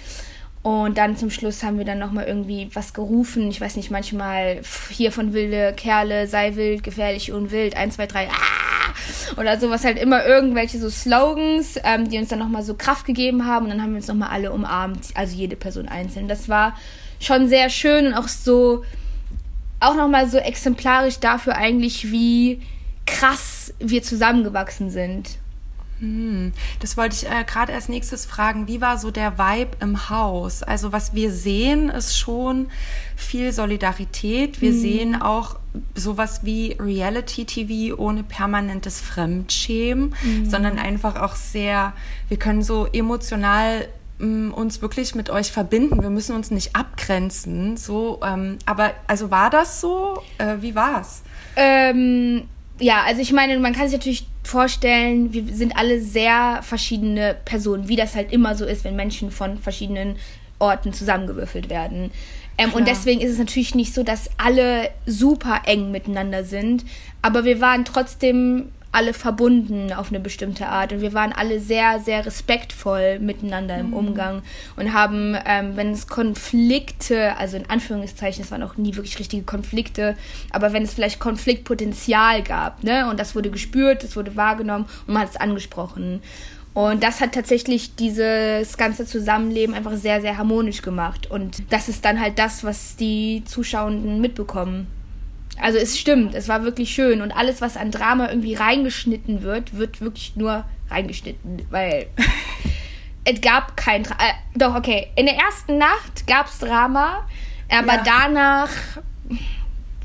Und 0.64 0.98
dann 0.98 1.18
zum 1.18 1.30
Schluss 1.30 1.62
haben 1.62 1.78
wir 1.78 1.84
dann 1.84 2.00
nochmal 2.00 2.26
irgendwie 2.26 2.70
was 2.74 2.94
gerufen. 2.94 3.50
Ich 3.50 3.60
weiß 3.60 3.76
nicht, 3.76 3.92
manchmal 3.92 4.62
hier 4.90 5.12
von 5.12 5.34
wilde 5.34 5.74
Kerle, 5.76 6.26
sei 6.26 6.56
wild, 6.56 6.84
gefährlich 6.84 7.34
und 7.34 7.52
wild, 7.52 7.76
1, 7.76 7.96
2, 7.96 8.08
3, 8.08 8.30
ah! 8.30 8.34
Oder 9.36 9.60
sowas 9.60 9.84
halt 9.84 10.00
immer 10.00 10.26
irgendwelche 10.26 10.80
so 10.80 10.90
Slogans, 10.90 11.78
ähm, 11.84 12.10
die 12.10 12.18
uns 12.18 12.30
dann 12.30 12.40
nochmal 12.40 12.64
so 12.64 12.76
Kraft 12.76 13.06
gegeben 13.06 13.46
haben. 13.46 13.66
Und 13.66 13.72
dann 13.72 13.82
haben 13.82 13.92
wir 13.92 13.98
uns 13.98 14.08
nochmal 14.08 14.30
alle 14.30 14.54
umarmt, 14.54 15.10
also 15.16 15.36
jede 15.36 15.58
Person 15.58 15.90
einzeln. 15.90 16.30
Das 16.30 16.48
war 16.48 16.78
schon 17.20 17.50
sehr 17.50 17.70
schön 17.70 18.08
und 18.08 18.14
auch 18.14 18.30
so, 18.30 18.86
auch 19.82 19.96
nochmal 19.96 20.30
so 20.30 20.38
exemplarisch 20.38 21.20
dafür 21.20 21.58
eigentlich, 21.58 22.10
wie 22.10 22.62
krass 23.06 23.74
wir 23.80 24.02
zusammengewachsen 24.02 24.90
sind. 24.90 25.40
Das 26.80 26.98
wollte 26.98 27.16
ich 27.16 27.32
äh, 27.32 27.44
gerade 27.46 27.74
als 27.74 27.88
nächstes 27.88 28.26
fragen. 28.26 28.68
Wie 28.68 28.82
war 28.82 28.98
so 28.98 29.12
der 29.12 29.38
Vibe 29.38 29.78
im 29.80 30.10
Haus? 30.10 30.62
Also 30.64 30.92
was 30.92 31.14
wir 31.14 31.32
sehen, 31.32 31.90
ist 31.90 32.18
schon 32.18 32.68
viel 33.16 33.52
Solidarität. 33.54 34.62
Wir 34.62 34.74
sehen 34.74 35.22
auch 35.22 35.58
sowas 35.96 36.42
wie 36.44 36.76
Reality-TV 36.80 37.96
ohne 37.98 38.24
permanentes 38.24 39.00
Fremdschämen, 39.00 40.14
sondern 40.46 40.78
einfach 40.78 41.16
auch 41.22 41.36
sehr, 41.36 41.94
wir 42.28 42.38
können 42.38 42.62
so 42.62 42.86
emotional 42.88 43.88
mm, 44.20 44.52
uns 44.52 44.82
wirklich 44.82 45.16
mit 45.16 45.30
euch 45.30 45.52
verbinden. 45.52 46.02
Wir 46.02 46.10
müssen 46.10 46.36
uns 46.36 46.52
nicht 46.52 46.76
abgrenzen. 46.76 47.78
So, 47.78 48.20
ähm, 48.24 48.58
aber 48.66 48.92
also 49.08 49.32
war 49.32 49.50
das 49.50 49.82
so? 49.82 50.22
Äh, 50.38 50.58
wie 50.60 50.76
war's? 50.76 51.24
Ähm, 51.56 52.44
ja, 52.80 53.04
also 53.06 53.22
ich 53.22 53.32
meine, 53.32 53.58
man 53.60 53.74
kann 53.74 53.88
sich 53.88 53.98
natürlich 53.98 54.28
vorstellen, 54.44 55.34
wir 55.34 55.46
sind 55.54 55.78
alle 55.78 56.02
sehr 56.02 56.60
verschiedene 56.64 57.36
Personen, 57.46 57.88
wie 57.88 57.96
das 57.96 58.16
halt 58.16 58.32
immer 58.32 58.56
so 58.56 58.66
ist, 58.66 58.84
wenn 58.84 58.96
Menschen 58.96 59.32
von 59.32 59.58
verschiedenen 59.58 60.18
Orten 60.60 60.94
zusammengewürfelt 60.94 61.70
werden. 61.70 62.12
Ähm, 62.58 62.74
und 62.74 62.88
deswegen 62.88 63.22
ist 63.22 63.32
es 63.32 63.40
natürlich 63.40 63.76
nicht 63.76 63.94
so, 63.94 64.04
dass 64.04 64.30
alle 64.38 64.90
super 65.06 65.62
eng 65.66 65.92
miteinander 65.92 66.44
sind, 66.44 66.86
aber 67.22 67.46
wir 67.46 67.62
waren 67.62 67.86
trotzdem 67.86 68.70
alle 68.94 69.14
verbunden 69.14 69.92
auf 69.92 70.10
eine 70.10 70.20
bestimmte 70.20 70.68
Art 70.68 70.94
und 70.94 71.02
wir 71.02 71.14
waren 71.14 71.34
alle 71.34 71.60
sehr, 71.60 72.00
sehr 72.00 72.26
respektvoll 72.26 73.20
miteinander 73.20 73.78
im 73.78 73.94
Umgang 73.94 74.44
und 74.76 74.94
haben, 74.94 75.36
ähm, 75.46 75.76
wenn 75.76 75.92
es 75.92 76.08
Konflikte, 76.08 77.36
also 77.38 77.58
in 77.58 77.70
Anführungszeichen, 77.70 78.44
es 78.44 78.52
waren 78.52 78.64
auch 78.64 78.78
nie 78.78 78.96
wirklich 78.96 79.18
richtige 79.20 79.44
Konflikte, 79.44 80.16
aber 80.52 80.74
wenn 80.74 80.84
es 80.84 80.94
vielleicht 80.94 81.20
Konfliktpotenzial 81.20 82.44
gab, 82.44 82.84
ne, 82.84 83.10
und 83.10 83.20
das 83.20 83.36
wurde 83.36 83.50
gespürt, 83.50 84.04
das 84.04 84.16
wurde 84.16 84.36
wahrgenommen 84.36 84.86
und 85.08 85.14
man 85.16 85.24
hat 85.24 85.32
es 85.32 85.38
angesprochen. 85.38 86.22
Und 86.74 87.04
das 87.04 87.22
hat 87.22 87.34
tatsächlich 87.34 87.96
dieses 87.96 88.78
ganze 88.78 89.06
Zusammenleben 89.06 89.76
einfach 89.76 89.96
sehr, 89.96 90.22
sehr 90.22 90.38
harmonisch 90.38 90.82
gemacht. 90.82 91.30
Und 91.30 91.72
das 91.72 91.88
ist 91.88 92.04
dann 92.04 92.20
halt 92.20 92.40
das, 92.40 92.64
was 92.64 92.96
die 92.96 93.44
Zuschauenden 93.46 94.20
mitbekommen. 94.22 94.88
Also 95.62 95.78
es 95.78 96.00
stimmt, 96.00 96.34
es 96.36 96.48
war 96.48 96.64
wirklich 96.64 96.92
schön 96.94 97.22
und 97.22 97.32
alles, 97.32 97.62
was 97.62 97.78
an 97.78 97.92
Drama 97.92 98.30
irgendwie 98.30 98.56
reingeschnitten 98.56 99.44
wird, 99.44 99.78
wird 99.78 100.02
wirklich 100.02 100.36
nur 100.36 100.66
reingeschnitten, 100.90 101.66
weil 101.70 102.08
es 103.24 103.40
gab 103.42 103.78
kein 103.78 104.04
Dra 104.04 104.16
äh, 104.16 104.34
Doch, 104.58 104.76
okay, 104.76 105.08
in 105.16 105.26
der 105.28 105.36
ersten 105.36 105.78
Nacht 105.78 106.26
gab 106.28 106.48
es 106.48 106.60
Drama, 106.60 107.26
aber 107.70 107.96
Ja. 107.96 108.04
danach 108.04 108.70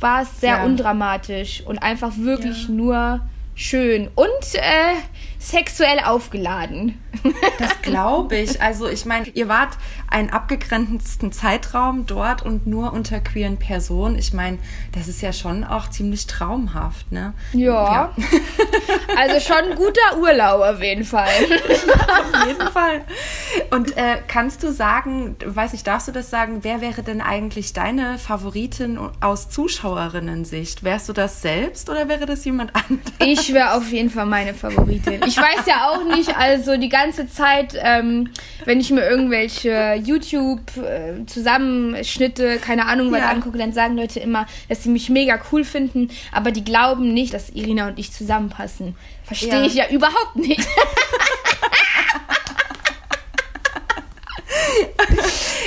war 0.01 0.23
es 0.23 0.41
sehr 0.41 0.59
Ja. 0.59 0.65
undramatisch 0.65 1.63
und 1.67 1.79
einfach 1.79 2.13
wirklich 2.19 2.69
nur 2.69 3.21
schön 3.55 4.09
und 4.15 4.55
äh, 4.55 4.95
sexuell 5.39 6.01
aufgeladen. 6.01 7.01
Das 7.59 7.81
glaube 7.83 8.37
ich. 8.37 8.61
Also 8.61 8.89
ich 8.89 9.05
meine, 9.05 9.29
ihr 9.29 9.49
wart 9.49 9.77
einen 10.11 10.31
abgegrenzten 10.31 11.33
Zeitraum 11.33 12.07
dort 12.07 12.43
und 12.43 12.67
nur 12.67 12.93
unter 12.93 13.21
queeren 13.21 13.57
Personen. 13.57 14.19
Ich 14.19 14.33
meine, 14.33 14.59
das 14.93 15.09
ist 15.09 15.21
ja 15.21 15.33
schon 15.33 15.65
auch 15.65 15.89
ziemlich 15.91 16.27
traumhaft, 16.27 17.13
ne? 17.13 17.35
Ja. 17.53 18.13
Also 19.17 19.41
schon 19.41 19.73
ein 19.73 19.77
guter 19.77 20.19
Urlaub 20.21 20.61
auf 20.61 20.83
jeden 20.83 21.05
Fall. 21.05 21.29
Auf 21.29 22.47
jeden 22.47 22.69
Fall. 22.69 23.01
Und 23.71 23.97
äh, 23.97 24.19
kannst 24.29 24.63
du 24.63 24.73
sagen, 24.73 25.35
weiß 25.45 25.73
ich, 25.73 25.83
darfst 25.83 26.09
du 26.09 26.13
das 26.13 26.31
sagen, 26.31 26.59
wer 26.63 26.81
wäre 26.81 27.03
denn 27.03 27.21
eigentlich 27.21 27.73
deine 27.73 28.19
Favoritin 28.19 28.99
aus 29.21 29.49
Zuschauerinnen-Sicht? 29.51 30.85
Wärst 30.85 31.09
du 31.09 31.13
das 31.13 31.43
selbst 31.43 31.91
oder 31.91 32.09
wäre 32.09 32.27
das 32.27 32.45
jemand 32.45 32.73
anderes? 32.75 33.01
Ich 33.19 33.53
wäre 33.53 33.75
auf 33.75 33.91
jeden 33.91 34.11
Fall 34.11 34.27
meine 34.27 34.55
Favoritin. 34.55 35.23
Ich 35.29 35.37
weiß 35.37 35.67
ja 35.67 35.91
auch 35.91 36.03
nicht, 36.05 36.35
also 36.37 36.77
die 36.79 36.89
ganze 36.89 37.29
Zeit, 37.29 37.75
ähm, 37.79 38.31
wenn 38.65 38.81
ich 38.81 38.91
mir 38.91 39.07
irgendwelche 39.09 39.95
YouTube-Zusammenschnitte, 40.03 42.57
keine 42.59 42.87
Ahnung, 42.87 43.13
was 43.13 43.21
Ja. 43.21 43.29
angucke, 43.31 43.59
dann 43.59 43.73
sagen 43.75 43.95
Leute 43.97 44.21
immer, 44.21 44.47
dass 44.71 44.83
sie 44.85 44.89
mich 44.89 45.11
mega 45.11 45.39
cool 45.53 45.65
finden, 45.65 46.09
aber 46.33 46.51
die 46.51 46.65
glauben 46.65 47.13
nicht, 47.13 47.35
dass 47.35 47.51
Irina 47.51 47.89
und 47.89 47.99
ich 47.99 48.11
zusammenpassen. 48.13 48.97
Verstehe 49.25 49.61
Ja. 49.61 49.67
ich 49.67 49.75
ja 49.75 49.85
überhaupt 49.91 50.37
nicht. 50.37 50.67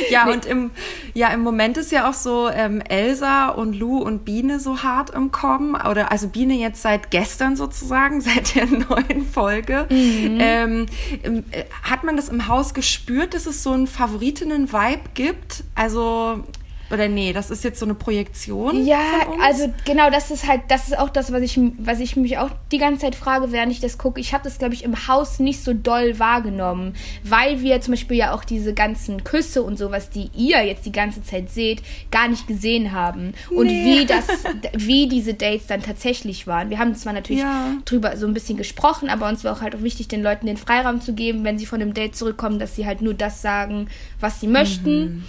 Ja, 0.09 0.27
und 0.29 0.45
im, 0.45 0.71
ja, 1.13 1.29
im 1.29 1.41
Moment 1.41 1.77
ist 1.77 1.91
ja 1.91 2.09
auch 2.09 2.13
so 2.13 2.49
ähm, 2.49 2.81
Elsa 2.81 3.49
und 3.49 3.73
Lou 3.73 3.97
und 3.97 4.25
Biene 4.25 4.59
so 4.59 4.83
hart 4.83 5.11
im 5.11 5.31
Kommen. 5.31 5.75
Oder 5.75 6.11
also 6.11 6.27
Biene 6.27 6.55
jetzt 6.55 6.81
seit 6.81 7.11
gestern 7.11 7.55
sozusagen, 7.55 8.21
seit 8.21 8.55
der 8.55 8.65
neuen 8.65 9.25
Folge. 9.25 9.87
Ähm, 9.89 10.85
ähm, 11.23 11.43
äh, 11.51 11.63
hat 11.83 12.03
man 12.03 12.15
das 12.15 12.29
im 12.29 12.47
Haus 12.47 12.73
gespürt, 12.73 13.33
dass 13.33 13.45
es 13.45 13.63
so 13.63 13.71
einen 13.71 13.87
Favoritinnen-Vibe 13.87 15.09
gibt? 15.13 15.63
Also, 15.75 16.43
oder 16.91 17.07
nee, 17.07 17.33
das 17.33 17.49
ist 17.51 17.63
jetzt 17.63 17.79
so 17.79 17.85
eine 17.85 17.93
Projektion. 17.95 18.85
Ja, 18.85 18.99
also 19.41 19.73
genau, 19.85 20.09
das 20.09 20.31
ist 20.31 20.47
halt, 20.47 20.61
das 20.67 20.87
ist 20.87 20.97
auch 20.97 21.09
das, 21.09 21.31
was 21.31 21.41
ich, 21.41 21.59
was 21.77 21.99
ich 21.99 22.15
mich 22.15 22.37
auch 22.37 22.49
die 22.71 22.77
ganze 22.77 23.01
Zeit 23.01 23.15
frage, 23.15 23.51
während 23.51 23.71
ich 23.71 23.79
das 23.79 23.97
gucke. 23.97 24.19
Ich 24.19 24.33
habe 24.33 24.43
das, 24.43 24.57
glaube 24.59 24.73
ich, 24.73 24.83
im 24.83 25.07
Haus 25.07 25.39
nicht 25.39 25.63
so 25.63 25.73
doll 25.73 26.19
wahrgenommen, 26.19 26.93
weil 27.23 27.61
wir 27.61 27.81
zum 27.81 27.93
Beispiel 27.93 28.17
ja 28.17 28.33
auch 28.33 28.43
diese 28.43 28.73
ganzen 28.73 29.23
Küsse 29.23 29.63
und 29.63 29.77
sowas, 29.77 30.09
die 30.09 30.29
ihr 30.35 30.63
jetzt 30.65 30.85
die 30.85 30.91
ganze 30.91 31.23
Zeit 31.23 31.49
seht, 31.49 31.81
gar 32.11 32.27
nicht 32.27 32.47
gesehen 32.47 32.91
haben. 32.91 33.33
Und 33.49 33.69
wie 33.69 34.05
das, 34.05 34.27
wie 34.73 35.07
diese 35.07 35.33
Dates 35.33 35.67
dann 35.67 35.81
tatsächlich 35.81 36.47
waren. 36.47 36.69
Wir 36.69 36.79
haben 36.79 36.95
zwar 36.95 37.13
natürlich 37.13 37.41
Ja. 37.41 37.73
drüber 37.85 38.17
so 38.17 38.27
ein 38.27 38.33
bisschen 38.33 38.57
gesprochen, 38.57 39.09
aber 39.09 39.27
uns 39.29 39.43
war 39.43 39.53
auch 39.53 39.61
halt 39.61 39.75
auch 39.75 39.81
wichtig, 39.83 40.07
den 40.07 40.21
Leuten 40.23 40.45
den 40.45 40.57
Freiraum 40.57 41.01
zu 41.01 41.13
geben, 41.13 41.43
wenn 41.43 41.57
sie 41.57 41.65
von 41.65 41.79
dem 41.79 41.93
Date 41.93 42.15
zurückkommen, 42.15 42.59
dass 42.59 42.75
sie 42.75 42.85
halt 42.85 43.01
nur 43.01 43.13
das 43.13 43.41
sagen, 43.41 43.87
was 44.19 44.39
sie 44.39 44.47
möchten. 44.47 45.25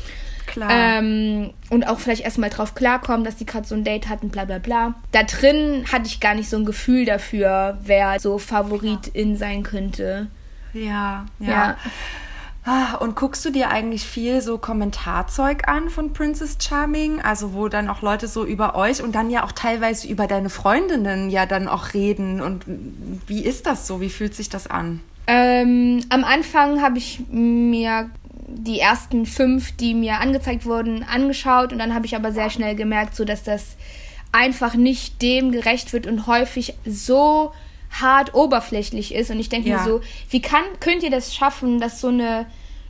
Klar. 0.53 0.71
Ähm, 0.71 1.51
und 1.71 1.89
auch 1.89 1.99
vielleicht 1.99 2.25
erstmal 2.25 2.51
drauf 2.51 2.75
klarkommen, 2.75 3.25
dass 3.25 3.37
die 3.37 3.47
gerade 3.47 3.67
so 3.67 3.75
ein 3.75 3.85
Date 3.85 4.11
hatten, 4.11 4.29
bla 4.29 4.45
bla 4.45 4.59
bla. 4.59 4.95
Da 5.11 5.23
drin 5.23 5.87
hatte 5.91 6.07
ich 6.07 6.21
gar 6.21 6.35
nicht 6.35 6.51
so 6.51 6.59
ein 6.59 6.67
Gefühl 6.67 7.07
dafür, 7.07 7.79
wer 7.83 8.21
so 8.21 8.37
Favoritin 8.37 9.39
sein 9.39 9.63
könnte. 9.63 10.27
Ja, 10.75 11.25
ja. 11.39 11.49
Ja. 11.49 11.77
Ah, 12.65 12.97
Und 12.97 13.17
guckst 13.17 13.45
du 13.47 13.51
dir 13.51 13.71
eigentlich 13.71 14.05
viel 14.05 14.43
so 14.43 14.59
Kommentarzeug 14.59 15.67
an 15.69 15.89
von 15.89 16.13
Princess 16.13 16.59
Charming? 16.61 17.21
Also 17.23 17.55
wo 17.55 17.69
dann 17.69 17.89
auch 17.89 18.03
Leute 18.03 18.29
so 18.29 18.45
über 18.45 18.75
euch 18.77 19.03
und 19.03 19.15
dann 19.15 19.31
ja 19.31 19.45
auch 19.45 19.53
teilweise 19.53 20.07
über 20.07 20.27
deine 20.27 20.51
Freundinnen 20.51 21.31
ja 21.31 21.47
dann 21.47 21.67
auch 21.67 21.95
reden. 21.95 22.43
Und 22.43 22.65
wie 23.27 23.43
ist 23.43 23.67
das 23.67 23.87
so? 23.87 24.03
Wie 24.03 24.11
fühlt 24.11 24.35
sich 24.35 24.51
das 24.51 24.67
an? 24.69 25.01
Ähm, 25.27 26.05
am 26.09 26.25
Anfang 26.25 26.83
habe 26.83 26.99
ich 26.99 27.23
mir 27.31 28.11
die 28.55 28.79
ersten 28.81 29.27
fünf, 29.27 29.73
die 29.73 29.95
mir 29.95 30.21
angezeigt 30.21 30.65
wurden, 30.67 31.03
angeschaut 31.03 31.73
und 31.73 31.79
dann 31.79 31.95
habe 31.95 32.07
ich 32.07 32.15
aber 32.17 32.33
sehr 32.33 32.51
schnell 32.51 32.75
gemerkt, 32.75 33.17
so 33.17 33.25
dass 33.25 33.43
das 33.43 33.77
einfach 34.31 34.75
nicht 34.75 35.21
dem 35.23 35.53
gerecht 35.53 35.93
wird 35.93 36.07
und 36.07 36.27
häufig 36.27 36.75
so 36.87 37.53
hart 37.91 38.35
oberflächlich 38.35 39.15
ist 39.15 39.31
und 39.31 39.39
ich 39.39 39.49
denke 39.49 39.69
Ja. 39.69 39.79
mir 39.79 39.85
so, 39.85 40.01
wie 40.31 40.41
kann 40.41 40.65
könnt 40.81 41.03
ihr 41.03 41.11
das 41.11 41.35
schaffen, 41.35 41.81
dass 41.81 42.01
so 42.01 42.09
eine 42.09 42.47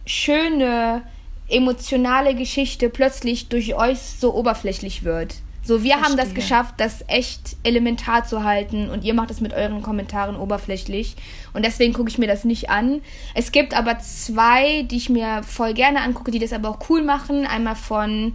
schöne 0.06 1.02
emotionale 1.48 2.34
Geschichte 2.34 2.88
plötzlich 2.88 3.48
durch 3.48 3.74
euch 3.74 3.98
so 3.98 4.34
oberflächlich 4.34 5.02
wird? 5.04 5.36
So, 5.64 5.84
wir 5.84 5.96
haben 5.96 6.16
das 6.16 6.32
Verstehe. 6.32 6.34
geschafft, 6.34 6.74
das 6.78 7.04
echt 7.06 7.56
elementar 7.62 8.24
zu 8.24 8.42
halten 8.42 8.90
und 8.90 9.04
ihr 9.04 9.14
macht 9.14 9.30
es 9.30 9.40
mit 9.40 9.52
euren 9.52 9.80
Kommentaren 9.80 10.34
oberflächlich. 10.34 11.14
Und 11.52 11.64
deswegen 11.64 11.92
gucke 11.92 12.10
ich 12.10 12.18
mir 12.18 12.26
das 12.26 12.44
nicht 12.44 12.68
an. 12.68 13.00
Es 13.34 13.52
gibt 13.52 13.76
aber 13.76 14.00
zwei, 14.00 14.82
die 14.82 14.96
ich 14.96 15.08
mir 15.08 15.42
voll 15.44 15.72
gerne 15.72 16.00
angucke, 16.00 16.32
die 16.32 16.40
das 16.40 16.52
aber 16.52 16.68
auch 16.68 16.90
cool 16.90 17.02
machen. 17.04 17.46
Einmal 17.46 17.76
von, 17.76 18.34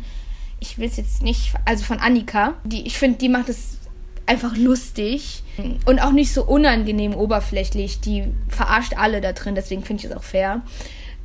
ich 0.61 0.77
will 0.77 0.87
es 0.87 0.95
jetzt 0.95 1.21
nicht, 1.21 1.53
also 1.65 1.83
von 1.83 1.99
Annika. 1.99 2.53
Die, 2.63 2.87
ich 2.87 2.97
finde, 2.97 3.17
die 3.17 3.29
macht 3.29 3.49
es 3.49 3.77
einfach 4.25 4.55
lustig 4.55 5.43
und 5.85 5.99
auch 5.99 6.11
nicht 6.11 6.33
so 6.33 6.45
unangenehm 6.45 7.13
oberflächlich. 7.13 7.99
Die 7.99 8.23
verarscht 8.47 8.93
alle 8.95 9.19
da 9.19 9.33
drin, 9.33 9.55
deswegen 9.55 9.83
finde 9.83 10.05
ich 10.05 10.11
es 10.11 10.15
auch 10.15 10.23
fair. 10.23 10.61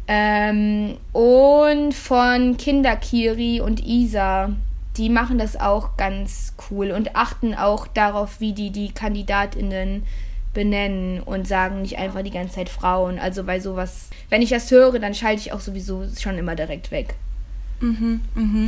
Ähm, 0.09 0.97
und 1.13 1.95
von 1.95 2.57
Kinderkiri 2.57 3.61
und 3.61 3.87
Isa. 3.87 4.51
Die 4.97 5.09
machen 5.09 5.39
das 5.39 5.59
auch 5.59 5.97
ganz 5.97 6.55
cool 6.71 6.91
und 6.91 7.17
achten 7.17 7.55
auch 7.55 7.87
darauf, 7.87 8.41
wie 8.41 8.53
die 8.53 8.71
die 8.71 8.93
KandidatInnen 8.93 10.05
benennen 10.53 11.21
und 11.21 11.49
sagen 11.49 11.83
nicht 11.83 11.99
einfach 11.99 12.23
die 12.23 12.31
ganze 12.31 12.57
Zeit 12.57 12.69
Frauen. 12.69 13.19
Also 13.19 13.45
bei 13.45 13.59
sowas, 13.59 14.11
wenn 14.29 14.43
ich 14.43 14.51
das 14.51 14.71
höre, 14.71 14.99
dann 14.99 15.15
schalte 15.15 15.41
ich 15.41 15.53
auch 15.53 15.61
sowieso 15.61 16.05
schon 16.19 16.37
immer 16.37 16.55
direkt 16.55 16.91
weg. 16.91 17.15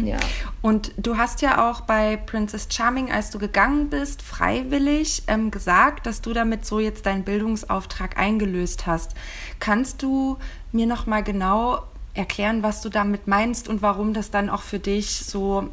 Ja. 0.07 0.17
Und 0.61 0.93
du 0.97 1.17
hast 1.17 1.41
ja 1.41 1.71
auch 1.71 1.83
bei 1.83 2.17
Princess 2.17 2.69
Charming, 2.71 3.13
als 3.13 3.31
du 3.31 3.39
gegangen 3.39 3.89
bist, 3.89 4.23
freiwillig 4.23 5.23
ähm, 5.29 5.51
gesagt, 5.51 6.07
dass 6.07 6.21
du 6.21 6.33
damit 6.33 6.67
so 6.67 6.81
jetzt 6.81 7.07
deinen 7.07 7.23
Bildungsauftrag 7.23 8.19
eingelöst 8.19 8.87
hast. 8.87 9.15
Kannst 9.61 10.03
du 10.03 10.39
mir 10.73 10.87
noch 10.87 11.07
mal 11.07 11.23
genau 11.23 11.83
erklären, 12.15 12.63
was 12.63 12.81
du 12.81 12.89
damit 12.89 13.29
meinst 13.29 13.69
und 13.69 13.83
warum 13.83 14.15
das 14.15 14.31
dann 14.31 14.51
auch 14.51 14.63
für 14.63 14.79
dich 14.79 15.25
so 15.25 15.69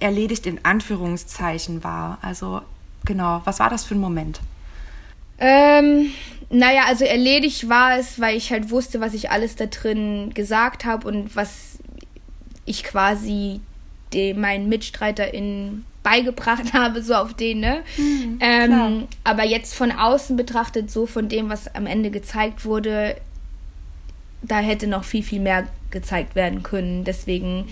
erledigt 0.00 0.46
in 0.46 0.64
Anführungszeichen 0.64 1.84
war? 1.84 2.18
Also 2.22 2.62
genau, 3.04 3.40
was 3.44 3.58
war 3.58 3.70
das 3.70 3.84
für 3.84 3.94
ein 3.94 4.00
Moment? 4.00 4.40
Ähm, 5.38 6.10
naja, 6.50 6.84
also 6.86 7.04
erledigt 7.04 7.68
war 7.68 7.98
es, 7.98 8.20
weil 8.20 8.36
ich 8.36 8.50
halt 8.50 8.70
wusste, 8.70 9.00
was 9.00 9.14
ich 9.14 9.30
alles 9.30 9.56
da 9.56 9.66
drin 9.66 10.32
gesagt 10.34 10.84
habe 10.84 11.06
und 11.08 11.36
was 11.36 11.78
ich 12.64 12.84
quasi 12.84 13.60
dem, 14.12 14.40
meinen 14.40 14.68
MitstreiterInnen 14.68 15.84
beigebracht 16.02 16.72
habe, 16.72 17.02
so 17.02 17.14
auf 17.14 17.34
den, 17.34 17.60
ne? 17.60 17.82
ähm, 18.40 19.08
aber 19.24 19.44
jetzt 19.44 19.74
von 19.74 19.92
außen 19.92 20.36
betrachtet, 20.36 20.90
so 20.90 21.06
von 21.06 21.28
dem, 21.28 21.48
was 21.48 21.74
am 21.74 21.86
Ende 21.86 22.10
gezeigt 22.10 22.64
wurde, 22.64 23.16
da 24.42 24.58
hätte 24.58 24.86
noch 24.86 25.04
viel, 25.04 25.22
viel 25.22 25.40
mehr 25.40 25.66
gezeigt 25.90 26.34
werden 26.34 26.62
können. 26.62 27.04
Deswegen 27.04 27.66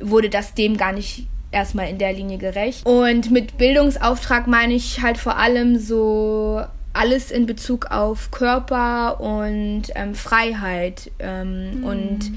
wurde 0.00 0.30
das 0.30 0.54
dem 0.54 0.76
gar 0.76 0.92
nicht 0.92 1.26
erstmal 1.52 1.88
in 1.88 1.98
der 1.98 2.12
Linie 2.12 2.38
gerecht. 2.38 2.86
Und 2.86 3.30
mit 3.30 3.58
Bildungsauftrag 3.58 4.46
meine 4.46 4.74
ich 4.74 5.02
halt 5.02 5.18
vor 5.18 5.36
allem 5.36 5.78
so 5.78 6.62
alles 6.92 7.30
in 7.30 7.46
Bezug 7.46 7.86
auf 7.90 8.30
Körper 8.30 9.20
und 9.20 9.84
ähm, 9.94 10.14
Freiheit 10.14 11.10
ähm, 11.18 11.84
und 11.84 12.32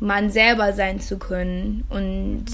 man 0.00 0.30
selber 0.30 0.72
sein 0.74 1.00
zu 1.00 1.18
können 1.18 1.84
und 1.88 2.44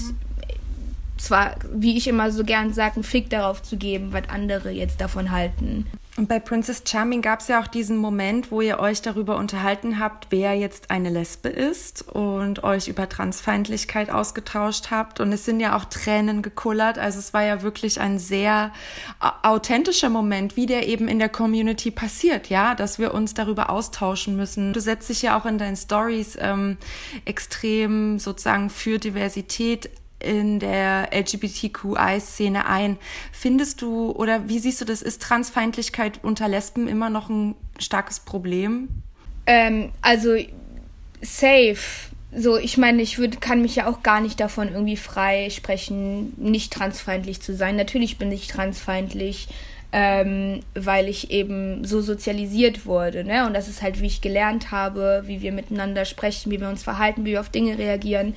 zwar, 1.17 1.55
wie 1.73 1.97
ich 1.97 2.07
immer 2.07 2.31
so 2.31 2.43
gern 2.43 2.73
sage, 2.73 2.95
einen 2.95 3.03
Fick 3.03 3.29
darauf 3.29 3.61
zu 3.63 3.77
geben, 3.77 4.11
was 4.11 4.29
andere 4.29 4.71
jetzt 4.71 5.01
davon 5.01 5.31
halten. 5.31 5.85
Und 6.17 6.29
bei 6.29 6.39
Princess 6.39 6.81
Charming 6.87 7.21
gab 7.21 7.41
es 7.41 7.49
ja 7.49 7.61
auch 7.61 7.67
diesen 7.67 7.97
Moment, 7.97 8.49
wo 8.49 8.61
ihr 8.61 8.79
euch 8.79 9.01
darüber 9.01 9.35
unterhalten 9.35 9.99
habt, 9.99 10.27
wer 10.29 10.53
jetzt 10.53 10.89
eine 10.89 11.09
Lesbe 11.09 11.49
ist 11.49 12.07
und 12.07 12.63
euch 12.63 12.87
über 12.87 13.09
Transfeindlichkeit 13.09 14.09
ausgetauscht 14.09 14.91
habt. 14.91 15.19
Und 15.19 15.33
es 15.33 15.43
sind 15.43 15.59
ja 15.59 15.75
auch 15.75 15.83
Tränen 15.83 16.41
gekullert. 16.41 16.97
Also 16.97 17.19
es 17.19 17.33
war 17.33 17.43
ja 17.43 17.63
wirklich 17.63 17.99
ein 17.99 18.17
sehr 18.17 18.71
au- 19.19 19.55
authentischer 19.55 20.09
Moment, 20.09 20.55
wie 20.55 20.67
der 20.67 20.87
eben 20.87 21.09
in 21.09 21.19
der 21.19 21.27
Community 21.27 21.91
passiert, 21.91 22.47
ja, 22.47 22.75
dass 22.75 22.97
wir 22.97 23.13
uns 23.13 23.33
darüber 23.33 23.69
austauschen 23.69 24.37
müssen. 24.37 24.71
Du 24.71 24.79
setzt 24.79 25.09
dich 25.09 25.21
ja 25.21 25.37
auch 25.37 25.45
in 25.45 25.57
deinen 25.57 25.75
Stories 25.75 26.37
ähm, 26.39 26.77
extrem 27.25 28.19
sozusagen 28.19 28.69
für 28.69 28.99
Diversität 28.99 29.89
in 30.19 30.59
der 30.59 31.09
LGBTQI-Szene 31.11 32.65
ein. 32.65 32.97
Findest 33.31 33.81
du 33.81 34.11
oder 34.11 34.47
wie 34.49 34.59
siehst 34.59 34.81
du 34.81 34.85
das? 34.85 35.01
Ist 35.01 35.21
Transfeindlichkeit 35.21 36.19
unter 36.23 36.47
Lesben 36.47 36.87
immer 36.87 37.09
noch 37.09 37.29
ein 37.29 37.55
starkes 37.79 38.19
Problem? 38.19 38.89
Ähm, 39.45 39.91
also 40.01 40.35
safe. 41.21 41.77
So, 42.37 42.57
ich 42.57 42.77
meine, 42.77 43.01
ich 43.01 43.17
würd, 43.17 43.39
kann 43.39 43.61
mich 43.61 43.75
ja 43.77 43.87
auch 43.87 44.03
gar 44.03 44.19
nicht 44.19 44.39
davon 44.39 44.69
irgendwie 44.69 44.97
frei 44.97 45.49
sprechen, 45.49 46.33
nicht 46.37 46.73
transfeindlich 46.73 47.41
zu 47.41 47.55
sein. 47.55 47.77
Natürlich 47.77 48.17
bin 48.17 48.31
ich 48.31 48.47
transfeindlich, 48.47 49.47
ähm, 49.93 50.59
weil 50.73 51.07
ich 51.07 51.31
eben 51.31 51.85
so 51.85 52.01
sozialisiert 52.01 52.85
wurde, 52.85 53.23
ne? 53.23 53.45
Und 53.45 53.53
das 53.53 53.69
ist 53.69 53.81
halt, 53.81 54.01
wie 54.01 54.07
ich 54.07 54.19
gelernt 54.19 54.71
habe, 54.71 55.23
wie 55.27 55.41
wir 55.41 55.53
miteinander 55.53 56.03
sprechen, 56.03 56.51
wie 56.51 56.59
wir 56.59 56.67
uns 56.67 56.83
verhalten, 56.83 57.23
wie 57.23 57.31
wir 57.31 57.39
auf 57.39 57.49
Dinge 57.49 57.77
reagieren. 57.77 58.33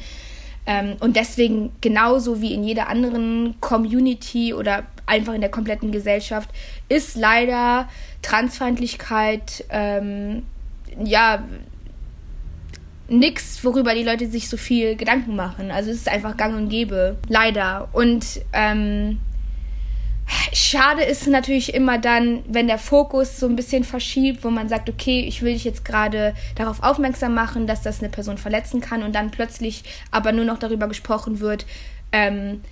Ähm, 0.69 0.97
und 1.01 1.17
deswegen, 1.17 1.73
genauso 1.81 2.43
wie 2.43 2.53
in 2.53 2.63
jeder 2.63 2.89
anderen 2.89 3.55
Community 3.61 4.53
oder 4.53 4.85
einfach 5.07 5.33
in 5.33 5.41
der 5.41 5.51
kompletten 5.51 5.91
Gesellschaft, 5.93 6.51
ist 6.91 7.17
leider 7.17 7.89
Transfeindlichkeit, 8.21 9.65
ähm, 9.71 10.43
ja, 11.03 11.43
nix, 13.09 13.65
worüber 13.65 13.95
die 13.95 14.03
Leute 14.03 14.27
sich 14.27 14.51
so 14.51 14.59
viel 14.59 14.95
Gedanken 14.95 15.35
machen. 15.35 15.71
Also 15.71 15.91
es 15.91 15.97
ist 15.97 16.09
einfach 16.11 16.37
gang 16.37 16.55
und 16.55 16.69
gäbe. 16.69 17.17
Leider. 17.29 17.89
Und 17.95 18.43
ähm, 18.53 19.21
schade 20.53 21.03
ist 21.03 21.27
natürlich 21.27 21.75
immer 21.75 21.99
dann, 21.99 22.43
wenn 22.47 22.67
der 22.67 22.79
Fokus 22.79 23.39
so 23.39 23.47
ein 23.47 23.57
bisschen 23.57 23.85
verschiebt, 23.85 24.45
wo 24.45 24.51
man 24.51 24.69
sagt, 24.69 24.89
okay, 24.89 25.21
ich 25.21 25.43
will 25.43 25.53
dich 25.53 25.65
jetzt 25.65 25.85
gerade 25.85 26.35
darauf 26.55 26.83
aufmerksam 26.83 27.35
machen, 27.35 27.67
dass 27.67 27.83
das 27.83 28.01
eine 28.01 28.11
Person 28.11 28.39
verletzen 28.39 28.81
kann 28.81 29.03
und 29.03 29.15
dann 29.15 29.31
plötzlich 29.31 29.85
aber 30.11 30.33
nur 30.33 30.45
noch 30.45 30.59
darüber 30.59 30.89
gesprochen 30.89 31.41
wird, 31.41 31.67
ähm, 32.13 32.63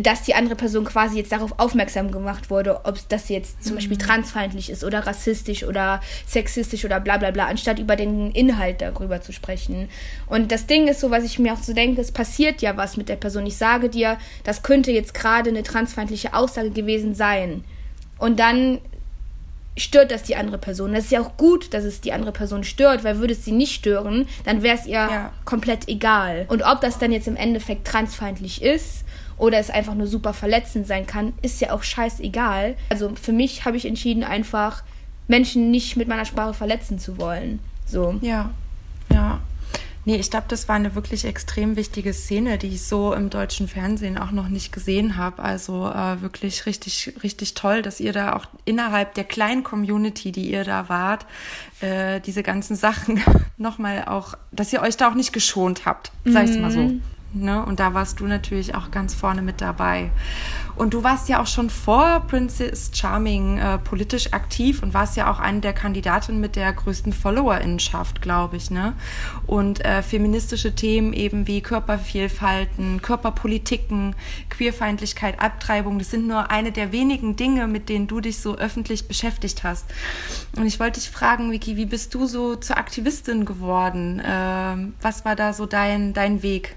dass 0.00 0.22
die 0.22 0.34
andere 0.34 0.54
Person 0.54 0.84
quasi 0.84 1.16
jetzt 1.16 1.32
darauf 1.32 1.58
aufmerksam 1.58 2.10
gemacht 2.10 2.50
wurde, 2.50 2.84
ob 2.84 2.98
das 3.08 3.28
jetzt 3.28 3.64
zum 3.64 3.76
Beispiel 3.76 3.96
transfeindlich 3.96 4.70
ist 4.70 4.84
oder 4.84 5.06
rassistisch 5.06 5.64
oder 5.64 6.00
sexistisch 6.26 6.84
oder 6.84 7.00
bla 7.00 7.16
bla 7.16 7.30
bla, 7.30 7.46
anstatt 7.46 7.78
über 7.78 7.96
den 7.96 8.30
Inhalt 8.32 8.80
darüber 8.80 9.20
zu 9.20 9.32
sprechen. 9.32 9.88
Und 10.26 10.52
das 10.52 10.66
Ding 10.66 10.88
ist 10.88 11.00
so, 11.00 11.10
was 11.10 11.24
ich 11.24 11.38
mir 11.38 11.52
auch 11.52 11.62
so 11.62 11.72
denke, 11.72 12.00
es 12.00 12.12
passiert 12.12 12.62
ja 12.62 12.76
was 12.76 12.96
mit 12.96 13.08
der 13.08 13.16
Person. 13.16 13.46
Ich 13.46 13.56
sage 13.56 13.88
dir, 13.88 14.18
das 14.44 14.62
könnte 14.62 14.92
jetzt 14.92 15.14
gerade 15.14 15.50
eine 15.50 15.62
transfeindliche 15.62 16.34
Aussage 16.34 16.70
gewesen 16.70 17.14
sein. 17.14 17.64
Und 18.18 18.38
dann 18.38 18.78
stört 19.76 20.10
das 20.10 20.24
die 20.24 20.36
andere 20.36 20.58
Person. 20.58 20.92
Das 20.92 21.04
ist 21.04 21.12
ja 21.12 21.20
auch 21.20 21.36
gut, 21.36 21.72
dass 21.72 21.84
es 21.84 22.00
die 22.00 22.12
andere 22.12 22.32
Person 22.32 22.64
stört, 22.64 23.04
weil 23.04 23.18
würde 23.18 23.32
es 23.32 23.44
sie 23.44 23.52
nicht 23.52 23.74
stören, 23.74 24.26
dann 24.44 24.62
wäre 24.62 24.76
es 24.76 24.86
ihr 24.86 24.94
Ja. 24.94 25.32
komplett 25.44 25.88
egal. 25.88 26.46
Und 26.48 26.62
ob 26.62 26.80
das 26.80 26.98
dann 26.98 27.12
jetzt 27.12 27.28
im 27.28 27.36
Endeffekt 27.36 27.86
transfeindlich 27.86 28.60
ist 28.62 29.04
oder 29.38 29.58
es 29.58 29.70
einfach 29.70 29.94
nur 29.94 30.06
super 30.06 30.34
verletzend 30.34 30.86
sein 30.86 31.06
kann, 31.06 31.32
ist 31.42 31.60
ja 31.60 31.72
auch 31.72 31.82
scheißegal. 31.82 32.76
Also 32.90 33.14
für 33.14 33.32
mich 33.32 33.64
habe 33.64 33.76
ich 33.76 33.86
entschieden, 33.86 34.24
einfach 34.24 34.82
Menschen 35.28 35.70
nicht 35.70 35.96
mit 35.96 36.08
meiner 36.08 36.24
Sprache 36.24 36.54
verletzen 36.54 36.98
zu 36.98 37.18
wollen. 37.18 37.60
So. 37.86 38.16
Ja, 38.20 38.50
ja. 39.12 39.40
Nee, 40.04 40.16
ich 40.16 40.30
glaube, 40.30 40.46
das 40.48 40.68
war 40.68 40.76
eine 40.76 40.94
wirklich 40.94 41.26
extrem 41.26 41.76
wichtige 41.76 42.14
Szene, 42.14 42.56
die 42.56 42.68
ich 42.68 42.82
so 42.84 43.12
im 43.12 43.28
deutschen 43.28 43.68
Fernsehen 43.68 44.16
auch 44.16 44.30
noch 44.30 44.48
nicht 44.48 44.72
gesehen 44.72 45.18
habe. 45.18 45.42
Also 45.42 45.86
äh, 45.86 46.22
wirklich 46.22 46.64
richtig, 46.64 47.12
richtig 47.22 47.52
toll, 47.52 47.82
dass 47.82 48.00
ihr 48.00 48.14
da 48.14 48.34
auch 48.34 48.46
innerhalb 48.64 49.12
der 49.14 49.24
kleinen 49.24 49.64
Community, 49.64 50.32
die 50.32 50.50
ihr 50.50 50.64
da 50.64 50.88
wart, 50.88 51.26
äh, 51.80 52.20
diese 52.20 52.42
ganzen 52.42 52.74
Sachen 52.74 53.20
nochmal 53.58 54.06
auch, 54.06 54.32
dass 54.50 54.72
ihr 54.72 54.80
euch 54.80 54.96
da 54.96 55.10
auch 55.10 55.14
nicht 55.14 55.34
geschont 55.34 55.84
habt, 55.84 56.10
sag 56.24 56.48
ich 56.48 56.58
mal 56.58 56.70
so. 56.70 56.90
Ne? 57.34 57.62
Und 57.62 57.78
da 57.78 57.92
warst 57.92 58.20
du 58.20 58.26
natürlich 58.26 58.74
auch 58.74 58.90
ganz 58.90 59.14
vorne 59.14 59.42
mit 59.42 59.60
dabei. 59.60 60.10
Und 60.76 60.94
du 60.94 61.02
warst 61.02 61.28
ja 61.28 61.42
auch 61.42 61.46
schon 61.46 61.68
vor 61.68 62.20
Princess 62.26 62.90
Charming 62.94 63.58
äh, 63.58 63.78
politisch 63.78 64.32
aktiv 64.32 64.82
und 64.82 64.94
warst 64.94 65.16
ja 65.16 65.30
auch 65.30 65.38
eine 65.38 65.60
der 65.60 65.74
Kandidatinnen 65.74 66.40
mit 66.40 66.56
der 66.56 66.72
größten 66.72 67.12
Followerinnenschaft, 67.12 68.22
glaube 68.22 68.56
ich. 68.56 68.70
Ne? 68.70 68.94
Und 69.46 69.84
äh, 69.84 70.02
feministische 70.02 70.74
Themen 70.74 71.12
eben 71.12 71.46
wie 71.46 71.60
Körpervielfalten, 71.60 73.02
Körperpolitiken, 73.02 74.14
Queerfeindlichkeit, 74.48 75.40
Abtreibung, 75.40 75.98
das 75.98 76.10
sind 76.10 76.26
nur 76.26 76.50
eine 76.50 76.72
der 76.72 76.92
wenigen 76.92 77.36
Dinge, 77.36 77.66
mit 77.66 77.90
denen 77.90 78.06
du 78.06 78.20
dich 78.20 78.38
so 78.38 78.56
öffentlich 78.56 79.06
beschäftigt 79.06 79.64
hast. 79.64 79.84
Und 80.56 80.66
ich 80.66 80.80
wollte 80.80 80.98
dich 80.98 81.10
fragen, 81.10 81.52
Vicky, 81.52 81.76
wie 81.76 81.86
bist 81.86 82.14
du 82.14 82.26
so 82.26 82.56
zur 82.56 82.78
Aktivistin 82.78 83.44
geworden? 83.44 84.22
Ähm, 84.24 84.94
was 85.02 85.26
war 85.26 85.36
da 85.36 85.52
so 85.52 85.66
dein, 85.66 86.14
dein 86.14 86.42
Weg? 86.42 86.76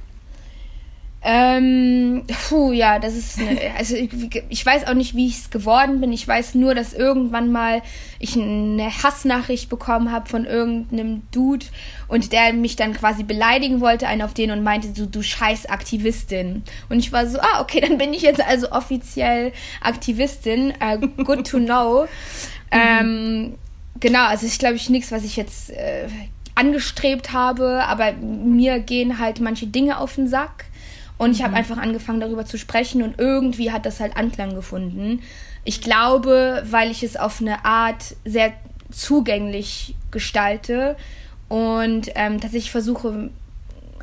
Ähm, 1.24 2.24
puh, 2.50 2.72
ja, 2.72 2.98
das 2.98 3.14
ist 3.14 3.40
eine, 3.40 3.60
also 3.78 3.96
ich, 3.96 4.10
ich 4.50 4.66
weiß 4.66 4.88
auch 4.88 4.96
nicht, 4.96 5.16
wie 5.16 5.28
ich 5.28 5.38
es 5.38 5.50
geworden 5.52 6.02
bin. 6.02 6.12
Ich 6.12 6.28
weiß 6.28 6.56
nur, 6.56 6.74
dass 6.74 6.94
irgendwann 6.94 7.52
mal 7.52 7.84
ich 8.18 8.36
eine 8.36 8.92
Hassnachricht 9.04 9.70
bekommen 9.70 10.12
habe 10.12 10.28
von 10.28 10.46
irgendeinem 10.46 11.22
Dude 11.32 11.68
und 12.08 12.32
der 12.32 12.54
mich 12.54 12.76
dann 12.76 12.94
quasi 12.94 13.22
beleidigen 13.22 13.82
wollte, 13.82 14.08
einen 14.08 14.24
auf 14.24 14.34
den 14.34 14.50
und 14.50 14.64
meinte, 14.64 14.90
du, 14.90 15.06
du 15.06 15.22
scheiß 15.22 15.68
Aktivistin. 15.68 16.64
Und 16.90 16.98
ich 16.98 17.12
war 17.12 17.28
so, 17.28 17.40
ah, 17.40 17.62
okay, 17.62 17.82
dann 17.82 18.00
bin 18.00 18.14
ich 18.16 18.24
jetzt 18.24 18.42
also 18.42 18.72
offiziell 18.72 19.54
Aktivistin. 19.80 20.74
Uh, 20.84 21.24
good 21.24 21.46
to 21.48 21.60
know. 21.60 22.08
ähm, 22.72 23.60
genau, 24.00 24.26
also 24.26 24.48
ist, 24.48 24.58
glaube 24.58 24.76
ich, 24.76 24.90
nichts, 24.90 25.12
was 25.12 25.24
ich 25.24 25.36
jetzt 25.36 25.70
äh, 25.70 26.08
angestrebt 26.56 27.32
habe, 27.32 27.84
aber 27.86 28.14
mir 28.14 28.80
gehen 28.80 29.20
halt 29.20 29.40
manche 29.40 29.68
Dinge 29.68 30.00
auf 30.00 30.16
den 30.16 30.28
Sack. 30.28 30.66
Und 31.22 31.34
ich 31.34 31.44
habe 31.44 31.56
einfach 31.56 31.78
angefangen, 31.78 32.20
darüber 32.20 32.48
zu 32.48 32.58
sprechen 32.58 33.04
und 33.04 33.20
irgendwie 33.20 33.72
hat 33.72 33.86
das 33.86 34.00
halt 34.00 34.18
Anklang 34.18 34.56
gefunden. 34.56 35.22
Ich 35.64 35.80
glaube, 35.80 36.64
weil 36.66 36.90
ich 36.90 37.04
es 37.04 37.16
auf 37.16 37.42
eine 37.42 37.64
Art 37.64 38.16
sehr 38.26 38.54
zugänglich 38.90 39.94
gestalte 40.10 40.98
und 41.48 42.10
ähm, 42.16 42.40
dass 42.40 42.56
ich 42.56 42.72
versuche, 42.72 43.30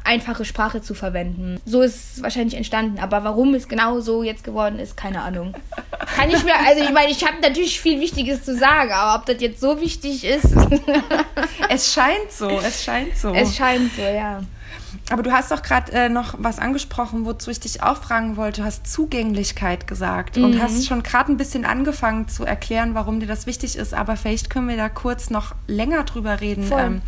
einfache 0.04 0.44
Sprache 0.44 0.80
zu 0.80 0.94
verwenden. 0.94 1.60
So 1.66 1.82
ist 1.82 2.18
es 2.18 2.22
wahrscheinlich 2.22 2.54
entstanden. 2.54 3.00
Aber 3.00 3.24
warum 3.24 3.52
es 3.54 3.66
genau 3.66 3.98
so 3.98 4.22
jetzt 4.22 4.44
geworden 4.44 4.78
ist, 4.78 4.96
keine 4.96 5.22
Ahnung. 5.22 5.54
Kann 6.14 6.30
ich 6.30 6.44
mir, 6.44 6.54
also 6.54 6.84
ich 6.84 6.92
meine, 6.92 7.10
ich 7.10 7.26
habe 7.26 7.40
natürlich 7.42 7.80
viel 7.80 8.00
Wichtiges 8.00 8.44
zu 8.44 8.56
sagen, 8.56 8.92
aber 8.92 9.20
ob 9.20 9.26
das 9.26 9.42
jetzt 9.42 9.60
so 9.60 9.80
wichtig 9.80 10.22
ist. 10.22 10.54
es 11.68 11.92
scheint 11.92 12.30
so, 12.30 12.48
es 12.48 12.84
scheint 12.84 13.18
so. 13.18 13.34
Es 13.34 13.56
scheint 13.56 13.90
so, 13.96 14.02
ja. 14.02 14.40
Aber 15.10 15.22
du 15.22 15.32
hast 15.32 15.50
doch 15.50 15.62
gerade 15.62 15.90
äh, 15.92 16.08
noch 16.08 16.34
was 16.38 16.58
angesprochen, 16.58 17.24
wozu 17.24 17.50
ich 17.50 17.60
dich 17.60 17.82
auch 17.82 17.96
fragen 17.96 18.36
wollte. 18.36 18.60
Du 18.60 18.66
hast 18.66 18.86
Zugänglichkeit 18.86 19.86
gesagt 19.86 20.36
mhm. 20.36 20.44
und 20.44 20.62
hast 20.62 20.86
schon 20.86 21.02
gerade 21.02 21.32
ein 21.32 21.36
bisschen 21.36 21.64
angefangen 21.64 22.28
zu 22.28 22.44
erklären, 22.44 22.94
warum 22.94 23.20
dir 23.20 23.26
das 23.26 23.46
wichtig 23.46 23.76
ist. 23.76 23.94
Aber 23.94 24.16
vielleicht 24.16 24.50
können 24.50 24.68
wir 24.68 24.76
da 24.76 24.88
kurz 24.88 25.30
noch 25.30 25.54
länger 25.66 26.04
drüber 26.04 26.40
reden. 26.40 26.70
Ähm, 26.76 27.00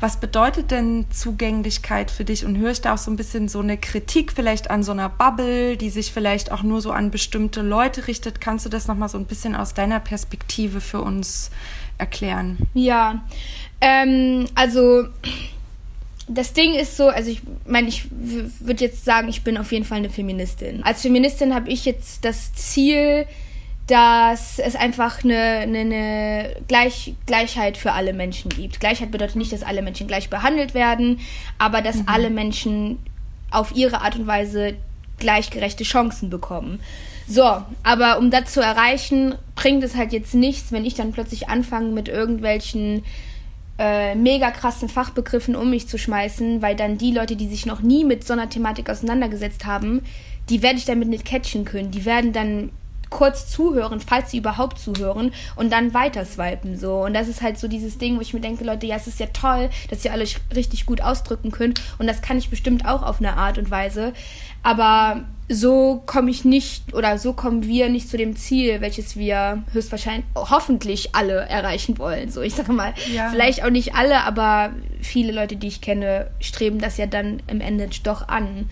was 0.00 0.16
bedeutet 0.16 0.70
denn 0.70 1.06
Zugänglichkeit 1.10 2.10
für 2.10 2.24
dich? 2.24 2.46
Und 2.46 2.56
höre 2.56 2.70
ich 2.70 2.80
da 2.80 2.94
auch 2.94 2.98
so 2.98 3.10
ein 3.10 3.16
bisschen 3.16 3.48
so 3.48 3.60
eine 3.60 3.76
Kritik 3.76 4.32
vielleicht 4.32 4.70
an 4.70 4.82
so 4.82 4.92
einer 4.92 5.10
Bubble, 5.10 5.76
die 5.76 5.90
sich 5.90 6.12
vielleicht 6.12 6.52
auch 6.52 6.62
nur 6.62 6.80
so 6.80 6.90
an 6.90 7.10
bestimmte 7.10 7.60
Leute 7.60 8.06
richtet? 8.06 8.40
Kannst 8.40 8.64
du 8.64 8.70
das 8.70 8.88
nochmal 8.88 9.10
so 9.10 9.18
ein 9.18 9.26
bisschen 9.26 9.54
aus 9.54 9.74
deiner 9.74 10.00
Perspektive 10.00 10.80
für 10.80 11.02
uns 11.02 11.50
erklären? 11.98 12.58
Ja, 12.72 13.22
ähm, 13.82 14.46
also 14.54 15.04
das 16.32 16.52
Ding 16.52 16.74
ist 16.74 16.96
so, 16.96 17.08
also 17.08 17.30
ich 17.30 17.42
meine, 17.66 17.88
ich 17.88 18.04
würde 18.10 18.84
jetzt 18.84 19.04
sagen, 19.04 19.28
ich 19.28 19.42
bin 19.42 19.58
auf 19.58 19.72
jeden 19.72 19.84
Fall 19.84 19.98
eine 19.98 20.10
Feministin. 20.10 20.82
Als 20.84 21.02
Feministin 21.02 21.54
habe 21.54 21.68
ich 21.70 21.84
jetzt 21.84 22.24
das 22.24 22.54
Ziel, 22.54 23.26
dass 23.88 24.60
es 24.60 24.76
einfach 24.76 25.24
eine, 25.24 25.36
eine, 25.36 25.78
eine 25.80 26.56
Gleich, 26.68 27.14
Gleichheit 27.26 27.76
für 27.76 27.92
alle 27.92 28.12
Menschen 28.12 28.48
gibt. 28.48 28.78
Gleichheit 28.78 29.10
bedeutet 29.10 29.34
nicht, 29.34 29.52
dass 29.52 29.64
alle 29.64 29.82
Menschen 29.82 30.06
gleich 30.06 30.30
behandelt 30.30 30.74
werden, 30.74 31.18
aber 31.58 31.82
dass 31.82 31.96
mhm. 31.96 32.04
alle 32.06 32.30
Menschen 32.30 32.98
auf 33.50 33.74
ihre 33.74 34.00
Art 34.02 34.14
und 34.14 34.28
Weise 34.28 34.74
gleichgerechte 35.18 35.82
Chancen 35.82 36.30
bekommen. 36.30 36.80
So, 37.26 37.62
aber 37.82 38.18
um 38.18 38.30
das 38.30 38.52
zu 38.52 38.60
erreichen, 38.60 39.34
bringt 39.56 39.82
es 39.82 39.96
halt 39.96 40.12
jetzt 40.12 40.34
nichts, 40.34 40.70
wenn 40.70 40.84
ich 40.84 40.94
dann 40.94 41.12
plötzlich 41.12 41.48
anfange 41.48 41.90
mit 41.90 42.08
irgendwelchen 42.08 43.04
äh, 43.80 44.14
mega 44.14 44.50
krassen 44.50 44.90
Fachbegriffen 44.90 45.56
um 45.56 45.70
mich 45.70 45.88
zu 45.88 45.96
schmeißen, 45.96 46.60
weil 46.60 46.76
dann 46.76 46.98
die 46.98 47.12
Leute, 47.12 47.34
die 47.34 47.48
sich 47.48 47.64
noch 47.64 47.80
nie 47.80 48.04
mit 48.04 48.26
so 48.26 48.34
einer 48.34 48.50
Thematik 48.50 48.90
auseinandergesetzt 48.90 49.64
haben, 49.64 50.02
die 50.50 50.60
werde 50.60 50.76
ich 50.78 50.84
damit 50.84 51.08
nicht 51.08 51.24
catchen 51.24 51.64
können. 51.64 51.90
Die 51.90 52.04
werden 52.04 52.34
dann 52.34 52.70
kurz 53.08 53.48
zuhören, 53.48 54.00
falls 54.00 54.30
sie 54.30 54.38
überhaupt 54.38 54.78
zuhören 54.78 55.32
und 55.56 55.72
dann 55.72 55.94
weiter 55.94 56.24
swipen 56.24 56.78
so 56.78 57.04
und 57.04 57.12
das 57.12 57.26
ist 57.26 57.42
halt 57.42 57.58
so 57.58 57.66
dieses 57.66 57.98
Ding, 57.98 58.16
wo 58.16 58.20
ich 58.20 58.34
mir 58.34 58.40
denke, 58.40 58.62
Leute, 58.62 58.86
ja, 58.86 58.96
es 58.96 59.08
ist 59.08 59.18
ja 59.18 59.26
toll, 59.26 59.68
dass 59.88 60.04
ihr 60.04 60.12
alle 60.12 60.26
richtig 60.54 60.86
gut 60.86 61.00
ausdrücken 61.00 61.50
könnt 61.50 61.82
und 61.98 62.06
das 62.06 62.22
kann 62.22 62.38
ich 62.38 62.50
bestimmt 62.50 62.86
auch 62.86 63.02
auf 63.02 63.18
eine 63.18 63.36
Art 63.36 63.58
und 63.58 63.70
Weise, 63.70 64.12
aber 64.62 65.24
so 65.52 66.00
komme 66.06 66.30
ich 66.30 66.44
nicht 66.44 66.94
oder 66.94 67.18
so 67.18 67.32
kommen 67.32 67.66
wir 67.66 67.88
nicht 67.88 68.08
zu 68.08 68.16
dem 68.16 68.36
Ziel, 68.36 68.80
welches 68.80 69.16
wir 69.16 69.64
höchstwahrscheinlich 69.72 70.24
hoffentlich 70.36 71.14
alle 71.16 71.40
erreichen 71.40 71.98
wollen. 71.98 72.30
So, 72.30 72.40
ich 72.40 72.54
sage 72.54 72.72
mal, 72.72 72.94
ja. 73.12 73.30
vielleicht 73.30 73.64
auch 73.64 73.70
nicht 73.70 73.96
alle, 73.96 74.22
aber 74.22 74.72
viele 75.00 75.32
Leute, 75.32 75.56
die 75.56 75.66
ich 75.66 75.80
kenne, 75.80 76.28
streben 76.38 76.78
das 76.78 76.98
ja 76.98 77.06
dann 77.06 77.42
im 77.48 77.60
Ende 77.60 77.88
doch 78.04 78.28
an. 78.28 78.70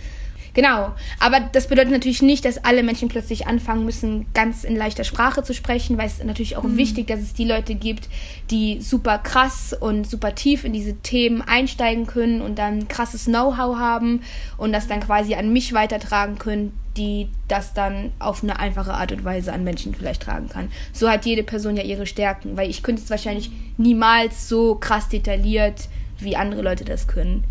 Genau, 0.58 0.90
aber 1.20 1.38
das 1.38 1.68
bedeutet 1.68 1.92
natürlich 1.92 2.20
nicht, 2.20 2.44
dass 2.44 2.64
alle 2.64 2.82
Menschen 2.82 3.08
plötzlich 3.08 3.46
anfangen 3.46 3.84
müssen, 3.84 4.26
ganz 4.34 4.64
in 4.64 4.74
leichter 4.74 5.04
Sprache 5.04 5.44
zu 5.44 5.54
sprechen, 5.54 5.98
weil 5.98 6.08
es 6.08 6.20
natürlich 6.24 6.56
auch 6.56 6.64
mhm. 6.64 6.76
wichtig, 6.76 7.06
dass 7.06 7.20
es 7.20 7.32
die 7.32 7.44
Leute 7.44 7.76
gibt, 7.76 8.08
die 8.50 8.80
super 8.80 9.18
krass 9.18 9.72
und 9.72 10.10
super 10.10 10.34
tief 10.34 10.64
in 10.64 10.72
diese 10.72 10.96
Themen 10.96 11.42
einsteigen 11.42 12.08
können 12.08 12.42
und 12.42 12.58
dann 12.58 12.88
krasses 12.88 13.26
Know-how 13.26 13.76
haben 13.76 14.22
und 14.56 14.72
das 14.72 14.88
dann 14.88 14.98
quasi 14.98 15.36
an 15.36 15.52
mich 15.52 15.74
weitertragen 15.74 16.40
können, 16.40 16.72
die 16.96 17.28
das 17.46 17.72
dann 17.72 18.10
auf 18.18 18.42
eine 18.42 18.58
einfache 18.58 18.94
Art 18.94 19.12
und 19.12 19.24
Weise 19.24 19.52
an 19.52 19.62
Menschen 19.62 19.94
vielleicht 19.94 20.22
tragen 20.24 20.48
kann. 20.48 20.72
So 20.92 21.08
hat 21.08 21.24
jede 21.24 21.44
Person 21.44 21.76
ja 21.76 21.84
ihre 21.84 22.06
Stärken, 22.06 22.56
weil 22.56 22.68
ich 22.68 22.82
könnte 22.82 23.00
es 23.00 23.10
wahrscheinlich 23.10 23.52
niemals 23.76 24.48
so 24.48 24.74
krass 24.74 25.08
detailliert, 25.08 25.88
wie 26.18 26.34
andere 26.34 26.62
Leute 26.62 26.84
das 26.84 27.06
können. 27.06 27.44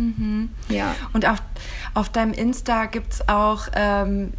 Mhm. 0.00 0.50
Ja. 0.68 0.94
Und 1.12 1.26
auf, 1.26 1.42
auf 1.94 2.08
deinem 2.08 2.32
Insta 2.32 2.86
gibt 2.86 3.12
es 3.12 3.28
auch 3.28 3.68
ähm, 3.74 4.32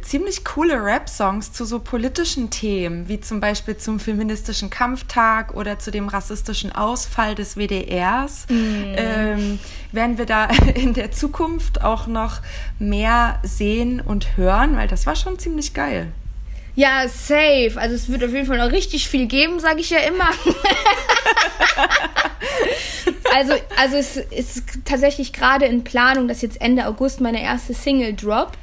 ziemlich 0.00 0.44
coole 0.44 0.82
Rap-Songs 0.82 1.52
zu 1.52 1.64
so 1.64 1.78
politischen 1.80 2.50
Themen, 2.50 3.08
wie 3.08 3.20
zum 3.20 3.40
Beispiel 3.40 3.76
zum 3.76 4.00
feministischen 4.00 4.70
Kampftag 4.70 5.54
oder 5.54 5.78
zu 5.78 5.90
dem 5.90 6.08
rassistischen 6.08 6.72
Ausfall 6.72 7.34
des 7.34 7.56
WDRs. 7.56 8.46
Mm. 8.48 8.54
Ähm, 8.96 9.58
werden 9.92 10.18
wir 10.18 10.26
da 10.26 10.46
in 10.74 10.94
der 10.94 11.12
Zukunft 11.12 11.82
auch 11.82 12.06
noch 12.06 12.40
mehr 12.78 13.38
sehen 13.42 14.00
und 14.00 14.36
hören, 14.36 14.76
weil 14.76 14.88
das 14.88 15.06
war 15.06 15.16
schon 15.16 15.38
ziemlich 15.38 15.74
geil. 15.74 16.12
Ja, 16.74 17.06
safe. 17.06 17.72
Also 17.76 17.94
es 17.94 18.10
wird 18.10 18.24
auf 18.24 18.32
jeden 18.32 18.46
Fall 18.46 18.58
noch 18.58 18.72
richtig 18.72 19.08
viel 19.08 19.26
geben, 19.26 19.60
sage 19.60 19.80
ich 19.80 19.90
ja 19.90 19.98
immer. 19.98 20.30
also, 23.34 23.54
also 23.78 23.96
es 23.96 24.16
ist 24.16 24.64
tatsächlich 24.84 25.32
gerade 25.32 25.66
in 25.66 25.84
Planung, 25.84 26.28
dass 26.28 26.40
jetzt 26.40 26.60
Ende 26.60 26.86
August 26.86 27.20
meine 27.20 27.42
erste 27.42 27.74
Single 27.74 28.14
droppt. 28.14 28.58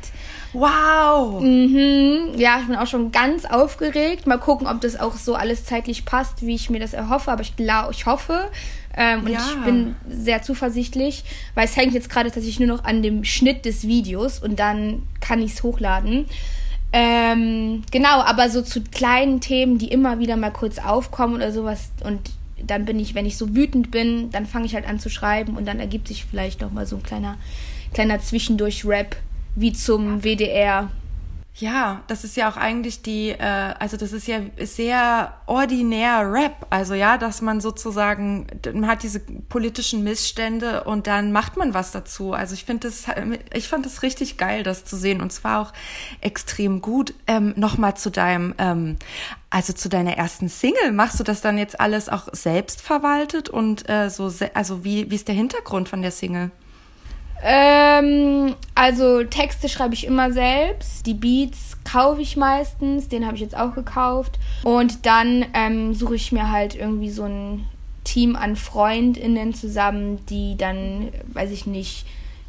Wow! 0.53 1.41
Mhm. 1.41 2.33
Ja, 2.37 2.59
ich 2.59 2.65
bin 2.65 2.75
auch 2.75 2.87
schon 2.87 3.11
ganz 3.11 3.45
aufgeregt. 3.45 4.25
Mal 4.25 4.39
gucken, 4.39 4.65
ob 4.65 4.81
das 4.81 4.99
auch 4.99 5.15
so 5.15 5.35
alles 5.35 5.65
zeitlich 5.65 6.05
passt, 6.05 6.41
wie 6.41 6.55
ich 6.55 6.71
mir 6.71 6.79
das 6.79 6.93
erhoffe. 6.93 7.31
Aber 7.31 7.41
ich 7.41 7.55
glaube, 7.55 7.91
ich 7.91 8.07
hoffe. 8.07 8.49
Ähm, 8.97 9.21
und 9.21 9.31
ja. 9.31 9.39
ich 9.39 9.63
bin 9.63 9.95
sehr 10.07 10.41
zuversichtlich, 10.41 11.23
weil 11.53 11.65
es 11.65 11.77
hängt 11.77 11.93
jetzt 11.93 12.09
gerade 12.09 12.31
tatsächlich 12.31 12.59
nur 12.59 12.67
noch 12.67 12.83
an 12.83 13.03
dem 13.03 13.23
Schnitt 13.23 13.65
des 13.65 13.87
Videos 13.87 14.39
und 14.39 14.59
dann 14.59 15.03
kann 15.21 15.41
ich 15.41 15.53
es 15.53 15.63
hochladen. 15.63 16.25
Ähm, 16.91 17.83
genau, 17.91 18.21
aber 18.21 18.49
so 18.49 18.61
zu 18.61 18.81
kleinen 18.81 19.41
Themen, 19.41 19.77
die 19.77 19.89
immer 19.89 20.19
wieder 20.19 20.37
mal 20.37 20.51
kurz 20.51 20.79
aufkommen 20.79 21.35
oder 21.35 21.51
sowas 21.51 21.91
und 22.03 22.31
dann 22.65 22.85
bin 22.85 22.99
ich, 22.99 23.15
wenn 23.15 23.25
ich 23.25 23.37
so 23.37 23.55
wütend 23.55 23.91
bin, 23.91 24.31
dann 24.31 24.45
fange 24.45 24.65
ich 24.65 24.75
halt 24.75 24.87
an 24.87 24.99
zu 24.99 25.09
schreiben 25.09 25.55
und 25.55 25.65
dann 25.65 25.79
ergibt 25.79 26.07
sich 26.07 26.25
vielleicht 26.25 26.61
noch 26.61 26.71
mal 26.71 26.85
so 26.85 26.97
ein 26.97 27.03
kleiner, 27.03 27.37
kleiner 27.93 28.19
Zwischendurch-Rap 28.19 29.15
wie 29.55 29.73
zum 29.73 30.23
WDR. 30.23 30.89
Ja, 31.59 32.03
das 32.07 32.23
ist 32.23 32.37
ja 32.37 32.49
auch 32.49 32.55
eigentlich 32.55 33.01
die, 33.01 33.31
äh, 33.31 33.73
also 33.79 33.97
das 33.97 34.13
ist 34.13 34.27
ja 34.27 34.39
sehr 34.59 35.33
ordinär 35.45 36.31
Rap. 36.31 36.67
Also 36.69 36.93
ja, 36.93 37.17
dass 37.17 37.41
man 37.41 37.59
sozusagen, 37.59 38.47
man 38.73 38.87
hat 38.87 39.03
diese 39.03 39.19
politischen 39.19 40.01
Missstände 40.05 40.85
und 40.85 41.05
dann 41.05 41.33
macht 41.33 41.57
man 41.57 41.73
was 41.73 41.91
dazu. 41.91 42.31
Also 42.31 42.53
ich 42.53 42.63
finde 42.63 42.87
das, 42.87 43.07
ich 43.53 43.67
fand 43.67 43.85
das 43.85 44.03
richtig 44.03 44.37
geil, 44.37 44.63
das 44.63 44.85
zu 44.85 44.95
sehen 44.95 45.21
und 45.21 45.33
zwar 45.33 45.61
auch 45.61 45.73
extrem 46.21 46.81
gut. 46.81 47.13
Ähm, 47.27 47.53
Nochmal 47.57 47.97
zu 47.97 48.09
deinem, 48.09 48.55
ähm, 48.57 48.95
also 49.49 49.73
zu 49.73 49.89
deiner 49.89 50.15
ersten 50.15 50.47
Single, 50.47 50.93
machst 50.93 51.19
du 51.19 51.25
das 51.25 51.41
dann 51.41 51.57
jetzt 51.57 51.81
alles 51.81 52.07
auch 52.07 52.29
selbst 52.31 52.81
verwaltet 52.81 53.49
und 53.49 53.89
äh, 53.89 54.09
so, 54.09 54.31
also 54.53 54.85
wie, 54.85 55.11
wie 55.11 55.15
ist 55.15 55.27
der 55.27 55.35
Hintergrund 55.35 55.89
von 55.89 56.01
der 56.01 56.11
Single? 56.11 56.51
Ähm, 57.43 58.55
also 58.75 59.23
Texte 59.23 59.69
schreibe 59.69 59.93
ich 59.93 60.05
immer 60.05 60.31
selbst. 60.31 61.05
Die 61.05 61.13
Beats 61.13 61.77
kaufe 61.89 62.21
ich 62.21 62.37
meistens. 62.37 63.07
Den 63.07 63.25
habe 63.25 63.35
ich 63.35 63.41
jetzt 63.41 63.57
auch 63.57 63.75
gekauft. 63.75 64.39
Und 64.63 65.05
dann 65.05 65.45
ähm, 65.53 65.93
suche 65.93 66.15
ich 66.15 66.31
mir 66.31 66.51
halt 66.51 66.75
irgendwie 66.75 67.09
so 67.09 67.23
ein 67.23 67.65
Team 68.03 68.35
an 68.35 68.55
FreundInnen 68.55 69.53
zusammen, 69.53 70.25
die 70.27 70.55
dann, 70.57 71.09
weiß 71.33 71.51
ich 71.51 71.65
nicht, 71.65 72.05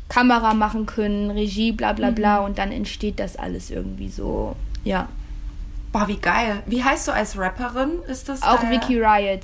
Kamera 0.09 0.55
machen 0.55 0.87
können, 0.87 1.31
Regie, 1.31 1.73
bla 1.73 1.93
bla 1.93 2.11
bla. 2.11 2.41
Mhm. 2.41 2.47
Und 2.47 2.59
dann 2.59 2.73
entsteht 2.73 3.21
das 3.21 3.37
alles 3.37 3.71
irgendwie 3.71 4.09
so, 4.09 4.57
ja. 4.85 5.09
Boah, 5.93 6.07
wie 6.07 6.19
geil. 6.19 6.63
Wie 6.67 6.85
heißt 6.85 7.09
du 7.09 7.13
als 7.13 7.37
Rapperin? 7.37 7.91
Ist 8.09 8.29
das 8.29 8.43
Auch 8.43 8.63
Vicky 8.71 9.03
Riot. 9.03 9.43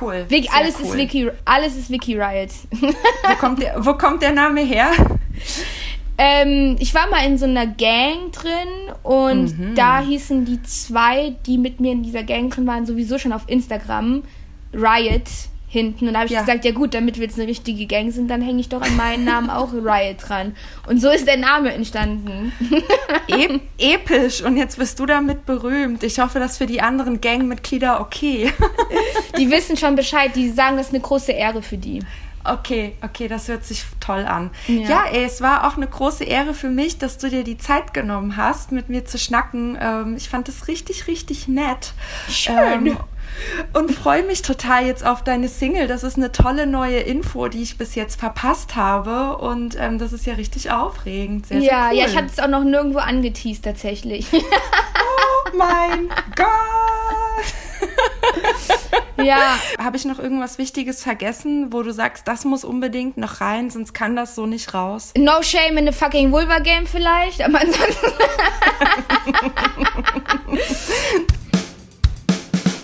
Cool. 0.00 0.24
Vic, 0.28 0.48
alles, 0.54 0.76
cool. 0.78 0.86
Ist 0.86 0.96
Vicky, 0.96 1.30
alles 1.44 1.76
ist 1.76 1.90
Vicky 1.90 2.18
Riot. 2.18 2.50
wo, 2.80 3.34
kommt 3.38 3.62
der, 3.62 3.84
wo 3.84 3.94
kommt 3.94 4.22
der 4.22 4.32
Name 4.32 4.62
her? 4.62 4.90
Ähm, 6.18 6.76
ich 6.78 6.94
war 6.94 7.08
mal 7.08 7.26
in 7.26 7.38
so 7.38 7.46
einer 7.46 7.66
Gang 7.66 8.32
drin 8.32 8.92
und 9.02 9.58
mhm. 9.58 9.74
da 9.74 10.00
hießen 10.00 10.44
die 10.44 10.62
zwei, 10.62 11.34
die 11.46 11.58
mit 11.58 11.80
mir 11.80 11.92
in 11.92 12.02
dieser 12.02 12.22
Gang 12.22 12.52
drin 12.52 12.66
waren, 12.66 12.86
sowieso 12.86 13.18
schon 13.18 13.32
auf 13.32 13.42
Instagram 13.46 14.22
Riot 14.72 15.28
hinten. 15.72 16.06
Und 16.06 16.12
da 16.12 16.20
habe 16.20 16.26
ich 16.26 16.34
ja. 16.34 16.40
gesagt, 16.40 16.66
ja 16.66 16.72
gut, 16.72 16.92
damit 16.92 17.16
wir 17.16 17.24
jetzt 17.24 17.38
eine 17.38 17.48
richtige 17.48 17.86
Gang 17.86 18.12
sind, 18.12 18.28
dann 18.28 18.42
hänge 18.42 18.60
ich 18.60 18.68
doch 18.68 18.82
an 18.82 18.94
meinen 18.94 19.24
Namen 19.24 19.48
auch 19.48 19.72
Riot 19.72 20.28
dran. 20.28 20.54
Und 20.86 21.00
so 21.00 21.08
ist 21.08 21.26
der 21.26 21.38
Name 21.38 21.72
entstanden. 21.72 22.52
E 23.28 23.60
episch. 23.78 24.42
Und 24.42 24.56
jetzt 24.56 24.76
bist 24.76 24.98
du 24.98 25.06
damit 25.06 25.46
berühmt. 25.46 26.02
Ich 26.02 26.18
hoffe, 26.18 26.38
dass 26.38 26.58
für 26.58 26.66
die 26.66 26.82
anderen 26.82 27.20
Gangmitglieder 27.20 28.00
okay. 28.00 28.52
die 29.38 29.50
wissen 29.50 29.76
schon 29.76 29.94
Bescheid. 29.94 30.32
Die 30.34 30.50
sagen, 30.50 30.76
das 30.76 30.88
ist 30.88 30.92
eine 30.92 31.02
große 31.02 31.32
Ehre 31.32 31.62
für 31.62 31.78
die. 31.78 32.00
Okay, 32.44 32.96
okay, 33.02 33.28
das 33.28 33.48
hört 33.48 33.64
sich 33.64 33.84
toll 34.00 34.26
an. 34.26 34.50
Ja. 34.66 34.88
ja, 34.88 35.04
ey, 35.12 35.24
es 35.24 35.40
war 35.40 35.66
auch 35.66 35.76
eine 35.76 35.86
große 35.86 36.24
Ehre 36.24 36.54
für 36.54 36.68
mich, 36.68 36.98
dass 36.98 37.16
du 37.16 37.30
dir 37.30 37.44
die 37.44 37.56
Zeit 37.56 37.94
genommen 37.94 38.36
hast, 38.36 38.72
mit 38.72 38.88
mir 38.88 39.04
zu 39.04 39.16
schnacken. 39.16 39.78
Ähm, 39.80 40.16
ich 40.16 40.28
fand 40.28 40.48
das 40.48 40.66
richtig, 40.66 41.06
richtig 41.06 41.46
nett. 41.46 41.92
Schön. 42.28 42.86
Ähm, 42.86 42.96
und 43.72 43.92
freue 43.92 44.22
mich 44.22 44.42
total 44.42 44.86
jetzt 44.86 45.04
auf 45.04 45.22
deine 45.22 45.48
Single. 45.48 45.86
Das 45.86 46.04
ist 46.04 46.16
eine 46.16 46.32
tolle 46.32 46.66
neue 46.66 47.00
Info, 47.00 47.48
die 47.48 47.62
ich 47.62 47.78
bis 47.78 47.94
jetzt 47.94 48.18
verpasst 48.18 48.76
habe. 48.76 49.36
Und 49.38 49.76
ähm, 49.78 49.98
das 49.98 50.12
ist 50.12 50.26
ja 50.26 50.34
richtig 50.34 50.70
aufregend. 50.70 51.46
Sehr, 51.46 51.58
ja, 51.58 51.62
sehr 51.62 51.90
cool. 51.90 51.96
ja, 51.98 52.06
ich 52.06 52.16
hatte 52.16 52.28
es 52.28 52.38
auch 52.38 52.48
noch 52.48 52.64
nirgendwo 52.64 52.98
angeteased 52.98 53.64
tatsächlich. 53.64 54.26
oh 54.32 55.56
mein 55.56 56.08
Gott! 56.36 56.46
ja. 59.24 59.58
Habe 59.78 59.96
ich 59.96 60.04
noch 60.04 60.18
irgendwas 60.18 60.58
Wichtiges 60.58 61.02
vergessen, 61.02 61.72
wo 61.72 61.82
du 61.82 61.92
sagst, 61.92 62.28
das 62.28 62.44
muss 62.44 62.64
unbedingt 62.64 63.16
noch 63.16 63.40
rein, 63.40 63.70
sonst 63.70 63.92
kann 63.92 64.16
das 64.16 64.34
so 64.34 64.46
nicht 64.46 64.74
raus? 64.74 65.12
No 65.16 65.42
shame 65.42 65.78
in 65.78 65.86
the 65.86 65.92
fucking 65.92 66.32
Vulva 66.32 66.58
Game 66.58 66.86
vielleicht, 66.86 67.42
aber 67.42 67.60
ansonsten. 67.60 68.12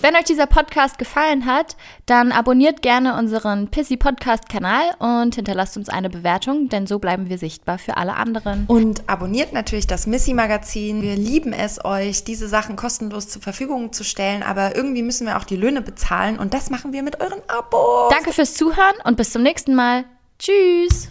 Wenn 0.00 0.14
euch 0.14 0.24
dieser 0.24 0.46
Podcast 0.46 0.96
gefallen 0.96 1.44
hat, 1.44 1.76
dann 2.06 2.30
abonniert 2.30 2.82
gerne 2.82 3.16
unseren 3.16 3.66
Pissy 3.68 3.96
Podcast 3.96 4.48
Kanal 4.48 4.94
und 5.00 5.34
hinterlasst 5.34 5.76
uns 5.76 5.88
eine 5.88 6.08
Bewertung, 6.08 6.68
denn 6.68 6.86
so 6.86 7.00
bleiben 7.00 7.28
wir 7.28 7.36
sichtbar 7.36 7.78
für 7.78 7.96
alle 7.96 8.14
anderen. 8.14 8.64
Und 8.68 9.02
abonniert 9.08 9.52
natürlich 9.52 9.88
das 9.88 10.06
Missy 10.06 10.34
Magazin. 10.34 11.02
Wir 11.02 11.16
lieben 11.16 11.52
es, 11.52 11.84
euch 11.84 12.22
diese 12.22 12.46
Sachen 12.46 12.76
kostenlos 12.76 13.28
zur 13.28 13.42
Verfügung 13.42 13.92
zu 13.92 14.04
stellen, 14.04 14.44
aber 14.44 14.76
irgendwie 14.76 15.02
müssen 15.02 15.26
wir 15.26 15.36
auch 15.36 15.44
die 15.44 15.56
Löhne 15.56 15.82
bezahlen 15.82 16.38
und 16.38 16.54
das 16.54 16.70
machen 16.70 16.92
wir 16.92 17.02
mit 17.02 17.20
euren 17.20 17.40
Abos. 17.48 18.12
Danke 18.14 18.32
fürs 18.32 18.54
Zuhören 18.54 18.94
und 19.02 19.16
bis 19.16 19.32
zum 19.32 19.42
nächsten 19.42 19.74
Mal. 19.74 20.04
Tschüss. 20.38 21.08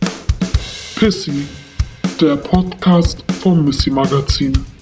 Pissy, 0.96 1.46
der 2.22 2.38
Podcast 2.38 3.22
vom 3.42 3.66
Missy 3.66 3.92
Magazin. 3.92 4.77